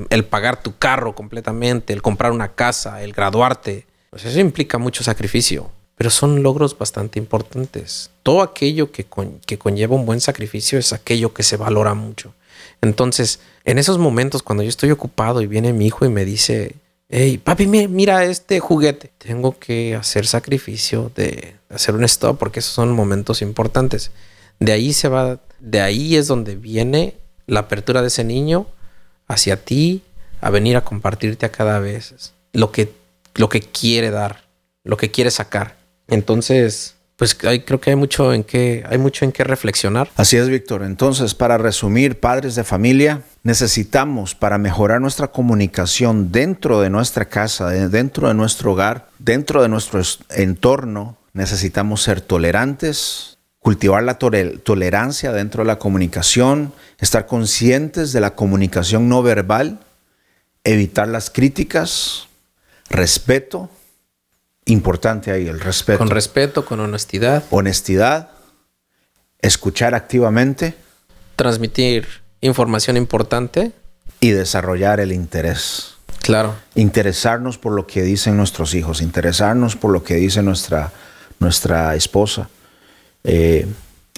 el 0.09 0.25
pagar 0.25 0.61
tu 0.61 0.77
carro 0.77 1.15
completamente, 1.15 1.93
el 1.93 2.01
comprar 2.01 2.31
una 2.31 2.49
casa, 2.49 3.01
el 3.01 3.13
graduarte, 3.13 3.85
pues 4.09 4.25
eso 4.25 4.39
implica 4.39 4.77
mucho 4.77 5.03
sacrificio, 5.03 5.71
pero 5.95 6.09
son 6.09 6.43
logros 6.43 6.77
bastante 6.77 7.19
importantes. 7.19 8.09
Todo 8.23 8.41
aquello 8.41 8.91
que, 8.91 9.05
que 9.45 9.57
conlleva 9.57 9.95
un 9.95 10.05
buen 10.05 10.21
sacrificio 10.21 10.77
es 10.77 10.93
aquello 10.93 11.33
que 11.33 11.43
se 11.43 11.57
valora 11.57 11.93
mucho. 11.93 12.33
Entonces, 12.81 13.39
en 13.63 13.77
esos 13.77 13.97
momentos 13.97 14.43
cuando 14.43 14.63
yo 14.63 14.69
estoy 14.69 14.91
ocupado 14.91 15.41
y 15.41 15.47
viene 15.47 15.73
mi 15.73 15.87
hijo 15.87 16.05
y 16.05 16.09
me 16.09 16.25
dice, 16.25 16.75
hey, 17.09 17.37
papi, 17.37 17.67
mira 17.67 18.25
este 18.25 18.59
juguete. 18.59 19.11
Tengo 19.17 19.57
que 19.57 19.95
hacer 19.95 20.27
sacrificio 20.27 21.11
de 21.15 21.55
hacer 21.69 21.95
un 21.95 22.03
stop 22.03 22.37
porque 22.37 22.59
esos 22.59 22.73
son 22.73 22.91
momentos 22.93 23.41
importantes. 23.41 24.11
De 24.59 24.71
ahí 24.71 24.93
se 24.93 25.07
va, 25.07 25.39
de 25.59 25.81
ahí 25.81 26.15
es 26.15 26.27
donde 26.27 26.55
viene 26.55 27.15
la 27.47 27.61
apertura 27.61 28.01
de 28.01 28.07
ese 28.07 28.23
niño 28.23 28.67
hacia 29.27 29.63
ti 29.63 30.03
a 30.41 30.49
venir 30.49 30.77
a 30.77 30.83
compartirte 30.83 31.45
a 31.45 31.51
cada 31.51 31.79
vez 31.79 32.33
lo 32.53 32.71
que, 32.71 32.91
lo 33.35 33.49
que 33.49 33.61
quiere 33.61 34.11
dar, 34.11 34.43
lo 34.83 34.97
que 34.97 35.11
quiere 35.11 35.31
sacar. 35.31 35.77
Entonces, 36.07 36.95
pues 37.15 37.33
creo 37.33 37.79
que 37.79 37.91
hay 37.91 37.95
mucho 37.95 38.33
en 38.33 38.43
qué, 38.43 38.83
hay 38.89 38.97
mucho 38.97 39.23
en 39.25 39.31
qué 39.31 39.43
reflexionar. 39.43 40.09
Así 40.15 40.35
es, 40.37 40.49
Víctor. 40.49 40.83
Entonces, 40.83 41.33
para 41.33 41.57
resumir, 41.57 42.19
padres 42.19 42.55
de 42.55 42.63
familia, 42.63 43.21
necesitamos 43.43 44.35
para 44.35 44.57
mejorar 44.57 44.99
nuestra 44.99 45.27
comunicación 45.27 46.31
dentro 46.31 46.81
de 46.81 46.89
nuestra 46.89 47.25
casa, 47.25 47.69
dentro 47.69 48.27
de 48.27 48.33
nuestro 48.33 48.73
hogar, 48.73 49.07
dentro 49.17 49.61
de 49.61 49.69
nuestro 49.69 50.01
entorno, 50.31 51.17
necesitamos 51.33 52.01
ser 52.01 52.21
tolerantes, 52.21 53.37
cultivar 53.59 54.03
la 54.03 54.17
tolerancia 54.19 55.31
dentro 55.31 55.63
de 55.63 55.67
la 55.67 55.79
comunicación, 55.79 56.73
estar 56.99 57.25
conscientes 57.25 58.13
de 58.13 58.19
la 58.19 58.35
comunicación 58.35 59.09
no 59.09 59.23
verbal, 59.23 59.79
evitar 60.63 61.07
las 61.07 61.29
críticas, 61.29 62.27
respeto, 62.89 63.69
importante 64.65 65.31
ahí, 65.31 65.47
el 65.47 65.59
respeto. 65.59 65.99
Con 65.99 66.09
respeto, 66.09 66.65
con 66.65 66.79
honestidad. 66.79 67.43
Honestidad, 67.49 68.29
escuchar 69.41 69.95
activamente. 69.95 70.75
Transmitir 71.35 72.07
información 72.41 72.97
importante. 72.97 73.71
Y 74.19 74.31
desarrollar 74.31 74.99
el 74.99 75.11
interés. 75.11 75.95
Claro. 76.21 76.55
Interesarnos 76.73 77.57
por 77.57 77.73
lo 77.73 77.85
que 77.85 78.01
dicen 78.01 78.35
nuestros 78.37 78.73
hijos, 78.73 79.01
interesarnos 79.01 79.75
por 79.75 79.91
lo 79.91 80.03
que 80.03 80.15
dice 80.15 80.41
nuestra, 80.41 80.91
nuestra 81.39 81.93
esposa. 81.95 82.49
Eh, 83.23 83.67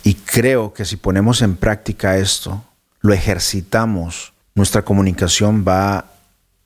y 0.03 0.13
creo 0.13 0.73
que 0.73 0.85
si 0.85 0.95
ponemos 0.95 1.41
en 1.41 1.57
práctica 1.57 2.17
esto, 2.17 2.63
lo 3.01 3.13
ejercitamos, 3.13 4.33
nuestra 4.55 4.83
comunicación 4.83 5.65
va 5.67 6.05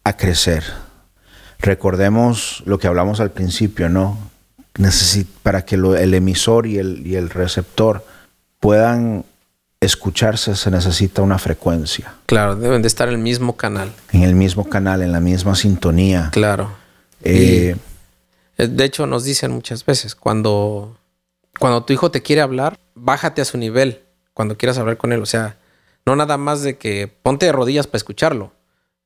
a 0.04 0.18
crecer 0.18 0.64
Recordemos 1.62 2.64
lo 2.66 2.80
que 2.80 2.88
hablamos 2.88 3.20
al 3.20 3.32
principio, 3.32 3.90
¿no? 3.90 4.18
para 5.44 5.66
que 5.66 5.76
el 5.76 6.14
emisor 6.14 6.66
y 6.66 6.78
el, 6.78 7.06
y 7.06 7.16
el 7.16 7.30
receptor 7.30 8.06
puedan 8.60 9.26
escucharse 9.82 10.56
se 10.56 10.72
necesita 10.72 11.22
una 11.22 11.40
frecuencia. 11.40 12.14
Claro, 12.28 12.56
deben 12.56 12.82
de 12.82 12.88
estar 12.88 13.08
en 13.08 13.16
el 13.16 13.20
mismo 13.20 13.58
canal. 13.58 13.92
En 14.12 14.22
el 14.22 14.36
mismo 14.36 14.70
canal, 14.70 15.02
en 15.02 15.12
la 15.12 15.20
misma 15.20 15.56
sintonía. 15.56 16.30
Claro. 16.32 16.72
Eh, 17.24 17.76
eh, 18.58 18.68
de 18.68 18.84
hecho, 18.86 19.08
nos 19.08 19.24
dicen 19.24 19.52
muchas 19.52 19.86
veces, 19.86 20.16
cuando, 20.16 20.96
cuando 21.60 21.84
tu 21.84 21.94
hijo 21.94 22.12
te 22.12 22.22
quiere 22.22 22.42
hablar, 22.42 22.80
bájate 22.94 23.42
a 23.42 23.46
su 23.46 23.58
nivel 23.58 24.04
cuando 24.34 24.56
quieras 24.56 24.78
hablar 24.78 24.98
con 24.98 25.12
él. 25.14 25.22
O 25.22 25.26
sea, 25.26 25.58
no 26.06 26.16
nada 26.16 26.38
más 26.38 26.62
de 26.62 26.78
que 26.78 27.08
ponte 27.08 27.48
de 27.48 27.52
rodillas 27.52 27.88
para 27.88 27.98
escucharlo, 27.98 28.54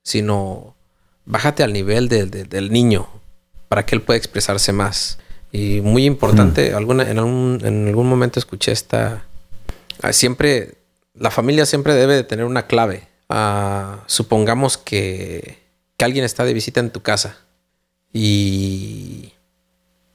sino 0.04 0.75
bájate 1.26 1.64
al 1.64 1.74
nivel 1.74 2.08
del 2.10 2.72
niño 2.72 3.08
para 3.68 3.86
que 3.86 3.96
él 3.96 4.02
pueda 4.02 4.18
expresarse 4.18 4.72
más. 4.72 5.20
Y 5.52 5.82
muy 5.82 6.06
importante, 6.06 6.70
en, 6.70 6.76
algún, 6.76 7.00
en 7.00 7.88
algún 7.88 8.08
momento 8.08 8.40
escuché 8.40 8.72
esta... 8.72 9.26
Ah, 10.02 10.12
siempre, 10.12 10.76
la 11.14 11.32
familia 11.32 11.66
siempre 11.66 11.94
debe 11.94 12.16
de 12.16 12.24
tener 12.24 12.46
una 12.46 12.68
clave, 12.68 13.08
ah, 13.30 14.04
supongamos 14.08 14.78
que, 14.78 15.60
que 15.98 16.06
alguien 16.06 16.26
está 16.26 16.44
de 16.44 16.54
visita 16.54 16.82
en 16.82 16.92
tu 16.92 17.02
casa 17.02 17.38
y, 18.12 19.34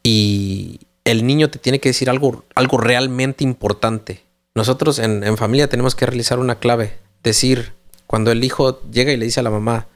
y 0.02 0.80
el 1.04 1.26
niño 1.26 1.50
te 1.50 1.58
tiene 1.58 1.80
que 1.80 1.88
decir 1.88 2.10
algo, 2.10 2.44
algo 2.54 2.76
realmente 2.76 3.44
importante. 3.44 4.22
Nosotros 4.54 4.98
en, 4.98 5.24
en 5.24 5.36
familia 5.38 5.68
tenemos 5.68 5.94
que 5.94 6.06
realizar 6.06 6.38
una 6.38 6.58
clave. 6.58 6.98
Decir, 7.22 7.72
cuando 8.06 8.30
el 8.30 8.44
hijo 8.44 8.82
llega 8.90 9.12
y 9.12 9.16
le 9.16 9.24
dice 9.24 9.40
a 9.40 9.42
la 9.42 9.50
mamá, 9.50 9.86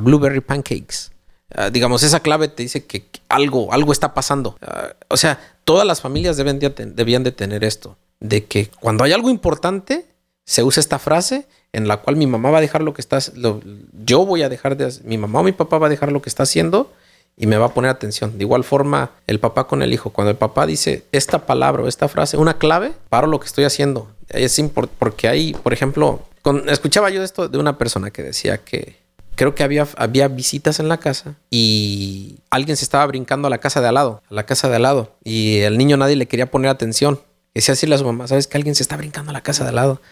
blueberry 0.00 0.40
pancakes, 0.40 1.10
ah, 1.54 1.70
digamos, 1.70 2.02
esa 2.02 2.20
clave 2.20 2.48
te 2.48 2.62
dice 2.62 2.84
que 2.84 3.06
algo, 3.28 3.72
algo 3.72 3.92
está 3.92 4.14
pasando. 4.14 4.56
Ah, 4.60 4.94
o 5.08 5.16
sea, 5.16 5.38
todas 5.64 5.86
las 5.86 6.00
familias 6.00 6.36
deben 6.36 6.58
de, 6.58 6.70
debían 6.70 7.22
de 7.22 7.32
tener 7.32 7.64
esto, 7.64 7.96
de 8.20 8.44
que 8.44 8.70
cuando 8.80 9.04
hay 9.04 9.12
algo 9.12 9.30
importante, 9.30 10.06
se 10.44 10.62
usa 10.64 10.80
esta 10.80 10.98
frase 10.98 11.46
en 11.72 11.86
la 11.86 11.98
cual 11.98 12.16
mi 12.16 12.26
mamá 12.26 12.50
va 12.50 12.58
a 12.58 12.60
dejar 12.60 12.82
lo 12.82 12.92
que 12.92 13.00
está, 13.00 13.18
lo, 13.34 13.60
yo 14.04 14.26
voy 14.26 14.42
a 14.42 14.48
dejar 14.48 14.76
de, 14.76 14.92
mi 15.04 15.18
mamá 15.18 15.40
o 15.40 15.42
mi 15.44 15.52
papá 15.52 15.78
va 15.78 15.86
a 15.86 15.90
dejar 15.90 16.10
lo 16.10 16.20
que 16.20 16.28
está 16.28 16.42
haciendo 16.42 16.92
y 17.36 17.46
me 17.46 17.56
va 17.56 17.66
a 17.66 17.74
poner 17.74 17.90
atención. 17.90 18.36
De 18.36 18.44
igual 18.44 18.64
forma, 18.64 19.12
el 19.26 19.38
papá 19.38 19.66
con 19.66 19.82
el 19.82 19.92
hijo, 19.92 20.10
cuando 20.10 20.30
el 20.30 20.36
papá 20.36 20.66
dice 20.66 21.04
esta 21.12 21.46
palabra 21.46 21.84
o 21.84 21.88
esta 21.88 22.08
frase, 22.08 22.36
una 22.36 22.58
clave, 22.58 22.92
paro 23.08 23.28
lo 23.28 23.40
que 23.40 23.46
estoy 23.46 23.64
haciendo. 23.64 24.08
Es 24.28 24.58
importante 24.58 24.96
porque 24.98 25.28
hay, 25.28 25.52
por 25.54 25.72
ejemplo, 25.72 26.20
escuchaba 26.66 27.10
yo 27.10 27.22
esto 27.22 27.48
de 27.48 27.58
una 27.58 27.78
persona 27.78 28.10
que 28.10 28.22
decía 28.22 28.58
que 28.58 28.96
creo 29.40 29.54
que 29.54 29.62
había, 29.62 29.88
había 29.96 30.28
visitas 30.28 30.80
en 30.80 30.88
la 30.88 30.98
casa 30.98 31.34
y 31.50 32.40
alguien 32.50 32.76
se 32.76 32.84
estaba 32.84 33.06
brincando 33.06 33.46
a 33.46 33.50
la 33.50 33.56
casa 33.56 33.80
de 33.80 33.88
al 33.88 33.94
lado, 33.94 34.22
a 34.30 34.34
la 34.34 34.44
casa 34.44 34.68
de 34.68 34.76
al 34.76 34.82
lado, 34.82 35.16
y 35.24 35.60
el 35.60 35.78
niño 35.78 35.96
nadie 35.96 36.14
le 36.14 36.28
quería 36.28 36.50
poner 36.50 36.70
atención. 36.70 37.18
Decía 37.54 37.72
así 37.72 37.90
a 37.90 37.96
su 37.96 38.04
mamá, 38.04 38.28
¿sabes 38.28 38.46
que 38.46 38.58
alguien 38.58 38.74
se 38.74 38.82
está 38.82 38.98
brincando 38.98 39.30
a 39.30 39.32
la 39.32 39.40
casa 39.40 39.64
de 39.64 39.70
al 39.70 39.76
lado? 39.76 40.02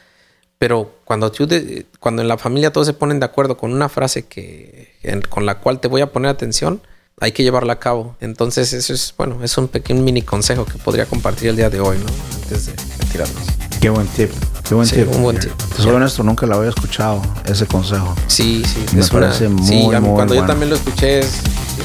Pero 0.57 0.95
cuando, 1.05 1.31
tú 1.31 1.47
cuando 2.01 2.23
en 2.23 2.29
la 2.29 2.39
familia 2.39 2.73
todos 2.73 2.87
se 2.87 2.95
ponen 2.95 3.21
de 3.21 3.27
acuerdo 3.27 3.59
con 3.59 3.71
una 3.71 3.91
frase 3.91 4.25
que, 4.25 4.95
con 5.29 5.45
la 5.45 5.59
cual 5.59 5.79
te 5.79 5.89
voy 5.89 6.01
a 6.01 6.11
poner 6.11 6.31
atención, 6.31 6.81
hay 7.21 7.33
que 7.33 7.43
llevarla 7.43 7.75
a 7.75 7.79
cabo. 7.79 8.17
Entonces, 8.21 8.73
eso 8.73 8.95
es, 8.95 9.13
bueno, 9.19 9.45
es 9.45 9.59
un 9.59 9.69
pequeño 9.69 10.01
mini 10.01 10.23
consejo 10.23 10.65
que 10.65 10.79
podría 10.79 11.05
compartir 11.05 11.51
el 11.51 11.57
día 11.57 11.69
de 11.69 11.81
hoy, 11.81 11.99
¿no? 11.99 12.07
Antes 12.45 12.65
de 12.65 12.73
retirarnos. 12.99 13.68
Qué 13.81 13.91
buen 13.91 14.07
tip. 14.09 14.31
Qué 14.69 14.75
buen 14.75 14.87
Sí, 14.87 14.97
tip. 14.97 15.09
un 15.15 15.23
buen 15.23 15.39
tip. 15.39 15.53
Te 15.77 15.83
soy 15.83 15.93
honesto, 15.93 16.23
nunca 16.23 16.47
lo 16.47 16.57
había 16.57 16.71
escuchado, 16.71 17.23
ese 17.47 17.67
consejo. 17.67 18.15
Sí, 18.27 18.63
sí. 18.67 18.85
Me 18.95 19.01
es 19.01 19.11
una- 19.11 19.21
parece 19.27 19.49
muy, 19.49 19.67
sí, 19.67 19.75
muy 19.77 19.97
cuando 20.15 20.35
yo 20.35 20.41
bueno. 20.41 20.47
también 20.47 20.71
lo 20.71 20.77
escuché 20.77 21.21
es 21.21 21.41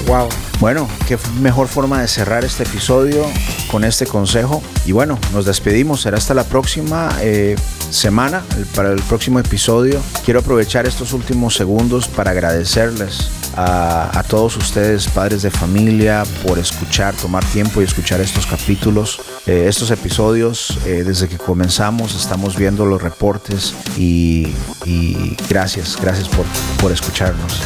wow. 0.07 0.27
Bueno, 0.63 0.87
qué 1.09 1.17
mejor 1.41 1.67
forma 1.67 1.99
de 1.99 2.07
cerrar 2.07 2.45
este 2.45 2.63
episodio 2.63 3.25
con 3.69 3.83
este 3.83 4.05
consejo. 4.05 4.63
Y 4.85 4.93
bueno, 4.93 5.19
nos 5.33 5.45
despedimos. 5.45 5.99
Será 5.99 6.17
hasta 6.17 6.33
la 6.33 6.45
próxima 6.45 7.09
eh, 7.19 7.57
semana, 7.89 8.45
para 8.73 8.93
el 8.93 9.01
próximo 9.01 9.39
episodio. 9.39 9.99
Quiero 10.23 10.39
aprovechar 10.39 10.85
estos 10.85 11.11
últimos 11.11 11.55
segundos 11.55 12.07
para 12.07 12.31
agradecerles 12.31 13.29
a, 13.55 14.23
todos 14.29 14.57
ustedes, 14.57 15.07
padres 15.07 15.41
de 15.41 15.51
familia, 15.51 16.23
por 16.47 16.57
escuchar, 16.57 17.13
tomar 17.13 17.43
tiempo 17.45 17.81
y 17.81 17.83
escuchar 17.83 18.19
estos 18.21 18.47
capítulos, 18.47 19.21
eh, 19.45 19.65
estos 19.67 19.91
episodios. 19.91 20.79
Eh, 20.85 21.03
desde 21.05 21.27
que 21.27 21.37
comenzamos 21.37 22.15
estamos 22.15 22.55
viendo 22.55 22.85
los 22.85 23.01
reportes 23.01 23.75
y, 23.97 24.53
gracias, 25.49 25.97
gracias 26.01 26.29
por, 26.29 26.45
por 26.79 26.91
escucharnos. 26.91 27.61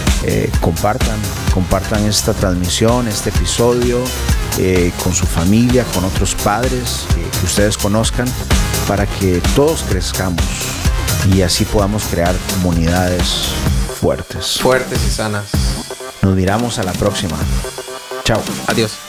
Compartan, 0.59 1.17
compartan 1.53 2.03
esta 2.05 2.33
transmisión, 2.33 2.86
este 2.87 3.29
episodio 3.29 4.01
eh, 4.57 4.93
con 5.03 5.13
su 5.13 5.25
familia, 5.25 5.83
con 5.93 6.05
otros 6.05 6.35
padres 6.35 7.05
que- 7.13 7.39
que 7.39 7.45
ustedes 7.45 7.77
conozcan, 7.77 8.27
para 8.87 9.05
que 9.05 9.41
todos 9.55 9.83
crezcamos 9.89 10.41
y 11.33 11.41
así 11.41 11.65
podamos 11.65 12.03
crear 12.05 12.33
comunidades 12.55 13.49
fuertes. 13.99 14.59
Fuertes 14.61 14.99
y 15.05 15.11
sanas. 15.11 15.45
Nos 16.21 16.33
miramos 16.35 16.79
a 16.79 16.83
la 16.83 16.93
próxima. 16.93 17.35
Chao. 18.23 18.41
Adiós. 18.67 19.06